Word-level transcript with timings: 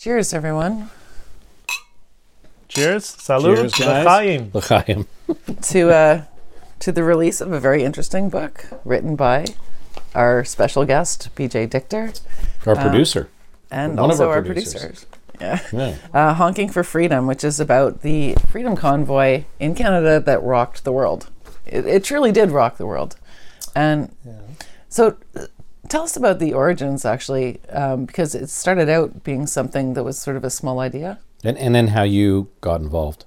Cheers, 0.00 0.32
everyone, 0.32 0.88
Cheers. 2.68 3.04
Salud. 3.04 3.56
Cheers, 3.56 3.74
guys. 3.74 4.06
L'chaim. 4.06 4.50
L'chaim. 4.54 5.06
to 5.60 5.90
uh, 5.90 6.24
to 6.78 6.90
the 6.90 7.04
release 7.04 7.42
of 7.42 7.52
a 7.52 7.60
very 7.60 7.84
interesting 7.84 8.30
book 8.30 8.64
written 8.86 9.14
by 9.14 9.44
our 10.14 10.42
special 10.42 10.86
guest, 10.86 11.28
BJ 11.36 11.68
Dichter, 11.68 12.14
Our 12.64 12.76
producer. 12.76 13.28
and 13.70 13.98
One 13.98 14.06
of 14.06 14.12
also 14.12 14.30
our 14.30 14.36
our, 14.36 14.42
producers. 14.42 14.80
producers. 14.80 15.06
Yeah. 15.38 15.60
Yeah. 15.70 15.96
Uh, 16.14 16.32
Honking 16.32 16.70
for 16.70 16.82
Freedom, 16.82 17.26
which 17.26 17.44
is 17.44 17.60
about 17.60 18.00
the 18.00 18.36
freedom 18.48 18.76
convoy 18.76 19.44
in 19.58 19.74
Canada 19.74 20.18
that 20.18 20.42
rocked 20.42 20.84
the 20.84 20.92
world. 20.92 21.28
It, 21.66 21.86
it 21.86 22.04
truly 22.04 22.32
did 22.32 22.52
rock 22.52 22.78
the 22.78 22.86
world. 22.86 23.16
And 23.76 24.16
so 24.88 25.18
uh, 25.36 25.44
tell 25.90 26.04
us 26.04 26.16
about 26.16 26.38
the 26.38 26.54
origins, 26.54 27.04
actually, 27.04 27.60
um, 27.68 28.06
because 28.06 28.34
it 28.34 28.48
started 28.48 28.88
out 28.88 29.22
being 29.22 29.46
something 29.46 29.92
that 29.94 30.04
was 30.04 30.18
sort 30.18 30.36
of 30.38 30.44
a 30.44 30.50
small 30.50 30.78
idea. 30.80 31.18
And, 31.44 31.58
and 31.58 31.74
then 31.74 31.88
how 31.88 32.04
you 32.04 32.48
got 32.62 32.80
involved. 32.80 33.26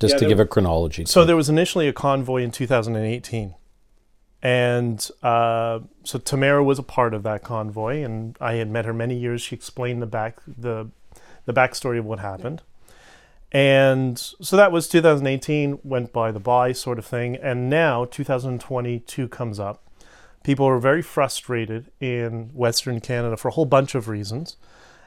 Just 0.00 0.14
Yeah, 0.14 0.18
to 0.18 0.20
there- 0.24 0.28
give 0.30 0.40
a 0.40 0.46
chronology. 0.46 1.04
So 1.04 1.24
there 1.24 1.36
was 1.36 1.48
initially 1.48 1.86
a 1.86 1.92
convoy 1.92 2.42
in 2.42 2.50
2018, 2.50 3.54
and 4.42 5.08
uh, 5.22 5.78
so 6.02 6.18
Tamara 6.18 6.64
was 6.64 6.80
a 6.80 6.82
part 6.82 7.14
of 7.14 7.22
that 7.22 7.44
convoy, 7.44 8.02
and 8.02 8.36
I 8.40 8.54
had 8.54 8.68
met 8.68 8.84
her 8.84 8.92
many 8.92 9.16
years. 9.16 9.40
She 9.42 9.54
explained 9.54 10.02
the 10.02 10.06
back 10.06 10.38
the 10.46 10.88
the 11.44 11.52
backstory 11.52 11.98
of 12.00 12.04
what 12.04 12.18
happened, 12.18 12.62
and 13.52 14.18
so 14.18 14.56
that 14.56 14.72
was 14.72 14.88
2018 14.88 15.78
went 15.84 16.12
by 16.12 16.32
the 16.32 16.40
by 16.40 16.72
sort 16.72 16.98
of 16.98 17.04
thing, 17.04 17.36
and 17.36 17.70
now 17.70 18.04
2022 18.04 19.28
comes 19.28 19.60
up. 19.60 19.82
People 20.42 20.66
are 20.66 20.78
very 20.78 21.02
frustrated 21.02 21.90
in 22.00 22.50
Western 22.52 23.00
Canada 23.00 23.36
for 23.36 23.48
a 23.48 23.52
whole 23.52 23.64
bunch 23.64 23.94
of 23.94 24.08
reasons, 24.08 24.56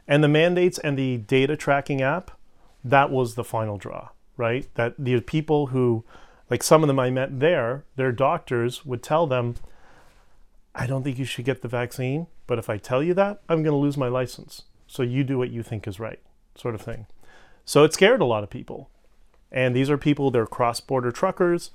and 0.08 0.24
the 0.24 0.28
mandates 0.28 0.78
and 0.80 0.98
the 0.98 1.18
data 1.18 1.58
tracking 1.58 2.02
app 2.02 2.32
that 2.84 3.10
was 3.10 3.36
the 3.36 3.44
final 3.44 3.78
draw, 3.78 4.10
right? 4.38 4.68
That 4.76 4.94
the 5.00 5.20
people 5.22 5.68
who, 5.68 6.04
like 6.50 6.62
some 6.62 6.84
of 6.84 6.88
them 6.88 7.00
I 7.00 7.10
met 7.10 7.40
there, 7.40 7.84
their 7.96 8.12
doctors 8.12 8.86
would 8.86 9.02
tell 9.02 9.26
them, 9.26 9.56
I 10.76 10.86
don't 10.86 11.04
think 11.04 11.18
you 11.18 11.26
should 11.26 11.46
get 11.46 11.62
the 11.64 11.68
vaccine, 11.68 12.28
but 12.46 12.60
if 12.60 12.70
I 12.70 12.78
tell 12.78 13.02
you 13.02 13.14
that, 13.16 13.42
I'm 13.50 13.64
going 13.64 13.74
to 13.74 13.78
lose 13.78 13.98
my 13.98 14.08
license. 14.08 14.64
So 14.88 15.02
you 15.02 15.24
do 15.24 15.38
what 15.38 15.50
you 15.50 15.64
think 15.64 15.88
is 15.88 16.00
right, 16.00 16.20
sort 16.54 16.76
of 16.76 16.82
thing. 16.82 17.08
So 17.66 17.84
it 17.84 17.94
scared 17.94 18.22
a 18.22 18.26
lot 18.26 18.44
of 18.44 18.50
people. 18.52 18.90
And 19.52 19.76
these 19.76 19.90
are 19.90 19.98
people, 19.98 20.30
they're 20.30 20.46
cross 20.46 20.80
border 20.80 21.12
truckers, 21.12 21.72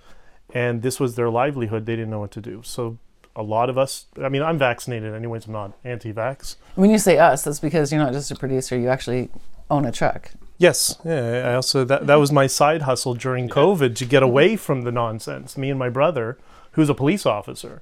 and 0.54 0.82
this 0.82 1.00
was 1.00 1.16
their 1.16 1.30
livelihood. 1.30 1.86
They 1.86 1.96
didn't 1.96 2.10
know 2.10 2.20
what 2.20 2.30
to 2.32 2.40
do. 2.40 2.60
So 2.62 2.98
a 3.40 3.42
lot 3.42 3.70
of 3.70 3.78
us, 3.78 4.06
I 4.22 4.28
mean, 4.28 4.42
I'm 4.42 4.58
vaccinated, 4.58 5.14
anyways, 5.14 5.46
I'm 5.46 5.52
not 5.52 5.72
anti 5.82 6.12
vax. 6.12 6.56
When 6.74 6.90
you 6.90 6.98
say 6.98 7.18
us, 7.18 7.42
that's 7.42 7.58
because 7.58 7.90
you're 7.90 8.02
not 8.02 8.12
just 8.12 8.30
a 8.30 8.36
producer, 8.36 8.78
you 8.78 8.88
actually 8.88 9.30
own 9.70 9.86
a 9.86 9.92
truck. 9.92 10.32
Yes, 10.58 10.98
yeah. 11.06 11.48
I 11.48 11.54
also 11.54 11.84
that 11.84 12.06
that 12.06 12.16
was 12.16 12.30
my 12.30 12.46
side 12.46 12.82
hustle 12.82 13.14
during 13.14 13.48
COVID 13.48 13.96
to 13.96 14.04
get 14.04 14.22
away 14.22 14.56
from 14.56 14.82
the 14.82 14.92
nonsense. 14.92 15.56
Me 15.56 15.70
and 15.70 15.78
my 15.78 15.88
brother, 15.88 16.36
who's 16.72 16.90
a 16.90 16.94
police 16.94 17.24
officer, 17.24 17.80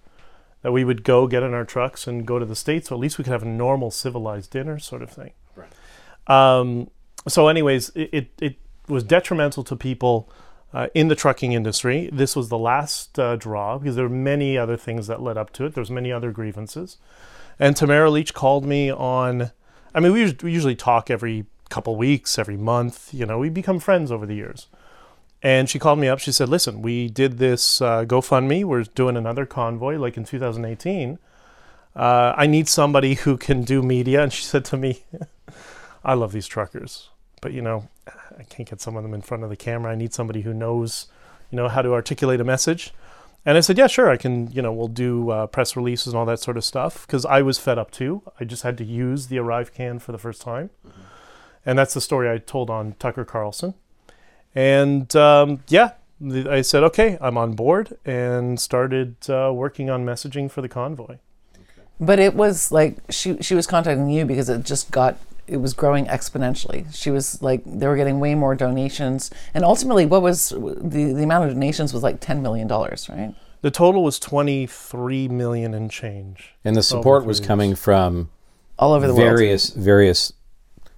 that 0.62 0.70
we 0.70 0.84
would 0.84 1.03
go 1.03 1.27
get 1.27 1.42
in 1.42 1.55
our 1.55 1.65
trucks 1.65 2.06
and 2.06 2.25
go 2.25 2.39
to 2.39 2.45
the 2.45 2.55
states, 2.55 2.89
so 2.89 2.95
at 2.95 3.00
least 3.00 3.19
we 3.19 3.25
could 3.25 3.33
have 3.33 3.43
a 3.43 3.47
normal 3.47 3.91
civilized 3.91 4.53
dinner, 4.53 4.78
sort 4.78 5.03
of 5.03 5.11
thing. 5.11 5.33
Right. 5.56 5.72
Um, 6.28 6.91
so, 7.27 7.48
anyways, 7.48 7.91
it, 7.97 8.11
it 8.12 8.31
it 8.41 8.56
was 8.87 9.03
detrimental 9.03 9.65
to 9.65 9.75
people 9.75 10.31
uh, 10.73 10.89
in 10.95 11.09
the 11.09 11.15
trucking 11.15 11.53
industry. 11.53 12.11
This 12.13 12.37
was 12.37 12.49
the 12.49 12.59
last 12.59 13.19
uh, 13.19 13.37
draw 13.37 13.79
because 13.79 13.97
there 13.97 14.09
were 14.09 14.15
many 14.15 14.59
other 14.59 14.77
things 14.77 15.07
that 15.07 15.23
led 15.23 15.39
up 15.39 15.53
to 15.55 15.65
it. 15.65 15.75
There 15.75 15.83
was 15.83 15.91
many 15.91 16.13
other 16.13 16.31
grievances, 16.33 16.99
and 17.59 17.77
Tamara 17.77 18.11
Lich 18.11 18.35
called 18.35 18.65
me 18.65 18.91
on. 18.91 19.53
I 19.95 20.01
mean, 20.01 20.13
we, 20.13 20.37
we 20.43 20.53
usually 20.53 20.77
talk 20.77 21.11
every 21.11 21.47
couple 21.71 21.97
weeks, 21.97 22.39
every 22.39 22.57
month. 22.57 23.13
You 23.13 23.27
know, 23.27 23.39
we 23.39 23.49
become 23.49 23.81
friends 23.81 24.13
over 24.13 24.27
the 24.27 24.35
years. 24.35 24.69
And 25.43 25.71
she 25.71 25.79
called 25.79 25.99
me 26.01 26.09
up. 26.09 26.19
She 26.19 26.33
said, 26.33 26.49
"Listen, 26.49 26.83
we 26.83 27.09
did 27.09 27.39
this 27.39 27.81
uh, 27.81 28.05
GoFundMe. 28.05 28.65
We're 28.65 28.83
doing 28.83 29.17
another 29.17 29.47
convoy, 29.47 29.97
like 29.97 30.17
in 30.17 30.25
2018. 30.25 31.19
Uh, 31.95 32.34
I 32.37 32.47
need 32.47 32.69
somebody 32.69 33.15
who 33.15 33.37
can 33.37 33.62
do 33.62 33.81
media." 33.81 34.23
And 34.23 34.33
she 34.33 34.43
said 34.43 34.65
to 34.67 34.77
me, 34.77 35.05
"I 36.05 36.15
love 36.15 36.33
these 36.33 36.49
truckers, 36.49 37.11
but 37.41 37.53
you 37.53 37.62
know, 37.62 37.88
I 38.06 38.43
can't 38.44 38.69
get 38.69 38.81
some 38.81 38.97
of 38.97 39.03
them 39.03 39.15
in 39.15 39.22
front 39.22 39.44
of 39.44 39.50
the 39.50 39.56
camera. 39.56 39.93
I 39.93 39.94
need 39.94 40.15
somebody 40.15 40.43
who 40.43 40.54
knows, 40.54 41.06
you 41.50 41.56
know, 41.56 41.69
how 41.69 41.82
to 41.82 41.93
articulate 41.93 42.41
a 42.41 42.44
message." 42.44 42.93
And 43.47 43.56
I 43.56 43.60
said, 43.60 43.78
"Yeah, 43.78 43.87
sure. 43.87 44.10
I 44.10 44.16
can. 44.16 44.50
You 44.50 44.62
know, 44.62 44.72
we'll 44.72 44.88
do 44.88 45.31
uh, 45.31 45.47
press 45.47 45.77
releases 45.77 46.09
and 46.09 46.16
all 46.16 46.27
that 46.27 46.41
sort 46.41 46.56
of 46.56 46.65
stuff." 46.65 47.06
Because 47.06 47.25
I 47.25 47.43
was 47.43 47.59
fed 47.59 47.78
up 47.78 47.91
too. 47.91 48.22
I 48.41 48.44
just 48.44 48.62
had 48.62 48.77
to 48.78 48.84
use 48.84 49.28
the 49.28 49.37
ArriveCAN 49.37 50.00
for 50.00 50.12
the 50.12 50.19
first 50.19 50.43
time, 50.43 50.71
and 51.65 51.78
that's 51.78 51.94
the 51.94 52.00
story 52.00 52.31
I 52.31 52.38
told 52.38 52.71
on 52.71 52.94
Tucker 52.98 53.25
Carlson. 53.25 53.75
And 54.54 55.15
um, 55.15 55.62
yeah, 55.69 55.93
I 56.21 56.62
said, 56.62 56.82
okay, 56.82 57.16
I'm 57.21 57.38
on 57.38 57.54
board 57.54 57.97
and 58.04 58.59
started 58.59 59.16
uh, 59.31 59.53
working 59.54 59.88
on 59.88 60.04
messaging 60.04 60.50
for 60.50 60.62
the 60.62 60.69
convoy. 60.69 61.19
But 62.00 62.19
it 62.19 62.34
was 62.34 62.72
like 62.72 62.97
she 63.10 63.38
she 63.41 63.54
was 63.54 63.66
contacting 63.66 64.09
you 64.09 64.25
because 64.25 64.48
it 64.48 64.65
just 64.65 64.91
got 64.91 65.19
it 65.48 65.56
was 65.59 65.72
growing 65.75 66.06
exponentially. 66.06 66.92
She 66.94 67.10
was 67.10 67.42
like 67.42 67.62
they 67.64 67.86
were 67.86 67.97
getting 67.97 68.20
way 68.20 68.34
more 68.34 68.54
donations, 68.54 69.31
and 69.54 69.64
ultimately, 69.64 70.06
what 70.06 70.22
was 70.22 70.50
the 70.50 71.12
the 71.12 71.22
amount 71.22 71.44
of 71.48 71.54
donations 71.54 71.92
was 71.92 72.03
like 72.03 72.20
ten 72.20 72.42
million 72.42 72.69
dollars, 72.69 73.09
right? 73.09 73.34
The 73.60 73.72
total 73.72 74.04
was 74.04 74.20
23 74.20 75.26
million 75.26 75.75
and 75.75 75.91
change. 75.91 76.54
and 76.64 76.76
the 76.76 76.82
support 76.82 77.25
was 77.25 77.41
coming 77.41 77.75
from 77.75 78.31
All 78.78 78.92
over 78.92 79.09
the 79.09 79.14
world. 79.14 79.26
various 79.26 79.70
various 79.70 80.32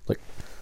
like 0.06 0.20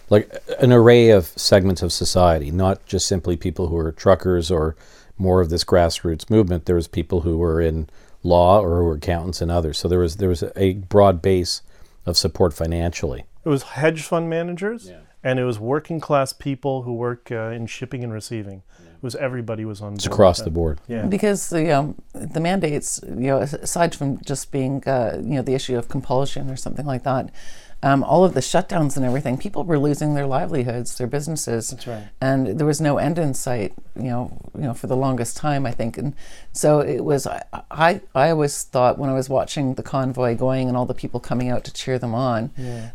like 0.09 0.31
an 0.59 0.71
array 0.71 1.09
of 1.09 1.25
segments 1.25 1.81
of 1.81 1.91
society, 1.91 2.51
not 2.51 2.85
just 2.85 3.05
simply 3.05 3.35
people 3.35 3.67
who 3.67 3.77
are 3.77 3.91
truckers 3.91 4.49
or 4.49 4.77
more 5.17 5.41
of 5.41 5.49
this 5.49 5.65
grassroots 5.65 6.29
movement. 6.29 6.65
There 6.65 6.75
was 6.75 6.87
people 6.87 7.21
who 7.21 7.37
were 7.37 7.59
in 7.59 7.89
law 8.23 8.61
or 8.61 8.77
who 8.77 8.83
were 8.85 8.95
accountants 8.95 9.41
and 9.41 9.51
others. 9.51 9.77
So 9.77 9.87
there 9.89 9.99
was 9.99 10.15
there 10.17 10.29
was 10.29 10.43
a 10.55 10.75
broad 10.75 11.21
base 11.21 11.61
of 12.05 12.15
support 12.17 12.53
financially. 12.53 13.25
It 13.49 13.51
was 13.51 13.63
hedge 13.63 14.03
fund 14.03 14.29
managers 14.29 14.91
and 15.23 15.39
it 15.39 15.43
was 15.43 15.59
working 15.59 15.99
class 15.99 16.33
people 16.33 16.83
who 16.83 16.93
work 16.93 17.31
uh, 17.31 17.49
in 17.49 17.65
shipping 17.65 18.03
and 18.03 18.13
receiving. 18.13 18.61
It 18.79 19.01
was 19.01 19.15
everybody 19.15 19.65
was 19.65 19.81
on 19.81 19.95
It's 19.95 20.05
board 20.05 20.13
across 20.13 20.41
the 20.41 20.51
board. 20.51 20.81
Yeah. 20.87 21.07
because 21.07 21.49
the 21.49 21.71
um, 21.71 21.95
the 22.13 22.39
mandates, 22.39 23.01
you 23.03 23.15
know, 23.15 23.39
aside 23.39 23.95
from 23.95 24.21
just 24.21 24.51
being 24.51 24.83
uh, 24.85 25.15
you 25.15 25.35
know 25.37 25.41
the 25.41 25.55
issue 25.55 25.75
of 25.79 25.89
compulsion 25.89 26.51
or 26.51 26.57
something 26.57 26.85
like 26.85 27.01
that, 27.05 27.31
um, 27.81 28.03
all 28.03 28.25
of 28.25 28.33
the 28.33 28.39
shutdowns 28.41 28.97
and 28.97 29.05
everything, 29.05 29.37
people 29.37 29.63
were 29.63 29.79
losing 29.79 30.13
their 30.13 30.25
livelihoods, 30.25 30.97
their 30.97 31.07
businesses. 31.07 31.69
That's 31.69 31.87
right. 31.87 32.07
and 32.19 32.59
there 32.59 32.67
was 32.67 32.81
no 32.81 32.97
end 32.97 33.17
in 33.17 33.33
sight 33.33 33.73
you 33.95 34.09
know 34.09 34.37
you 34.55 34.61
know 34.61 34.73
for 34.73 34.87
the 34.87 34.95
longest 34.95 35.35
time 35.35 35.65
i 35.65 35.71
think 35.71 35.97
and 35.97 36.15
so 36.53 36.79
it 36.79 37.03
was 37.03 37.27
i 37.27 37.43
i, 37.69 38.01
I 38.15 38.29
always 38.29 38.63
thought 38.63 38.97
when 38.97 39.09
i 39.09 39.13
was 39.13 39.27
watching 39.27 39.73
the 39.73 39.83
convoy 39.83 40.35
going 40.35 40.67
and 40.69 40.77
all 40.77 40.85
the 40.85 40.93
people 40.93 41.19
coming 41.19 41.49
out 41.49 41.63
to 41.65 41.73
cheer 41.73 41.99
them 41.99 42.15
on 42.15 42.51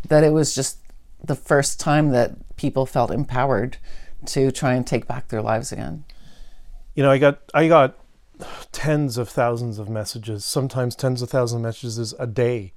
that 0.09 0.25
it 0.25 0.33
was 0.33 0.55
just 0.55 0.78
the 1.23 1.34
first 1.34 1.78
time 1.78 2.11
that 2.11 2.56
people 2.56 2.87
felt 2.87 3.11
empowered 3.11 3.77
to 4.27 4.50
try 4.50 4.75
and 4.75 4.87
take 4.87 5.06
back 5.06 5.28
their 5.28 5.43
lives 5.43 5.73
again 5.73 6.05
you 6.94 7.03
know, 7.03 7.11
I 7.11 7.19
got 7.19 7.41
I 7.53 7.69
got 7.69 7.99
tens 8.73 9.19
of 9.19 9.28
thousands 9.28 9.78
of 9.78 9.89
messages, 9.89 10.44
sometimes 10.44 10.94
tens 10.94 11.23
of 11.23 11.31
thousands 11.31 11.59
of 11.59 11.62
messages 11.62 12.15
a 12.19 12.27
day. 12.27 12.73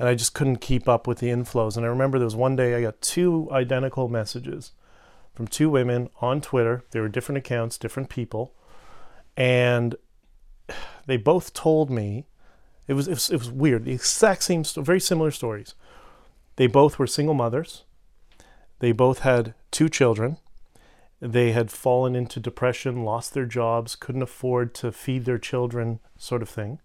And 0.00 0.08
I 0.08 0.14
just 0.14 0.34
couldn't 0.34 0.62
keep 0.62 0.88
up 0.88 1.06
with 1.06 1.18
the 1.18 1.28
inflows. 1.28 1.76
And 1.76 1.86
I 1.86 1.88
remember 1.88 2.18
there 2.18 2.24
was 2.24 2.34
one 2.34 2.56
day 2.56 2.74
I 2.74 2.80
got 2.80 3.00
two 3.00 3.48
identical 3.52 4.08
messages 4.08 4.72
from 5.34 5.46
two 5.46 5.70
women 5.70 6.08
on 6.20 6.40
Twitter. 6.40 6.82
They 6.90 6.98
were 6.98 7.08
different 7.08 7.38
accounts, 7.38 7.78
different 7.78 8.08
people. 8.08 8.52
And 9.36 9.94
they 11.06 11.16
both 11.16 11.52
told 11.52 11.90
me 11.90 12.26
it 12.88 12.94
was 12.94 13.06
it 13.06 13.14
was, 13.14 13.30
it 13.30 13.38
was 13.38 13.50
weird. 13.50 13.84
The 13.84 13.92
exact 13.92 14.42
same 14.42 14.64
very 14.64 15.00
similar 15.00 15.30
stories. 15.30 15.74
They 16.56 16.66
both 16.66 16.98
were 16.98 17.06
single 17.06 17.34
mothers. 17.34 17.84
They 18.80 18.92
both 18.92 19.20
had 19.20 19.54
two 19.70 19.88
children 19.88 20.38
they 21.20 21.52
had 21.52 21.70
fallen 21.70 22.16
into 22.16 22.40
depression, 22.40 23.04
lost 23.04 23.34
their 23.34 23.44
jobs, 23.44 23.94
couldn't 23.94 24.22
afford 24.22 24.74
to 24.76 24.90
feed 24.90 25.26
their 25.26 25.38
children, 25.38 26.00
sort 26.16 26.40
of 26.40 26.48
thing. 26.48 26.80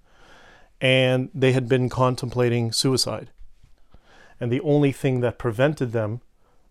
And 0.82 1.30
they 1.34 1.54
had 1.54 1.68
been 1.68 1.90
contemplating 1.90 2.72
suicide. 2.72 3.30
And 4.40 4.52
the 4.52 4.62
only 4.62 4.92
thing 4.92 5.22
that 5.22 5.40
prevented 5.40 5.92
them 5.92 6.22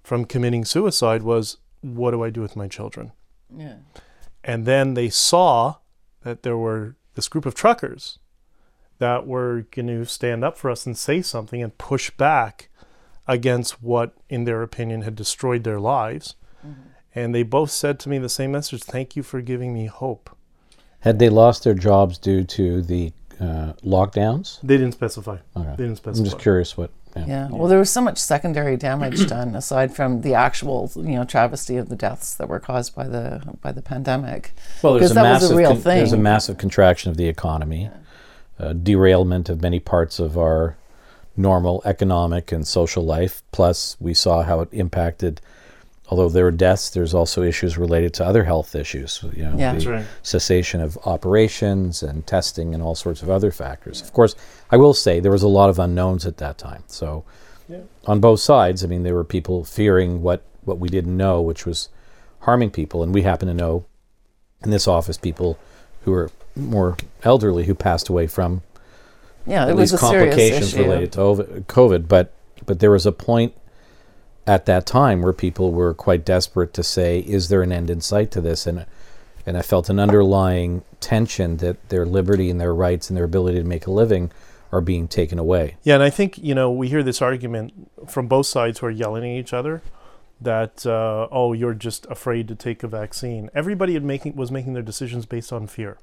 from 0.03 0.27
committing 0.27 0.65
suicide 0.65 1.23
was 1.23 1.57
what 1.81 2.11
do 2.11 2.23
I 2.23 2.31
do 2.31 2.41
with 2.41 2.57
my 2.57 2.69
children? 2.69 3.13
yeah 3.57 3.77
And 4.43 4.67
then 4.67 4.95
they 4.95 5.09
saw 5.09 5.77
that 6.23 6.43
there 6.43 6.57
were 6.57 6.97
this 7.15 7.29
group 7.29 7.47
of 7.47 7.55
truckers 7.55 8.19
that 8.99 9.27
were 9.27 9.67
going 9.71 9.87
to 9.87 10.05
stand 10.05 10.45
up 10.45 10.57
for 10.57 10.71
us 10.71 10.87
and 10.87 10.97
say 10.97 11.23
something 11.23 11.63
and 11.63 11.77
push 11.79 12.11
back 12.11 12.69
against 13.27 13.83
what, 13.83 14.15
in 14.29 14.45
their 14.45 14.63
opinion, 14.63 15.03
had 15.03 15.15
destroyed 15.15 15.65
their 15.65 15.81
lives. 15.81 16.37
Mm-hmm. 16.67 16.81
And 17.15 17.35
they 17.35 17.43
both 17.43 17.71
said 17.71 17.99
to 18.01 18.09
me 18.09 18.19
the 18.19 18.29
same 18.29 18.53
message 18.53 18.83
Thank 18.83 19.17
you 19.17 19.23
for 19.23 19.41
giving 19.41 19.73
me 19.73 19.87
hope. 19.87 20.37
Had 21.01 21.19
they 21.19 21.29
lost 21.29 21.65
their 21.65 21.75
jobs 21.75 22.19
due 22.19 22.45
to 22.45 22.83
the 22.83 23.13
uh, 23.41 23.73
lockdowns? 23.85 24.61
They 24.63 24.77
didn't 24.77 24.93
specify. 24.93 25.39
Okay. 25.57 25.71
They 25.77 25.85
didn't 25.85 25.97
specify. 25.97 26.21
I'm 26.21 26.25
just 26.25 26.39
curious 26.39 26.77
what 26.77 26.91
Yeah. 27.17 27.49
Well, 27.51 27.69
there 27.69 27.79
was 27.79 27.91
so 27.91 28.01
much 28.01 28.19
secondary 28.19 28.77
damage 28.77 29.27
done 29.29 29.55
aside 29.55 29.95
from 29.95 30.23
the 30.23 30.35
actual, 30.35 30.91
you 30.97 31.17
know, 31.17 31.25
travesty 31.25 31.77
of 31.77 31.89
the 31.89 31.97
deaths 31.97 32.35
that 32.35 32.49
were 32.49 32.61
caused 32.61 32.95
by 32.95 33.07
the 33.09 33.43
by 33.61 33.73
the 33.73 33.83
pandemic. 33.83 34.53
Well, 34.83 34.95
there's 34.95 35.11
Because 35.11 35.11
a 35.13 35.15
that 35.15 35.23
was 35.23 35.43
massive 35.43 35.51
a 35.51 35.59
real 35.59 35.73
con- 35.73 35.83
there's 35.83 36.13
a 36.13 36.17
massive 36.17 36.59
contraction 36.59 37.11
of 37.11 37.17
the 37.17 37.29
economy, 37.29 37.91
uh, 38.59 38.73
derailment 38.73 39.49
of 39.49 39.63
many 39.63 39.81
parts 39.81 40.19
of 40.19 40.37
our 40.37 40.77
normal 41.37 41.83
economic 41.85 42.53
and 42.53 42.67
social 42.67 43.05
life. 43.05 43.43
Plus, 43.53 43.97
we 44.01 44.15
saw 44.15 44.43
how 44.43 44.61
it 44.61 44.69
impacted. 44.73 45.41
Although 46.11 46.29
there 46.29 46.45
were 46.45 46.51
deaths, 46.51 46.91
there's 46.91 47.15
also 47.15 47.43
issues 47.43 47.79
related 47.79 48.13
to 48.15 48.25
other 48.27 48.45
health 48.45 48.75
issues. 48.75 49.25
You 49.35 49.45
know, 49.45 49.51
Yeah. 49.57 49.73
the 49.73 49.79
That's 49.79 49.87
right. 49.87 50.05
cessation 50.23 50.81
of 50.83 50.99
operations 51.07 52.03
and 52.03 52.27
testing 52.27 52.75
and 52.75 52.83
all 52.83 52.95
sorts 52.95 53.23
of 53.23 53.31
other 53.31 53.51
factors. 53.51 54.03
Of 54.03 54.13
course, 54.13 54.35
I 54.71 54.77
will 54.77 54.93
say 54.95 55.19
there 55.19 55.33
was 55.33 55.43
a 55.43 55.49
lot 55.49 55.71
of 55.71 55.79
unknowns 55.79 56.27
at 56.27 56.37
that 56.39 56.59
time. 56.59 56.85
So, 56.89 57.25
on 58.07 58.21
both 58.21 58.41
sides, 58.41 58.85
I 58.85 58.87
mean, 58.87 59.03
there 59.03 59.15
were 59.15 59.25
people 59.25 59.65
fearing 59.65 60.23
what 60.23 60.43
what 60.67 60.79
we 60.79 60.89
didn't 60.89 61.17
know, 61.17 61.41
which 61.43 61.65
was 61.67 61.89
harming 62.41 62.71
people, 62.71 63.03
and 63.03 63.13
we 63.15 63.23
happen 63.23 63.49
to 63.49 63.55
know 63.55 63.85
in 64.63 64.71
this 64.71 64.87
office 64.89 65.17
people 65.19 65.59
who 66.05 66.11
were 66.11 66.31
more 66.57 66.97
elderly 67.23 67.65
who 67.65 67.75
passed 67.75 68.09
away 68.11 68.27
from 68.27 68.63
Yeah, 69.47 69.67
it 69.67 69.71
at 69.71 69.77
was 69.77 69.93
least 69.93 70.03
a 70.03 70.07
complications 70.07 70.77
related 70.77 71.13
to 71.13 71.19
COVID. 71.67 72.09
But 72.09 72.33
but 72.67 72.79
there 72.81 72.91
was 72.91 73.07
a 73.07 73.13
point 73.13 73.55
at 74.47 74.67
that 74.67 74.87
time 74.87 75.23
where 75.23 75.33
people 75.33 75.73
were 75.73 75.95
quite 75.95 76.25
desperate 76.25 76.75
to 76.75 76.83
say, 76.83 77.21
"Is 77.21 77.49
there 77.49 77.63
an 77.63 77.73
end 77.73 77.91
in 77.91 78.01
sight 78.01 78.31
to 78.33 78.41
this?" 78.41 78.67
and 78.67 78.87
and 79.47 79.57
I 79.57 79.63
felt 79.63 79.91
an 79.91 80.01
underlying 80.01 80.83
tension 81.01 81.59
that 81.59 81.89
their 81.91 82.07
liberty 82.07 82.51
and 82.51 82.61
their 82.61 82.75
rights 82.75 83.11
and 83.11 83.17
their 83.17 83.25
ability 83.25 83.59
to 83.59 83.65
make 83.65 83.87
a 83.87 83.91
living 83.91 84.31
are 84.73 84.81
being 84.81 85.07
taken 85.07 85.39
away. 85.39 85.77
Yeah, 85.83 85.95
and 85.95 86.03
I 86.03 86.11
think 86.11 86.39
you 86.39 86.55
know 86.55 86.71
we 86.71 86.89
hear 86.89 87.03
this 87.03 87.23
argument 87.23 87.91
from 88.09 88.27
both 88.27 88.47
sides 88.47 88.79
who 88.79 88.87
are 88.87 88.91
yelling 88.91 89.25
at 89.25 89.39
each 89.39 89.53
other 89.53 89.83
that 90.41 90.85
uh, 90.87 91.29
oh 91.31 91.53
you're 91.53 91.75
just 91.75 92.07
afraid 92.07 92.49
to 92.49 92.55
take 92.55 92.83
a 92.83 92.89
vaccine. 92.89 93.51
Everybody 93.55 93.95
had 93.95 94.05
making 94.05 94.37
was 94.37 94.51
making 94.51 94.73
their 94.75 94.83
decisions 94.83 95.27
based 95.27 95.53
on 95.53 95.67
fear. 95.67 95.99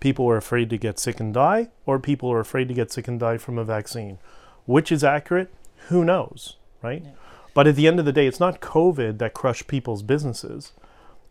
People 0.00 0.24
were 0.24 0.36
afraid 0.36 0.68
to 0.70 0.78
get 0.78 0.98
sick 0.98 1.20
and 1.20 1.32
die, 1.32 1.68
or 1.86 1.98
people 1.98 2.30
are 2.32 2.40
afraid 2.40 2.68
to 2.68 2.74
get 2.74 2.90
sick 2.90 3.06
and 3.06 3.20
die 3.20 3.38
from 3.38 3.56
a 3.56 3.64
vaccine. 3.64 4.18
Which 4.66 4.90
is 4.90 5.04
accurate? 5.04 5.52
Who 5.88 6.04
knows, 6.04 6.56
right? 6.82 7.04
But 7.54 7.66
at 7.66 7.76
the 7.76 7.86
end 7.86 7.98
of 7.98 8.04
the 8.04 8.12
day, 8.12 8.26
it's 8.26 8.40
not 8.40 8.60
COVID 8.60 9.18
that 9.18 9.34
crushed 9.34 9.66
people's 9.66 10.02
businesses. 10.02 10.72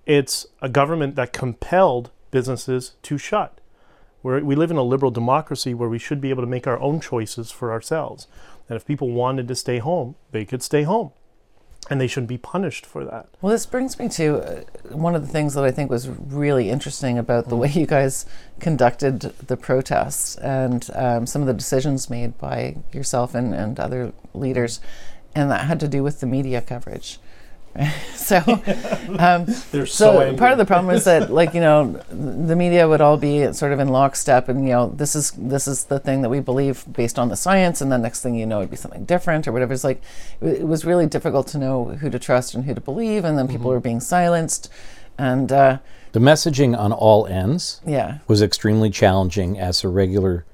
It's 0.05 0.47
a 0.61 0.69
government 0.69 1.15
that 1.15 1.33
compelled 1.33 2.11
businesses 2.31 2.93
to 3.03 3.17
shut. 3.17 3.59
We're, 4.23 4.43
we 4.43 4.55
live 4.55 4.71
in 4.71 4.77
a 4.77 4.83
liberal 4.83 5.11
democracy 5.11 5.73
where 5.73 5.89
we 5.89 5.99
should 5.99 6.21
be 6.21 6.29
able 6.29 6.43
to 6.43 6.49
make 6.49 6.67
our 6.67 6.79
own 6.79 6.99
choices 6.99 7.51
for 7.51 7.71
ourselves. 7.71 8.27
And 8.69 8.75
if 8.75 8.85
people 8.85 9.09
wanted 9.09 9.47
to 9.47 9.55
stay 9.55 9.79
home, 9.79 10.15
they 10.31 10.45
could 10.45 10.61
stay 10.61 10.83
home. 10.83 11.11
And 11.89 11.99
they 11.99 12.07
shouldn't 12.07 12.29
be 12.29 12.37
punished 12.37 12.85
for 12.85 13.03
that. 13.03 13.27
Well, 13.41 13.51
this 13.51 13.65
brings 13.65 13.97
me 13.97 14.07
to 14.09 14.37
uh, 14.37 14.95
one 14.95 15.15
of 15.15 15.23
the 15.23 15.27
things 15.27 15.55
that 15.55 15.63
I 15.63 15.71
think 15.71 15.89
was 15.89 16.07
really 16.07 16.69
interesting 16.69 17.17
about 17.17 17.49
the 17.49 17.55
way 17.55 17.69
you 17.69 17.87
guys 17.87 18.27
conducted 18.59 19.21
the 19.21 19.57
protests 19.57 20.35
and 20.35 20.87
um, 20.93 21.25
some 21.25 21.41
of 21.41 21.47
the 21.47 21.55
decisions 21.55 22.09
made 22.09 22.37
by 22.37 22.77
yourself 22.93 23.33
and, 23.33 23.53
and 23.55 23.79
other 23.79 24.13
leaders, 24.35 24.79
and 25.35 25.49
that 25.51 25.65
had 25.65 25.79
to 25.79 25.87
do 25.87 26.03
with 26.03 26.19
the 26.19 26.27
media 26.27 26.61
coverage. 26.61 27.19
so, 28.15 28.37
um, 29.19 29.45
They're 29.71 29.85
so, 29.85 29.85
so, 29.85 30.19
angry. 30.19 30.37
part 30.37 30.51
of 30.51 30.57
the 30.57 30.65
problem 30.65 30.93
is 30.93 31.05
that, 31.05 31.31
like 31.39 31.53
you 31.53 31.61
know, 31.61 32.01
the 32.09 32.55
media 32.55 32.87
would 32.87 32.99
all 32.99 33.15
be 33.17 33.53
sort 33.53 33.71
of 33.71 33.79
in 33.79 33.87
lockstep, 33.87 34.49
and 34.49 34.65
you 34.65 34.71
know, 34.71 34.89
this 34.89 35.15
is 35.15 35.31
this 35.31 35.67
is 35.67 35.85
the 35.85 35.99
thing 35.99 36.21
that 36.21 36.29
we 36.29 36.41
believe 36.41 36.83
based 36.91 37.17
on 37.17 37.29
the 37.29 37.37
science, 37.37 37.79
and 37.79 37.91
then 37.91 38.01
next 38.01 38.21
thing 38.21 38.35
you 38.35 38.45
know, 38.45 38.59
it'd 38.59 38.71
be 38.71 38.75
something 38.75 39.05
different 39.05 39.47
or 39.47 39.53
whatever. 39.53 39.73
It's 39.73 39.85
like 39.85 40.01
it 40.41 40.61
it 40.61 40.67
was 40.67 40.83
really 40.83 41.05
difficult 41.05 41.47
to 41.47 41.57
know 41.57 41.85
who 41.85 42.09
to 42.09 42.19
trust 42.19 42.53
and 42.55 42.65
who 42.65 42.73
to 42.73 42.81
believe, 42.81 43.23
and 43.23 43.37
then 43.37 43.47
people 43.47 43.69
were 43.69 43.79
being 43.79 44.01
silenced, 44.01 44.69
and 45.17 45.49
uh, 45.51 45.77
The 46.11 46.19
messaging 46.19 46.77
on 46.77 46.91
all 46.91 47.25
ends 47.25 47.79
yeah, 47.87 48.17
was 48.27 48.41
extremely 48.41 48.89
challenging 48.89 49.57
as 49.57 49.81
a 49.85 49.87
regular 49.87 50.45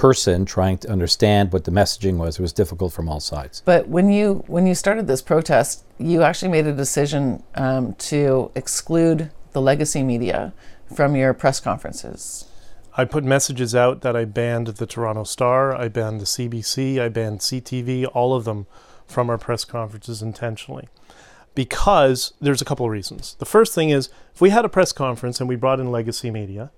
person 0.00 0.46
trying 0.46 0.78
to 0.78 0.88
understand 0.88 1.52
what 1.52 1.64
the 1.64 1.70
messaging 1.70 2.16
was. 2.16 2.38
It 2.38 2.42
was 2.42 2.54
difficult 2.54 2.90
from 2.90 3.06
all 3.06 3.20
sides. 3.20 3.60
But 3.66 3.86
when 3.86 4.08
you 4.08 4.42
when 4.46 4.66
you 4.66 4.74
started 4.74 5.06
this 5.06 5.20
protest, 5.20 5.84
you 5.98 6.22
actually 6.22 6.50
made 6.50 6.66
a 6.66 6.72
decision 6.72 7.42
um, 7.54 7.92
to 8.10 8.50
exclude 8.54 9.30
the 9.52 9.60
legacy 9.60 10.02
media 10.02 10.54
from 10.96 11.16
your 11.16 11.34
press 11.34 11.60
conferences. 11.60 12.46
I 12.96 13.04
put 13.04 13.24
messages 13.24 13.74
out 13.74 14.00
that 14.00 14.16
I 14.16 14.24
banned 14.24 14.68
the 14.68 14.86
Toronto 14.86 15.24
Star, 15.24 15.76
I 15.76 15.88
banned 15.88 16.22
the 16.22 16.24
CBC, 16.24 16.98
I 16.98 17.10
banned 17.10 17.40
CTV, 17.40 18.08
all 18.14 18.34
of 18.34 18.44
them 18.44 18.66
from 19.06 19.28
our 19.28 19.36
press 19.36 19.66
conferences 19.66 20.22
intentionally. 20.22 20.88
Because 21.54 22.32
there's 22.40 22.62
a 22.62 22.64
couple 22.64 22.86
of 22.86 22.92
reasons. 22.92 23.36
The 23.38 23.44
first 23.44 23.74
thing 23.74 23.90
is 23.90 24.08
if 24.34 24.40
we 24.40 24.48
had 24.48 24.64
a 24.64 24.70
press 24.70 24.92
conference 24.92 25.40
and 25.40 25.48
we 25.48 25.56
brought 25.56 25.78
in 25.78 25.92
legacy 25.92 26.30
media, 26.30 26.70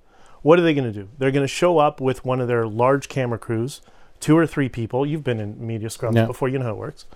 what 0.42 0.58
are 0.58 0.62
they 0.62 0.74
going 0.74 0.92
to 0.92 0.92
do? 0.92 1.08
They're 1.18 1.30
going 1.30 1.44
to 1.44 1.48
show 1.48 1.78
up 1.78 2.00
with 2.00 2.24
one 2.24 2.40
of 2.40 2.48
their 2.48 2.66
large 2.66 3.08
camera 3.08 3.38
crews, 3.38 3.80
two 4.20 4.36
or 4.36 4.46
three 4.46 4.68
people. 4.68 5.06
You've 5.06 5.24
been 5.24 5.40
in 5.40 5.64
media 5.66 5.88
scrums 5.88 6.14
Yeah. 6.16 6.26
before, 6.26 6.48
you 6.48 6.58
know 6.58 6.64
how 6.66 6.72
it 6.72 6.76
works. 6.78 7.06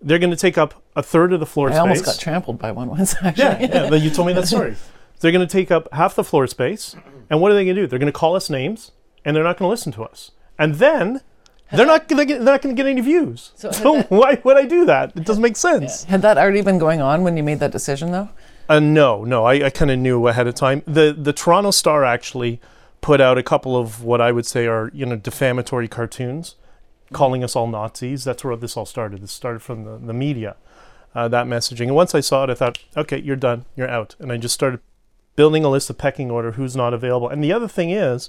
They're 0.00 0.18
going 0.20 0.30
to 0.30 0.36
take 0.36 0.56
up 0.56 0.82
a 0.94 1.02
third 1.02 1.32
of 1.32 1.40
the 1.40 1.46
floor 1.46 1.68
I 1.68 1.72
space. 1.72 1.78
I 1.78 1.80
almost 1.80 2.04
got 2.04 2.18
trampled 2.20 2.58
by 2.58 2.70
one 2.72 2.88
once. 2.88 3.14
Actually, 3.22 3.42
Yeah, 3.44 3.58
yeah. 3.84 3.90
but 3.90 4.00
You 4.00 4.10
told 4.10 4.28
me 4.28 4.32
that 4.34 4.46
story. 4.54 4.76
They're 5.20 5.32
going 5.32 5.46
to 5.46 5.50
take 5.52 5.70
up 5.70 5.88
half 5.92 6.14
the 6.14 6.22
floor 6.22 6.46
space, 6.46 6.94
and 7.28 7.40
what 7.40 7.50
are 7.50 7.54
they 7.54 7.64
going 7.64 7.74
to 7.74 7.82
do? 7.82 7.86
They're 7.88 7.98
going 7.98 8.12
to 8.12 8.16
call 8.16 8.36
us 8.36 8.48
names, 8.48 8.92
and 9.24 9.34
they're 9.34 9.42
not 9.42 9.56
going 9.58 9.66
to 9.66 9.70
listen 9.70 9.90
to 9.92 10.04
us. 10.04 10.30
And 10.58 10.76
then 10.76 11.20
they're 11.72 11.84
not 11.86 12.08
gonna 12.08 12.24
get, 12.24 12.36
they're 12.38 12.54
not 12.54 12.62
going 12.62 12.74
to 12.74 12.80
get 12.82 12.88
any 12.88 13.00
views. 13.00 13.50
So 13.56 13.70
So, 13.72 13.96
that- 13.96 14.10
why 14.10 14.40
would 14.44 14.56
I 14.56 14.64
do 14.64 14.84
that? 14.86 15.12
It 15.16 15.24
doesn't 15.24 15.42
make 15.42 15.56
sense. 15.56 16.04
Had 16.04 16.22
that 16.22 16.38
already 16.38 16.62
been 16.62 16.78
going 16.78 17.00
on 17.00 17.22
when 17.24 17.36
you 17.36 17.42
made 17.42 17.58
that 17.60 17.72
decision, 17.72 18.12
though? 18.12 18.28
Uh, 18.68 18.80
no, 18.80 19.24
no. 19.24 19.44
I, 19.44 19.66
I 19.66 19.70
kind 19.70 19.90
of 19.90 19.98
knew 19.98 20.26
ahead 20.26 20.46
of 20.46 20.54
time. 20.54 20.82
The 20.86 21.14
the 21.16 21.32
Toronto 21.32 21.70
Star 21.70 22.04
actually 22.04 22.60
put 23.00 23.20
out 23.20 23.38
a 23.38 23.42
couple 23.42 23.76
of 23.76 24.02
what 24.02 24.20
I 24.20 24.32
would 24.32 24.46
say 24.46 24.66
are 24.66 24.90
you 24.92 25.06
know 25.06 25.16
defamatory 25.16 25.88
cartoons, 25.88 26.54
calling 27.12 27.42
us 27.42 27.56
all 27.56 27.66
Nazis. 27.66 28.24
That's 28.24 28.44
where 28.44 28.56
this 28.56 28.76
all 28.76 28.86
started. 28.86 29.22
This 29.22 29.32
started 29.32 29.60
from 29.60 29.84
the 29.84 29.96
the 29.98 30.12
media, 30.12 30.56
uh, 31.14 31.28
that 31.28 31.46
messaging. 31.46 31.86
And 31.86 31.94
once 31.94 32.14
I 32.14 32.20
saw 32.20 32.44
it, 32.44 32.50
I 32.50 32.54
thought, 32.54 32.78
okay, 32.96 33.20
you're 33.20 33.36
done, 33.36 33.64
you're 33.74 33.88
out. 33.88 34.14
And 34.18 34.30
I 34.30 34.36
just 34.36 34.54
started 34.54 34.80
building 35.34 35.64
a 35.64 35.70
list 35.70 35.88
of 35.88 35.96
pecking 35.96 36.30
order 36.30 36.52
who's 36.52 36.76
not 36.76 36.92
available. 36.92 37.28
And 37.28 37.42
the 37.42 37.52
other 37.52 37.68
thing 37.68 37.90
is, 37.90 38.28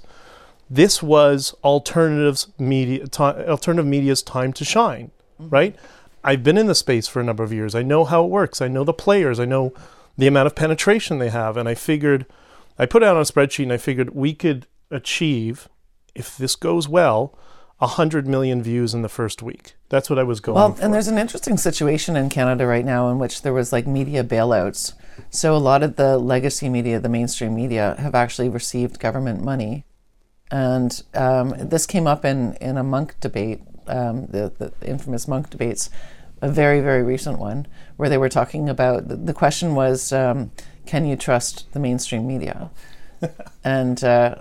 this 0.70 1.02
was 1.02 1.54
alternatives 1.64 2.48
media, 2.58 3.06
ti 3.08 3.24
alternative 3.24 3.86
media's 3.86 4.22
time 4.22 4.52
to 4.54 4.64
shine, 4.64 5.10
right? 5.38 5.76
I've 6.22 6.44
been 6.44 6.56
in 6.56 6.66
the 6.66 6.74
space 6.74 7.08
for 7.08 7.20
a 7.20 7.24
number 7.24 7.42
of 7.42 7.52
years. 7.52 7.74
I 7.74 7.82
know 7.82 8.04
how 8.04 8.24
it 8.24 8.28
works. 8.28 8.62
I 8.62 8.68
know 8.68 8.84
the 8.84 8.92
players. 8.92 9.40
I 9.40 9.44
know 9.46 9.72
the 10.20 10.26
amount 10.26 10.46
of 10.46 10.54
penetration 10.54 11.18
they 11.18 11.30
have. 11.30 11.56
And 11.56 11.68
I 11.68 11.74
figured, 11.74 12.26
I 12.78 12.86
put 12.86 13.02
it 13.02 13.06
out 13.06 13.16
on 13.16 13.22
a 13.22 13.24
spreadsheet 13.24 13.64
and 13.64 13.72
I 13.72 13.76
figured 13.78 14.14
we 14.14 14.34
could 14.34 14.66
achieve, 14.90 15.68
if 16.14 16.36
this 16.36 16.56
goes 16.56 16.88
well, 16.88 17.36
100 17.78 18.26
million 18.26 18.62
views 18.62 18.92
in 18.92 19.00
the 19.02 19.08
first 19.08 19.42
week. 19.42 19.74
That's 19.88 20.10
what 20.10 20.18
I 20.18 20.22
was 20.22 20.40
going 20.40 20.54
Well, 20.56 20.74
for. 20.74 20.82
and 20.82 20.92
there's 20.92 21.08
an 21.08 21.16
interesting 21.16 21.56
situation 21.56 22.14
in 22.14 22.28
Canada 22.28 22.66
right 22.66 22.84
now 22.84 23.08
in 23.08 23.18
which 23.18 23.40
there 23.42 23.54
was 23.54 23.72
like 23.72 23.86
media 23.86 24.22
bailouts. 24.22 24.92
So 25.30 25.56
a 25.56 25.58
lot 25.58 25.82
of 25.82 25.96
the 25.96 26.18
legacy 26.18 26.68
media, 26.68 27.00
the 27.00 27.08
mainstream 27.08 27.54
media, 27.54 27.96
have 27.98 28.14
actually 28.14 28.48
received 28.50 29.00
government 29.00 29.42
money, 29.42 29.84
and 30.50 31.02
um, 31.14 31.54
this 31.58 31.86
came 31.86 32.06
up 32.06 32.24
in 32.24 32.54
in 32.54 32.76
a 32.76 32.82
Munk 32.82 33.14
debate, 33.20 33.60
um, 33.86 34.26
the, 34.26 34.52
the 34.58 34.72
infamous 34.86 35.28
Munk 35.28 35.50
debates, 35.50 35.90
a 36.42 36.50
very 36.50 36.80
very 36.80 37.02
recent 37.02 37.38
one 37.38 37.66
where 37.96 38.08
they 38.08 38.18
were 38.18 38.28
talking 38.28 38.68
about 38.68 39.08
the, 39.08 39.16
the 39.16 39.34
question 39.34 39.74
was, 39.74 40.12
um, 40.12 40.50
can 40.86 41.04
you 41.04 41.16
trust 41.16 41.70
the 41.72 41.80
mainstream 41.80 42.26
media, 42.26 42.70
and. 43.64 44.02
Uh, 44.02 44.36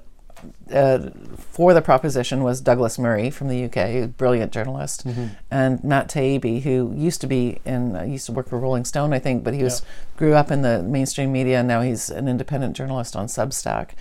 uh, 0.73 1.09
for 1.37 1.73
the 1.73 1.81
proposition 1.81 2.43
was 2.43 2.61
Douglas 2.61 2.97
Murray 2.97 3.29
from 3.29 3.47
the 3.47 3.65
UK, 3.65 3.77
a 3.77 4.07
brilliant 4.07 4.51
journalist, 4.51 5.05
and 5.51 5.83
Matt 5.83 6.07
Taibbi, 6.07 6.61
who 6.61 6.93
used 6.95 7.21
to 7.21 7.27
be 7.27 7.59
in, 7.65 7.95
uh, 7.95 8.03
used 8.03 8.25
to 8.27 8.31
work 8.31 8.47
for 8.47 8.59
Rolling 8.59 8.85
Stone, 8.85 9.13
I 9.13 9.19
think, 9.19 9.43
but 9.43 9.53
he 9.53 9.63
was 9.63 9.81
grew 10.17 10.35
up 10.35 10.51
in 10.51 10.61
the 10.61 10.83
mainstream 10.83 11.31
media, 11.31 11.59
and 11.59 11.67
now 11.67 11.81
he's 11.81 12.09
an 12.09 12.27
independent 12.27 12.75
journalist 12.75 13.15
on 13.15 13.27
Substack, 13.27 13.91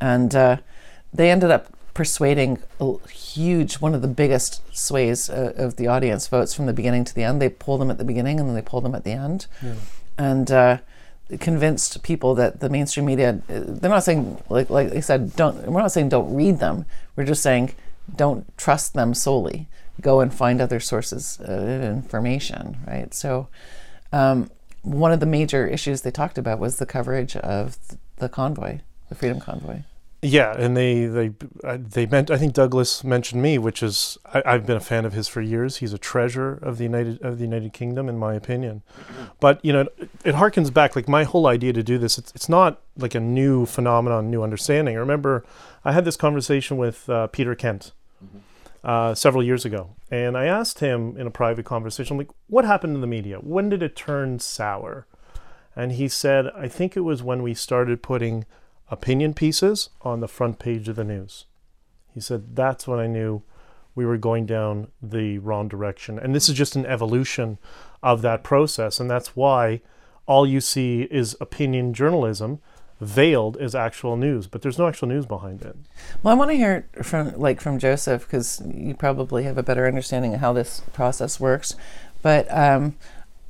and 0.00 0.34
uh, 0.34 0.56
they 1.12 1.30
ended 1.30 1.50
up 1.50 1.75
persuading 1.96 2.58
a 2.78 3.08
huge, 3.08 3.76
one 3.76 3.94
of 3.94 4.02
the 4.02 4.08
biggest 4.08 4.60
sways 4.76 5.30
uh, 5.30 5.54
of 5.56 5.76
the 5.76 5.86
audience 5.86 6.28
votes 6.28 6.52
from 6.52 6.66
the 6.66 6.74
beginning 6.74 7.04
to 7.04 7.14
the 7.14 7.24
end. 7.24 7.40
They 7.40 7.48
pull 7.48 7.78
them 7.78 7.90
at 7.90 7.96
the 7.96 8.04
beginning 8.04 8.38
and 8.38 8.46
then 8.46 8.54
they 8.54 8.60
pull 8.60 8.82
them 8.82 8.94
at 8.94 9.04
the 9.04 9.12
end, 9.12 9.46
and. 10.18 10.50
Uh, 10.50 10.78
convinced 11.40 12.04
people 12.04 12.36
that 12.36 12.60
the 12.60 12.68
mainstream 12.68 13.04
media 13.04 13.42
uh, 13.48 13.60
they're 13.66 13.90
not 13.90 14.04
saying 14.04 14.40
like 14.48 14.70
like 14.70 14.90
they 14.90 15.00
said 15.00 15.34
don't 15.34 15.56
we're 15.66 15.80
not 15.80 15.90
saying 15.90 16.08
don't 16.08 16.32
read 16.32 16.60
them. 16.60 16.84
We're 17.16 17.24
just 17.24 17.42
saying 17.42 17.74
don't 18.14 18.46
trust 18.56 18.94
them 18.94 19.12
solely. 19.12 19.66
Go 20.00 20.20
and 20.20 20.32
find 20.32 20.60
other 20.60 20.78
sources 20.78 21.40
of 21.40 21.82
information 21.82 22.76
right? 22.86 23.12
So 23.12 23.48
um, 24.12 24.52
one 24.82 25.10
of 25.10 25.18
the 25.18 25.26
major 25.26 25.66
issues 25.66 26.02
they 26.02 26.12
talked 26.12 26.38
about 26.38 26.60
was 26.60 26.76
the 26.76 26.86
coverage 26.86 27.34
of 27.34 27.76
the 28.18 28.28
convoy 28.28 28.78
the 29.08 29.16
freedom 29.16 29.40
convoy 29.40 29.80
Yeah, 30.22 30.54
and 30.58 30.76
they 30.76 31.06
they 31.06 31.32
uh, 31.62 31.78
they 31.78 32.06
meant. 32.06 32.30
I 32.30 32.38
think 32.38 32.54
Douglas 32.54 33.04
mentioned 33.04 33.42
me, 33.42 33.58
which 33.58 33.82
is 33.82 34.18
I, 34.24 34.42
I've 34.46 34.66
been 34.66 34.76
a 34.76 34.80
fan 34.80 35.04
of 35.04 35.12
his 35.12 35.28
for 35.28 35.40
years. 35.40 35.76
He's 35.76 35.92
a 35.92 35.98
treasure 35.98 36.54
of 36.54 36.78
the 36.78 36.84
United 36.84 37.20
of 37.22 37.38
the 37.38 37.44
United 37.44 37.72
Kingdom, 37.72 38.08
in 38.08 38.18
my 38.18 38.34
opinion. 38.34 38.82
But 39.40 39.62
you 39.64 39.72
know, 39.72 39.80
it, 39.82 40.10
it 40.24 40.34
harkens 40.34 40.72
back. 40.72 40.96
Like 40.96 41.06
my 41.08 41.24
whole 41.24 41.46
idea 41.46 41.72
to 41.74 41.82
do 41.82 41.98
this, 41.98 42.18
it's 42.18 42.32
it's 42.34 42.48
not 42.48 42.80
like 42.96 43.14
a 43.14 43.20
new 43.20 43.66
phenomenon, 43.66 44.30
new 44.30 44.42
understanding. 44.42 44.96
I 44.96 45.00
remember 45.00 45.44
I 45.84 45.92
had 45.92 46.04
this 46.04 46.16
conversation 46.16 46.78
with 46.78 47.08
uh, 47.08 47.26
Peter 47.28 47.54
Kent 47.54 47.92
uh, 48.82 49.14
several 49.14 49.42
years 49.42 49.64
ago, 49.64 49.90
and 50.10 50.36
I 50.36 50.46
asked 50.46 50.78
him 50.78 51.16
in 51.16 51.26
a 51.26 51.30
private 51.30 51.64
conversation, 51.64 52.16
like, 52.16 52.30
what 52.46 52.64
happened 52.64 52.94
in 52.94 53.00
the 53.00 53.06
media? 53.06 53.38
When 53.38 53.68
did 53.68 53.82
it 53.82 53.96
turn 53.96 54.38
sour? 54.38 55.06
And 55.74 55.92
he 55.92 56.08
said, 56.08 56.46
I 56.56 56.68
think 56.68 56.96
it 56.96 57.00
was 57.00 57.22
when 57.22 57.42
we 57.42 57.52
started 57.52 58.02
putting 58.02 58.46
opinion 58.90 59.34
pieces 59.34 59.90
on 60.02 60.20
the 60.20 60.28
front 60.28 60.58
page 60.58 60.88
of 60.88 60.96
the 60.96 61.04
news. 61.04 61.46
He 62.14 62.20
said, 62.20 62.56
that's 62.56 62.86
when 62.86 62.98
I 62.98 63.06
knew 63.06 63.42
we 63.94 64.06
were 64.06 64.18
going 64.18 64.46
down 64.46 64.88
the 65.02 65.38
wrong 65.38 65.68
direction. 65.68 66.18
And 66.18 66.34
this 66.34 66.48
is 66.48 66.54
just 66.54 66.76
an 66.76 66.86
evolution 66.86 67.58
of 68.02 68.22
that 68.22 68.44
process. 68.44 69.00
And 69.00 69.10
that's 69.10 69.34
why 69.34 69.80
all 70.26 70.46
you 70.46 70.60
see 70.60 71.02
is 71.10 71.36
opinion 71.40 71.94
journalism 71.94 72.60
veiled 73.00 73.56
as 73.58 73.74
actual 73.74 74.16
news, 74.16 74.46
but 74.46 74.62
there's 74.62 74.78
no 74.78 74.88
actual 74.88 75.08
news 75.08 75.26
behind 75.26 75.62
it. 75.62 75.76
Well, 76.22 76.32
I 76.32 76.36
want 76.36 76.50
to 76.50 76.56
hear 76.56 76.88
from 77.02 77.38
like 77.38 77.60
from 77.60 77.78
Joseph 77.78 78.22
because 78.22 78.62
you 78.66 78.94
probably 78.94 79.44
have 79.44 79.58
a 79.58 79.62
better 79.62 79.86
understanding 79.86 80.34
of 80.34 80.40
how 80.40 80.52
this 80.52 80.80
process 80.92 81.38
works. 81.38 81.76
But 82.22 82.50
um, 82.50 82.96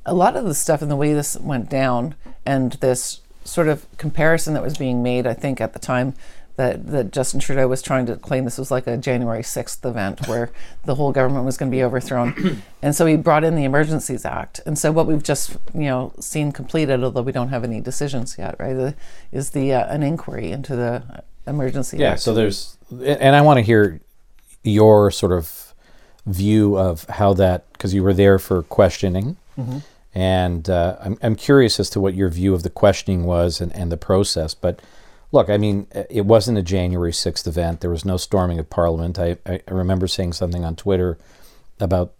a 0.05 0.13
lot 0.13 0.35
of 0.35 0.45
the 0.45 0.53
stuff 0.53 0.81
and 0.81 0.91
the 0.91 0.95
way 0.95 1.13
this 1.13 1.37
went 1.37 1.69
down, 1.69 2.15
and 2.45 2.73
this 2.73 3.21
sort 3.47 3.67
of 3.67 3.85
comparison 3.97 4.53
that 4.53 4.63
was 4.63 4.77
being 4.77 5.01
made, 5.01 5.25
I 5.25 5.33
think 5.33 5.61
at 5.61 5.73
the 5.73 5.79
time 5.79 6.13
that, 6.57 6.87
that 6.87 7.11
Justin 7.11 7.39
Trudeau 7.39 7.67
was 7.67 7.81
trying 7.83 8.07
to 8.07 8.15
claim 8.15 8.43
this 8.43 8.57
was 8.57 8.71
like 8.71 8.87
a 8.87 8.97
January 8.97 9.43
6th 9.43 9.85
event 9.87 10.27
where 10.27 10.51
the 10.85 10.95
whole 10.95 11.11
government 11.11 11.45
was 11.45 11.55
going 11.55 11.71
to 11.71 11.75
be 11.75 11.83
overthrown. 11.83 12.61
and 12.81 12.95
so 12.95 13.05
he 13.05 13.15
brought 13.15 13.43
in 13.43 13.55
the 13.55 13.63
Emergencies 13.63 14.25
Act. 14.25 14.59
And 14.65 14.77
so 14.77 14.91
what 14.91 15.05
we've 15.05 15.21
just, 15.23 15.51
you 15.73 15.81
know, 15.83 16.13
seen 16.19 16.51
completed, 16.51 17.03
although 17.03 17.21
we 17.21 17.31
don't 17.31 17.49
have 17.49 17.63
any 17.63 17.79
decisions 17.79 18.37
yet, 18.39 18.55
right, 18.59 18.95
is 19.31 19.51
the 19.51 19.73
uh, 19.73 19.85
an 19.93 20.01
inquiry 20.03 20.51
into 20.51 20.75
the 20.75 21.23
Emergency 21.45 21.97
Yeah, 21.97 22.13
Act. 22.13 22.21
so 22.21 22.33
there's, 22.33 22.77
and 22.91 23.35
I 23.35 23.41
want 23.41 23.57
to 23.57 23.61
hear 23.63 24.01
your 24.63 25.11
sort 25.11 25.31
of 25.31 25.73
view 26.25 26.75
of 26.77 27.05
how 27.05 27.33
that, 27.35 27.71
because 27.73 27.93
you 27.93 28.03
were 28.03 28.13
there 28.13 28.39
for 28.39 28.63
questioning. 28.63 29.37
And 30.17 30.67
uh, 30.67 30.97
I'm, 30.99 31.15
I'm 31.21 31.35
curious 31.35 31.79
as 31.79 31.91
to 31.91 31.99
what 31.99 32.15
your 32.15 32.29
view 32.29 32.55
of 32.55 32.63
the 32.63 32.71
questioning 32.71 33.25
was 33.25 33.61
and, 33.61 33.71
and 33.75 33.91
the 33.91 33.97
process. 33.97 34.55
But 34.55 34.81
look, 35.31 35.47
I 35.47 35.57
mean, 35.57 35.85
it 36.09 36.25
wasn't 36.25 36.57
a 36.57 36.63
January 36.63 37.11
6th 37.11 37.45
event. 37.45 37.81
There 37.81 37.91
was 37.91 38.03
no 38.03 38.17
storming 38.17 38.57
of 38.57 38.67
Parliament. 38.67 39.19
I, 39.19 39.37
I 39.45 39.61
remember 39.67 40.07
saying 40.07 40.33
something 40.33 40.65
on 40.65 40.75
Twitter 40.75 41.19
about 41.79 42.13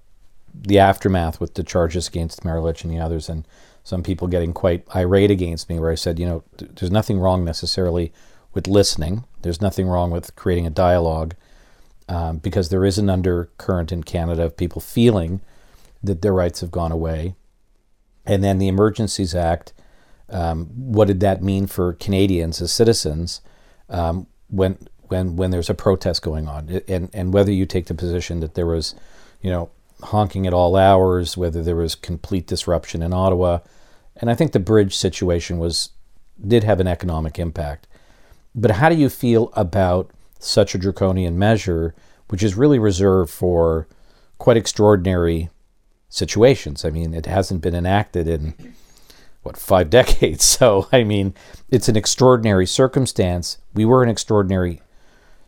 the 0.53 0.77
aftermath 0.77 1.39
with 1.39 1.55
the 1.55 1.63
charges 1.63 2.07
against 2.07 2.43
Marilich 2.43 2.83
and 2.83 2.93
the 2.93 2.99
others, 2.99 3.29
and 3.29 3.45
some 3.83 4.03
people 4.03 4.27
getting 4.27 4.53
quite 4.53 4.85
irate 4.95 5.31
against 5.31 5.67
me, 5.67 5.79
where 5.79 5.89
I 5.89 5.95
said, 5.95 6.19
you 6.19 6.27
know, 6.27 6.43
there's 6.59 6.91
nothing 6.91 7.17
wrong 7.17 7.43
necessarily 7.43 8.13
with 8.53 8.67
listening. 8.67 9.23
There's 9.41 9.59
nothing 9.59 9.87
wrong 9.87 10.11
with 10.11 10.35
creating 10.35 10.67
a 10.67 10.69
dialogue 10.69 11.33
um, 12.07 12.37
because 12.37 12.69
there 12.69 12.85
is 12.85 12.99
an 12.99 13.09
undercurrent 13.09 13.91
in 13.91 14.03
Canada 14.03 14.43
of 14.43 14.55
people 14.55 14.81
feeling 14.81 15.41
that 16.03 16.21
their 16.21 16.33
rights 16.33 16.61
have 16.61 16.69
gone 16.69 16.91
away. 16.91 17.33
And 18.27 18.43
then 18.43 18.59
the 18.59 18.67
Emergencies 18.67 19.33
Act, 19.33 19.73
um, 20.29 20.65
what 20.75 21.07
did 21.07 21.21
that 21.21 21.41
mean 21.41 21.65
for 21.65 21.93
Canadians 21.93 22.61
as 22.61 22.71
citizens 22.71 23.41
um, 23.89 24.27
when 24.49 24.77
when 25.07 25.37
when 25.37 25.51
there's 25.51 25.69
a 25.69 25.73
protest 25.73 26.21
going 26.21 26.47
on, 26.47 26.81
and 26.87 27.09
and 27.13 27.33
whether 27.33 27.51
you 27.51 27.65
take 27.65 27.85
the 27.85 27.93
position 27.93 28.41
that 28.41 28.53
there 28.55 28.65
was, 28.65 28.93
you 29.41 29.49
know, 29.49 29.69
honking 30.03 30.45
at 30.45 30.53
all 30.53 30.75
hours, 30.75 31.37
whether 31.37 31.63
there 31.63 31.77
was 31.77 31.95
complete 31.95 32.45
disruption 32.45 33.01
in 33.01 33.13
Ottawa, 33.13 33.59
and 34.17 34.29
I 34.29 34.35
think 34.35 34.51
the 34.51 34.59
bridge 34.59 34.95
situation 34.95 35.57
was 35.57 35.91
did 36.45 36.65
have 36.65 36.81
an 36.81 36.87
economic 36.87 37.39
impact. 37.39 37.87
But 38.53 38.71
how 38.71 38.89
do 38.89 38.95
you 38.95 39.09
feel 39.09 39.51
about 39.53 40.11
such 40.39 40.75
a 40.75 40.77
draconian 40.77 41.39
measure, 41.39 41.95
which 42.27 42.43
is 42.43 42.55
really 42.55 42.79
reserved 42.79 43.31
for 43.31 43.87
quite 44.37 44.57
extraordinary 44.57 45.49
situations? 46.09 46.85
I 46.85 46.89
mean, 46.89 47.13
it 47.13 47.25
hasn't 47.25 47.61
been 47.61 47.75
enacted 47.75 48.27
in 48.27 48.53
what 49.43 49.57
five 49.57 49.89
decades. 49.99 50.43
So 50.45 50.87
I 50.91 51.03
mean, 51.03 51.33
it's 51.69 51.89
an 51.89 51.95
extraordinary 51.95 52.65
circumstance. 52.65 53.57
We 53.73 53.85
were 53.85 54.03
in 54.03 54.09
an 54.09 54.13
extraordinary 54.13 54.81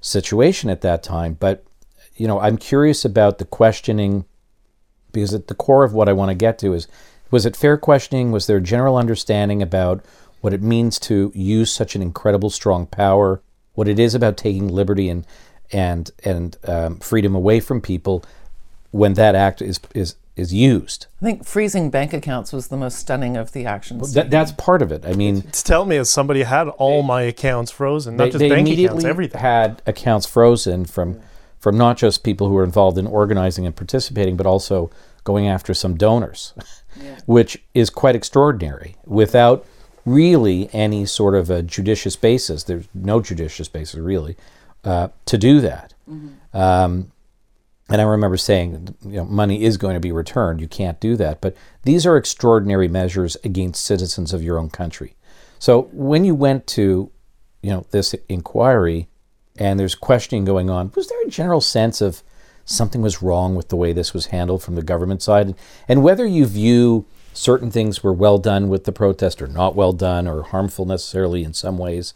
situation 0.01 0.69
at 0.69 0.81
that 0.81 1.03
time, 1.03 1.35
but 1.39 1.63
you 2.15 2.27
know, 2.27 2.39
I'm 2.39 2.57
curious 2.57 3.05
about 3.05 3.37
the 3.37 3.45
questioning 3.45 4.25
because 5.11 5.33
at 5.33 5.47
the 5.47 5.55
core 5.55 5.83
of 5.83 5.93
what 5.93 6.09
I 6.09 6.13
want 6.13 6.29
to 6.29 6.35
get 6.35 6.59
to 6.59 6.73
is 6.73 6.87
was 7.31 7.45
it 7.45 7.55
fair 7.55 7.77
questioning? 7.77 8.31
Was 8.31 8.47
there 8.47 8.57
a 8.57 8.61
general 8.61 8.97
understanding 8.97 9.61
about 9.61 10.03
what 10.41 10.53
it 10.53 10.61
means 10.61 10.99
to 10.99 11.31
use 11.35 11.71
such 11.71 11.95
an 11.95 12.01
incredible 12.01 12.49
strong 12.49 12.87
power? 12.87 13.41
What 13.73 13.87
it 13.87 13.99
is 13.99 14.15
about 14.15 14.37
taking 14.37 14.67
liberty 14.67 15.09
and 15.09 15.25
and 15.71 16.11
and 16.23 16.57
um, 16.65 16.99
freedom 16.99 17.35
away 17.35 17.59
from 17.59 17.81
people 17.81 18.23
when 18.91 19.13
that 19.13 19.35
act 19.35 19.61
is 19.61 19.79
is 19.93 20.15
is 20.39 20.53
used? 20.53 21.07
I 21.21 21.25
think 21.25 21.45
freezing 21.45 21.89
bank 21.89 22.13
accounts 22.13 22.51
was 22.53 22.69
the 22.69 22.77
most 22.77 22.97
stunning 22.97 23.37
of 23.37 23.51
the 23.51 23.65
actions. 23.65 24.13
That, 24.13 24.31
that's 24.31 24.51
part 24.53 24.81
of 24.81 24.91
it. 24.91 25.05
I 25.05 25.13
mean, 25.13 25.43
It's 25.47 25.61
tell 25.61 25.85
me 25.85 25.97
as 25.97 26.09
somebody 26.09 26.43
had 26.43 26.69
all 26.69 27.03
my 27.03 27.23
accounts 27.23 27.71
frozen, 27.71 28.15
not 28.15 28.25
they, 28.25 28.29
just 28.31 28.39
they 28.39 28.49
bank 28.49 28.67
immediately 28.67 28.99
accounts, 28.99 29.05
everything. 29.05 29.41
had 29.41 29.81
accounts 29.85 30.25
frozen 30.25 30.85
from 30.85 31.19
from 31.59 31.77
not 31.77 31.97
just 31.97 32.23
people 32.23 32.47
who 32.47 32.53
were 32.53 32.63
involved 32.63 32.97
in 32.97 33.05
organizing 33.05 33.65
and 33.65 33.75
participating, 33.75 34.37
but 34.37 34.45
also 34.45 34.89
going 35.25 35.45
after 35.45 35.73
some 35.73 35.95
donors, 35.97 36.53
which 37.25 37.61
is 37.73 37.89
quite 37.89 38.15
extraordinary. 38.15 38.95
Without 39.05 39.65
really 40.05 40.69
any 40.73 41.05
sort 41.05 41.35
of 41.35 41.49
a 41.49 41.61
judicious 41.61 42.15
basis, 42.15 42.63
there's 42.63 42.87
no 42.93 43.19
judicious 43.19 43.67
basis 43.67 43.99
really 43.99 44.37
uh, 44.85 45.09
to 45.25 45.37
do 45.37 45.59
that. 45.59 45.93
Um, 46.53 47.11
and 47.89 47.99
I 47.99 48.03
remember 48.03 48.37
saying, 48.37 48.95
you 49.03 49.17
know, 49.17 49.25
money 49.25 49.63
is 49.63 49.77
going 49.77 49.95
to 49.95 49.99
be 49.99 50.11
returned. 50.11 50.61
You 50.61 50.67
can't 50.67 50.99
do 50.99 51.15
that. 51.15 51.41
But 51.41 51.55
these 51.83 52.05
are 52.05 52.17
extraordinary 52.17 52.87
measures 52.87 53.35
against 53.43 53.83
citizens 53.83 54.31
of 54.31 54.43
your 54.43 54.59
own 54.59 54.69
country. 54.69 55.15
So 55.57 55.89
when 55.91 56.23
you 56.23 56.35
went 56.35 56.67
to, 56.67 57.11
you 57.61 57.69
know, 57.71 57.85
this 57.91 58.13
inquiry, 58.29 59.07
and 59.57 59.79
there's 59.79 59.95
questioning 59.95 60.45
going 60.45 60.69
on, 60.69 60.91
was 60.95 61.09
there 61.09 61.21
a 61.25 61.29
general 61.29 61.61
sense 61.61 61.99
of 61.99 62.23
something 62.63 63.01
was 63.01 63.21
wrong 63.21 63.55
with 63.55 63.69
the 63.69 63.75
way 63.75 63.91
this 63.91 64.13
was 64.13 64.27
handled 64.27 64.61
from 64.61 64.75
the 64.75 64.83
government 64.83 65.21
side, 65.23 65.55
and 65.87 66.03
whether 66.03 66.25
you 66.25 66.45
view 66.45 67.05
certain 67.33 67.71
things 67.71 68.03
were 68.03 68.13
well 68.13 68.37
done 68.37 68.69
with 68.69 68.83
the 68.83 68.91
protest 68.91 69.41
or 69.41 69.47
not 69.47 69.75
well 69.75 69.93
done 69.93 70.27
or 70.27 70.43
harmful 70.43 70.85
necessarily 70.85 71.43
in 71.43 71.53
some 71.53 71.77
ways? 71.77 72.13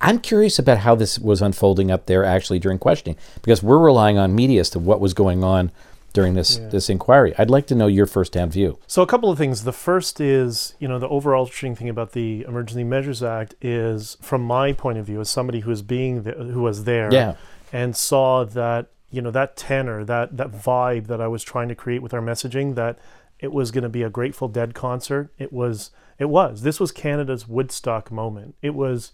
I'm 0.00 0.18
curious 0.18 0.58
about 0.58 0.78
how 0.78 0.94
this 0.94 1.18
was 1.18 1.42
unfolding 1.42 1.90
up 1.90 2.06
there 2.06 2.24
actually 2.24 2.58
during 2.58 2.78
questioning 2.78 3.16
because 3.42 3.62
we're 3.62 3.78
relying 3.78 4.18
on 4.18 4.34
media 4.34 4.60
as 4.60 4.70
to 4.70 4.78
what 4.78 5.00
was 5.00 5.14
going 5.14 5.44
on 5.44 5.70
during 6.12 6.34
this 6.34 6.56
this 6.56 6.88
inquiry. 6.88 7.34
I'd 7.38 7.50
like 7.50 7.66
to 7.68 7.74
know 7.74 7.86
your 7.86 8.06
firsthand 8.06 8.52
view. 8.52 8.78
So 8.86 9.02
a 9.02 9.06
couple 9.06 9.30
of 9.30 9.36
things. 9.38 9.64
The 9.64 9.72
first 9.72 10.20
is, 10.20 10.74
you 10.78 10.88
know, 10.88 10.98
the 10.98 11.08
overall 11.08 11.44
interesting 11.44 11.76
thing 11.76 11.88
about 11.88 12.12
the 12.12 12.42
Emergency 12.48 12.84
Measures 12.84 13.22
Act 13.22 13.54
is, 13.60 14.16
from 14.22 14.42
my 14.42 14.72
point 14.72 14.98
of 14.98 15.06
view, 15.06 15.20
as 15.20 15.28
somebody 15.28 15.60
who 15.60 15.70
is 15.70 15.82
being 15.82 16.22
the, 16.22 16.32
who 16.32 16.62
was 16.62 16.84
there, 16.84 17.12
Yeah. 17.12 17.34
and 17.72 17.94
saw 17.94 18.44
that, 18.44 18.86
you 19.10 19.20
know, 19.20 19.30
that 19.30 19.56
tenor, 19.56 20.04
that 20.04 20.36
that 20.36 20.50
vibe 20.52 21.06
that 21.08 21.20
I 21.20 21.28
was 21.28 21.42
trying 21.42 21.68
to 21.68 21.74
create 21.74 22.00
with 22.02 22.14
our 22.14 22.22
messaging, 22.22 22.74
that 22.76 22.98
it 23.38 23.52
was 23.52 23.70
going 23.70 23.84
to 23.84 23.90
be 23.90 24.02
a 24.02 24.08
Grateful 24.10 24.48
Dead 24.48 24.74
concert. 24.74 25.30
It 25.38 25.52
was. 25.52 25.90
It 26.18 26.30
was. 26.30 26.62
This 26.62 26.80
was 26.80 26.92
Canada's 26.92 27.46
Woodstock 27.46 28.10
moment. 28.10 28.54
It 28.62 28.74
was 28.74 29.12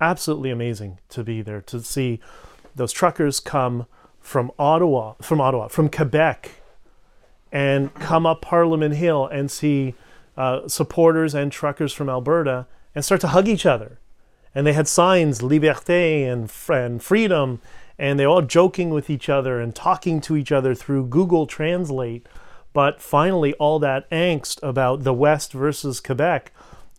absolutely 0.00 0.50
amazing 0.50 0.98
to 1.10 1.22
be 1.22 1.42
there 1.42 1.60
to 1.62 1.80
see 1.80 2.20
those 2.74 2.92
truckers 2.92 3.40
come 3.40 3.86
from 4.20 4.50
Ottawa, 4.58 5.14
from 5.20 5.40
Ottawa, 5.40 5.68
from 5.68 5.88
Quebec, 5.88 6.50
and 7.52 7.94
come 7.94 8.26
up 8.26 8.42
Parliament 8.42 8.96
Hill 8.96 9.26
and 9.26 9.50
see 9.50 9.94
uh, 10.36 10.66
supporters 10.66 11.34
and 11.34 11.52
truckers 11.52 11.92
from 11.92 12.08
Alberta 12.08 12.66
and 12.94 13.04
start 13.04 13.20
to 13.20 13.28
hug 13.28 13.48
each 13.48 13.66
other. 13.66 13.98
And 14.54 14.66
they 14.66 14.72
had 14.72 14.88
signs, 14.88 15.40
liberté 15.40 16.24
and, 16.30 16.50
and 16.68 17.02
freedom, 17.02 17.60
and 17.98 18.18
they 18.18 18.26
were 18.26 18.32
all 18.32 18.42
joking 18.42 18.90
with 18.90 19.10
each 19.10 19.28
other 19.28 19.60
and 19.60 19.74
talking 19.74 20.20
to 20.22 20.36
each 20.36 20.50
other 20.50 20.74
through 20.74 21.06
Google 21.06 21.46
Translate. 21.46 22.26
But 22.72 23.00
finally, 23.00 23.54
all 23.54 23.78
that 23.80 24.10
angst 24.10 24.60
about 24.62 25.04
the 25.04 25.14
West 25.14 25.52
versus 25.52 26.00
Quebec, 26.00 26.52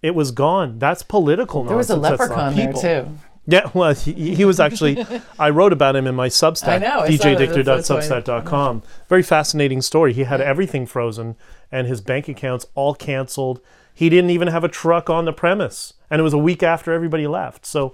it 0.05 0.15
was 0.15 0.31
gone. 0.31 0.79
That's 0.79 1.03
political 1.03 1.63
there 1.63 1.77
was 1.77 1.89
a 1.89 1.97
nonsense. 1.97 2.19
That's 2.19 2.29
not 2.29 2.37
leprechaun 2.55 2.81
there 2.81 3.03
too. 3.03 3.17
Yeah, 3.47 3.69
well, 3.75 3.93
he, 3.93 4.33
he 4.35 4.43
was 4.45 4.59
actually. 4.59 5.05
I 5.39 5.49
wrote 5.51 5.71
about 5.73 5.95
him 5.95 6.07
in 6.07 6.15
my 6.15 6.29
Substack, 6.29 6.67
I 6.67 6.77
know, 6.79 6.99
I 7.01 7.15
saw 7.15 7.23
that. 7.29 7.37
That's- 7.37 7.87
that's 7.87 7.89
why- 7.89 7.95
bjdichter.substack.com. 7.99 8.83
Very 9.07 9.23
fascinating 9.23 9.81
story. 9.81 10.13
He 10.13 10.23
had 10.23 10.41
everything 10.41 10.85
frozen 10.85 11.35
and 11.71 11.87
his 11.87 12.01
bank 12.01 12.27
accounts 12.27 12.65
all 12.75 12.95
canceled. 12.95 13.59
He 13.93 14.09
didn't 14.09 14.31
even 14.31 14.47
have 14.49 14.63
a 14.63 14.67
truck 14.67 15.09
on 15.09 15.25
the 15.25 15.33
premise, 15.33 15.93
and 16.09 16.19
it 16.19 16.23
was 16.23 16.33
a 16.33 16.37
week 16.39 16.63
after 16.63 16.91
everybody 16.91 17.27
left. 17.27 17.65
So, 17.65 17.93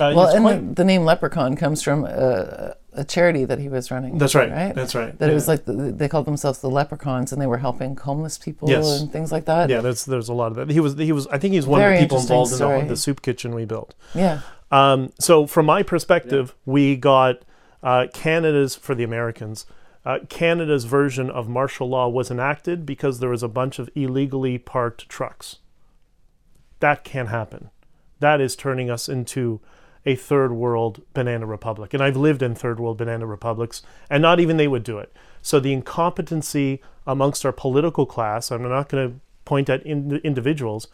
Uh, 0.00 0.12
Well, 0.16 0.26
and 0.28 0.44
quite- 0.44 0.68
the, 0.68 0.74
the 0.74 0.84
name 0.84 1.04
Leprechaun 1.04 1.54
comes 1.56 1.80
from 1.82 2.04
a, 2.04 2.74
a 2.94 3.04
charity 3.04 3.44
that 3.44 3.58
he 3.58 3.68
was 3.68 3.90
running. 3.90 4.18
That's 4.18 4.34
right. 4.34 4.50
Right. 4.50 4.74
That's 4.74 4.94
right. 4.94 5.18
That 5.18 5.30
it 5.30 5.34
was 5.34 5.48
like 5.48 5.64
the, 5.64 5.72
they 5.72 6.08
called 6.08 6.26
themselves 6.26 6.60
the 6.60 6.70
Leprechauns, 6.70 7.32
and 7.32 7.40
they 7.42 7.46
were 7.46 7.58
helping 7.58 7.96
homeless 7.96 8.38
people 8.38 8.68
Yes. 8.70 9.00
and 9.00 9.12
things 9.12 9.32
like 9.32 9.44
that. 9.46 9.68
yeah, 9.70 9.80
there's 9.80 10.04
there's 10.04 10.28
a 10.28 10.34
lot 10.34 10.48
of 10.48 10.56
that. 10.56 10.70
He 10.70 10.80
was 10.80 10.96
he 10.96 11.12
was 11.12 11.26
I 11.28 11.38
think 11.38 11.54
he's 11.54 11.66
one 11.66 11.80
Very 11.80 11.94
of 11.96 12.00
the 12.00 12.04
people 12.06 12.18
interesting 12.18 12.36
involved 12.52 12.82
in 12.82 12.88
the, 12.88 12.94
the 12.94 12.96
soup 12.96 13.22
kitchen 13.22 13.54
we 13.54 13.64
built. 13.64 13.94
Yeah. 14.14 14.40
Um, 14.70 15.12
so 15.20 15.46
from 15.46 15.66
my 15.66 15.82
perspective, 15.82 16.54
we 16.66 16.96
got 16.96 17.42
uh, 17.82 18.06
Canada's 18.12 18.74
for 18.74 18.94
the 18.94 19.04
Americans. 19.04 19.66
Uh, 20.06 20.18
Canada's 20.28 20.84
version 20.84 21.30
of 21.30 21.48
martial 21.48 21.88
law 21.88 22.08
was 22.08 22.30
enacted 22.30 22.84
because 22.84 23.20
there 23.20 23.30
was 23.30 23.42
a 23.42 23.48
bunch 23.48 23.78
of 23.78 23.88
illegally 23.94 24.58
parked 24.58 25.08
trucks. 25.08 25.56
That 26.80 27.04
can't 27.04 27.28
happen. 27.28 27.70
That 28.20 28.40
is 28.40 28.56
turning 28.56 28.90
us 28.90 29.08
into 29.08 29.60
a 30.06 30.14
third 30.16 30.52
world 30.52 31.02
banana 31.14 31.46
republic. 31.46 31.94
And 31.94 32.02
I've 32.02 32.16
lived 32.16 32.42
in 32.42 32.54
third 32.54 32.78
world 32.78 32.98
banana 32.98 33.26
republics, 33.26 33.82
and 34.10 34.20
not 34.22 34.40
even 34.40 34.56
they 34.56 34.68
would 34.68 34.84
do 34.84 34.98
it. 34.98 35.12
So 35.40 35.60
the 35.60 35.72
incompetency 35.72 36.80
amongst 37.06 37.44
our 37.44 37.52
political 37.52 38.06
class, 38.06 38.50
I'm 38.50 38.62
not 38.62 38.88
going 38.88 39.08
to 39.08 39.20
point 39.44 39.68
at 39.70 39.82
in- 39.84 40.20
individuals, 40.24 40.88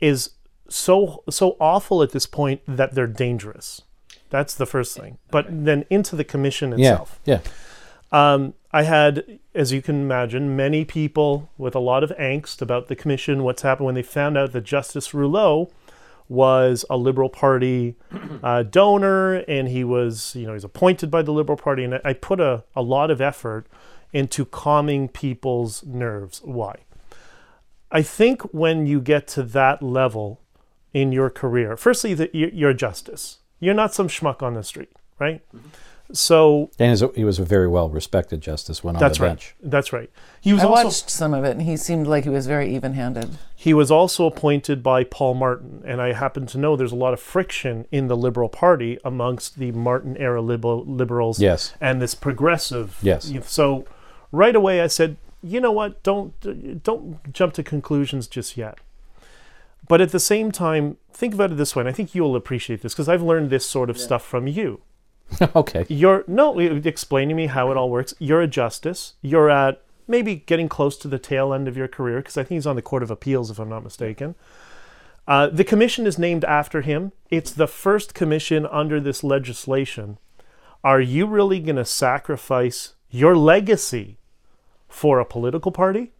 is 0.00 0.30
so 0.68 1.22
so 1.28 1.56
awful 1.60 2.02
at 2.02 2.12
this 2.12 2.26
point 2.26 2.60
that 2.66 2.94
they're 2.94 3.06
dangerous. 3.06 3.82
That's 4.30 4.54
the 4.54 4.66
first 4.66 4.96
thing. 4.96 5.18
But 5.30 5.46
then 5.48 5.84
into 5.90 6.14
the 6.14 6.24
commission 6.24 6.70
Yeah, 6.78 6.92
itself. 6.92 7.20
yeah. 7.24 7.40
Um, 8.12 8.54
I 8.72 8.82
had, 8.82 9.40
as 9.54 9.72
you 9.72 9.82
can 9.82 9.96
imagine, 10.02 10.56
many 10.56 10.84
people 10.84 11.50
with 11.58 11.74
a 11.74 11.80
lot 11.80 12.04
of 12.04 12.10
angst 12.18 12.62
about 12.62 12.86
the 12.88 12.94
commission, 12.96 13.42
what's 13.42 13.62
happened 13.62 13.86
when 13.86 13.94
they 13.96 14.02
found 14.02 14.36
out 14.38 14.52
that 14.52 14.62
Justice 14.62 15.12
Rouleau 15.12 15.70
was 16.30 16.84
a 16.88 16.96
Liberal 16.96 17.28
Party 17.28 17.96
uh, 18.42 18.62
donor 18.62 19.34
and 19.48 19.68
he 19.68 19.82
was, 19.84 20.34
you 20.36 20.46
know, 20.46 20.52
he's 20.54 20.64
appointed 20.64 21.10
by 21.10 21.20
the 21.22 21.32
Liberal 21.32 21.58
Party. 21.58 21.84
And 21.84 21.96
I, 21.96 22.00
I 22.04 22.12
put 22.14 22.40
a, 22.40 22.62
a 22.74 22.82
lot 22.82 23.10
of 23.10 23.20
effort 23.20 23.66
into 24.12 24.44
calming 24.44 25.08
people's 25.08 25.84
nerves. 25.84 26.40
Why? 26.44 26.76
I 27.90 28.02
think 28.02 28.42
when 28.54 28.86
you 28.86 29.00
get 29.00 29.26
to 29.28 29.42
that 29.42 29.82
level 29.82 30.40
in 30.94 31.10
your 31.12 31.30
career, 31.30 31.76
firstly, 31.76 32.14
that 32.14 32.34
you- 32.34 32.50
you're 32.52 32.70
a 32.70 32.74
justice. 32.74 33.38
You're 33.58 33.74
not 33.74 33.92
some 33.92 34.08
schmuck 34.08 34.42
on 34.42 34.54
the 34.54 34.62
street, 34.62 34.90
right? 35.18 35.42
So 36.12 36.70
And 36.78 36.90
he's 36.90 37.02
he 37.14 37.24
was 37.24 37.38
a 37.38 37.44
very 37.44 37.68
well 37.68 37.88
respected 37.88 38.40
justice 38.40 38.82
when 38.82 38.96
on 38.96 39.00
that's 39.00 39.18
the 39.18 39.24
right. 39.24 39.30
bench. 39.30 39.54
That's 39.62 39.92
right. 39.92 40.10
He 40.40 40.52
was 40.52 40.62
I 40.62 40.66
also 40.66 40.84
watched 40.84 41.10
some 41.10 41.34
of 41.34 41.44
it, 41.44 41.50
and 41.52 41.62
he 41.62 41.76
seemed 41.76 42.06
like 42.06 42.24
he 42.24 42.30
was 42.30 42.46
very 42.46 42.74
even-handed. 42.74 43.38
he 43.54 43.74
was 43.74 43.90
also 43.90 44.26
appointed 44.26 44.82
by 44.82 45.04
Paul 45.04 45.34
Martin, 45.34 45.82
and 45.84 46.00
I 46.00 46.12
happen 46.12 46.46
to 46.46 46.58
know 46.58 46.76
there's 46.76 46.92
a 46.92 46.96
lot 46.96 47.12
of 47.12 47.20
friction 47.20 47.86
in 47.92 48.08
the 48.08 48.16
Liberal 48.16 48.48
Party 48.48 48.98
amongst 49.04 49.58
the 49.58 49.70
Martin 49.72 50.16
era 50.16 50.40
liberal, 50.40 50.84
liberals 50.84 51.40
Yes. 51.40 51.74
and 51.80 52.00
this 52.02 52.14
progressive. 52.14 52.96
Yes. 53.02 53.32
So 53.46 53.84
right 54.32 54.56
away 54.56 54.80
I 54.80 54.86
said, 54.86 55.16
you 55.42 55.60
know 55.60 55.72
what? 55.72 56.02
Don't 56.02 56.82
don't 56.82 57.32
jump 57.32 57.52
to 57.54 57.62
conclusions 57.62 58.26
just 58.26 58.56
yet. 58.56 58.78
But 59.88 60.00
at 60.00 60.12
the 60.12 60.20
same 60.20 60.52
time, 60.52 60.98
think 61.12 61.34
about 61.34 61.50
it 61.50 61.56
this 61.56 61.74
way, 61.74 61.80
and 61.80 61.88
I 61.88 61.92
think 61.92 62.14
you'll 62.14 62.36
appreciate 62.36 62.82
this 62.82 62.92
because 62.94 63.08
I've 63.08 63.22
learned 63.22 63.50
this 63.50 63.66
sort 63.66 63.90
of 63.90 63.98
stuff 63.98 64.24
from 64.24 64.46
you. 64.46 64.80
okay. 65.56 65.86
You're 65.88 66.24
no 66.26 66.58
explain 66.58 67.28
to 67.28 67.34
me 67.34 67.46
how 67.46 67.70
it 67.70 67.76
all 67.76 67.90
works. 67.90 68.14
You're 68.18 68.42
a 68.42 68.46
justice. 68.46 69.14
You're 69.22 69.50
at 69.50 69.82
maybe 70.06 70.36
getting 70.36 70.68
close 70.68 70.96
to 70.98 71.08
the 71.08 71.18
tail 71.18 71.54
end 71.54 71.68
of 71.68 71.76
your 71.76 71.88
career 71.88 72.18
because 72.18 72.36
I 72.36 72.42
think 72.42 72.56
he's 72.56 72.66
on 72.66 72.76
the 72.76 72.82
Court 72.82 73.02
of 73.02 73.10
Appeals, 73.10 73.50
if 73.50 73.58
I'm 73.58 73.68
not 73.68 73.84
mistaken. 73.84 74.34
Uh, 75.26 75.46
the 75.46 75.64
commission 75.64 76.06
is 76.06 76.18
named 76.18 76.44
after 76.44 76.80
him. 76.80 77.12
It's 77.30 77.52
the 77.52 77.68
first 77.68 78.14
commission 78.14 78.66
under 78.66 78.98
this 78.98 79.22
legislation. 79.22 80.18
Are 80.82 81.00
you 81.00 81.26
really 81.26 81.60
going 81.60 81.76
to 81.76 81.84
sacrifice 81.84 82.94
your 83.10 83.36
legacy 83.36 84.18
for 84.88 85.20
a 85.20 85.24
political 85.24 85.70
party? 85.70 86.10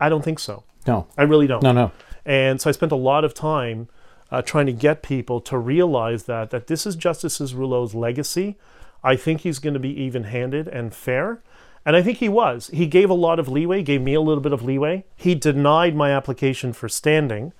I 0.00 0.08
don't 0.08 0.24
think 0.24 0.38
so. 0.38 0.64
No. 0.86 1.06
I 1.16 1.22
really 1.22 1.46
don't. 1.46 1.62
No, 1.62 1.72
no. 1.72 1.92
And 2.24 2.60
so 2.60 2.68
I 2.68 2.72
spent 2.72 2.92
a 2.92 2.96
lot 2.96 3.24
of 3.24 3.34
time 3.34 3.88
uh, 4.30 4.42
trying 4.42 4.66
to 4.66 4.72
get 4.72 5.02
people 5.02 5.40
to 5.42 5.58
realize 5.58 6.24
that 6.24 6.50
that 6.50 6.66
this 6.66 6.86
is 6.86 6.96
Justice 6.96 7.40
Rouleau's 7.52 7.94
legacy. 7.94 8.56
I 9.04 9.16
think 9.16 9.42
he's 9.42 9.58
going 9.58 9.74
to 9.74 9.80
be 9.80 10.00
even-handed 10.02 10.66
and 10.68 10.92
fair, 10.92 11.42
and 11.84 11.94
I 11.94 12.02
think 12.02 12.18
he 12.18 12.28
was. 12.28 12.68
He 12.68 12.86
gave 12.86 13.08
a 13.10 13.14
lot 13.14 13.38
of 13.38 13.48
leeway, 13.48 13.82
gave 13.82 14.02
me 14.02 14.14
a 14.14 14.20
little 14.20 14.42
bit 14.42 14.52
of 14.52 14.62
leeway. 14.62 15.04
He 15.14 15.34
denied 15.34 15.94
my 15.94 16.10
application 16.10 16.72
for 16.72 16.88
standing. 16.88 17.52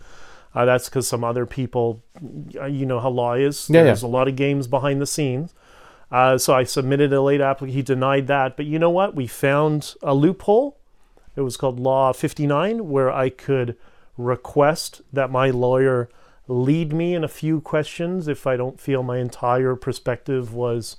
Uh, 0.55 0.65
that's 0.65 0.89
because 0.89 1.07
some 1.07 1.23
other 1.23 1.45
people, 1.45 2.03
uh, 2.59 2.65
you 2.65 2.87
know 2.87 2.99
how 2.99 3.11
law 3.11 3.35
is. 3.35 3.69
Yeah, 3.69 3.81
yeah. 3.81 3.85
There's 3.85 4.03
a 4.03 4.09
lot 4.09 4.27
of 4.27 4.37
games 4.37 4.67
behind 4.67 5.01
the 5.01 5.07
scenes. 5.07 5.55
Uh, 6.11 6.39
so 6.39 6.55
I 6.55 6.65
submitted 6.65 7.13
a 7.13 7.21
late 7.21 7.41
application. 7.41 7.77
He 7.77 7.83
denied 7.83 8.27
that, 8.29 8.57
but 8.57 8.67
you 8.67 8.79
know 8.79 8.91
what? 8.91 9.15
We 9.15 9.27
found 9.27 9.95
a 10.03 10.15
loophole. 10.15 10.79
It 11.35 11.43
was 11.43 11.57
called 11.57 11.79
Law 11.79 12.13
59, 12.13 12.89
where 12.89 13.13
I 13.13 13.29
could 13.29 13.77
request 14.17 15.03
that 15.13 15.31
my 15.31 15.51
lawyer 15.51 16.09
lead 16.49 16.93
me 16.93 17.15
in 17.15 17.25
a 17.25 17.29
few 17.29 17.61
questions 17.61 18.29
if 18.29 18.47
I 18.47 18.57
don't 18.57 18.81
feel 18.81 19.03
my 19.03 19.19
entire 19.19 19.75
perspective 19.77 20.55
was 20.55 20.97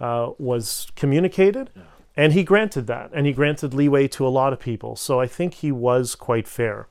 uh, 0.00 0.30
was 0.38 0.88
communicated. 0.96 1.70
And 2.16 2.32
he 2.32 2.42
granted 2.42 2.86
that, 2.88 3.10
and 3.14 3.26
he 3.26 3.32
granted 3.32 3.72
leeway 3.72 4.08
to 4.08 4.26
a 4.26 4.28
lot 4.28 4.52
of 4.52 4.58
people. 4.58 4.96
So 4.96 5.20
I 5.20 5.26
think 5.26 5.54
he 5.54 5.70
was 5.70 6.14
quite 6.14 6.48
fair. 6.48 6.86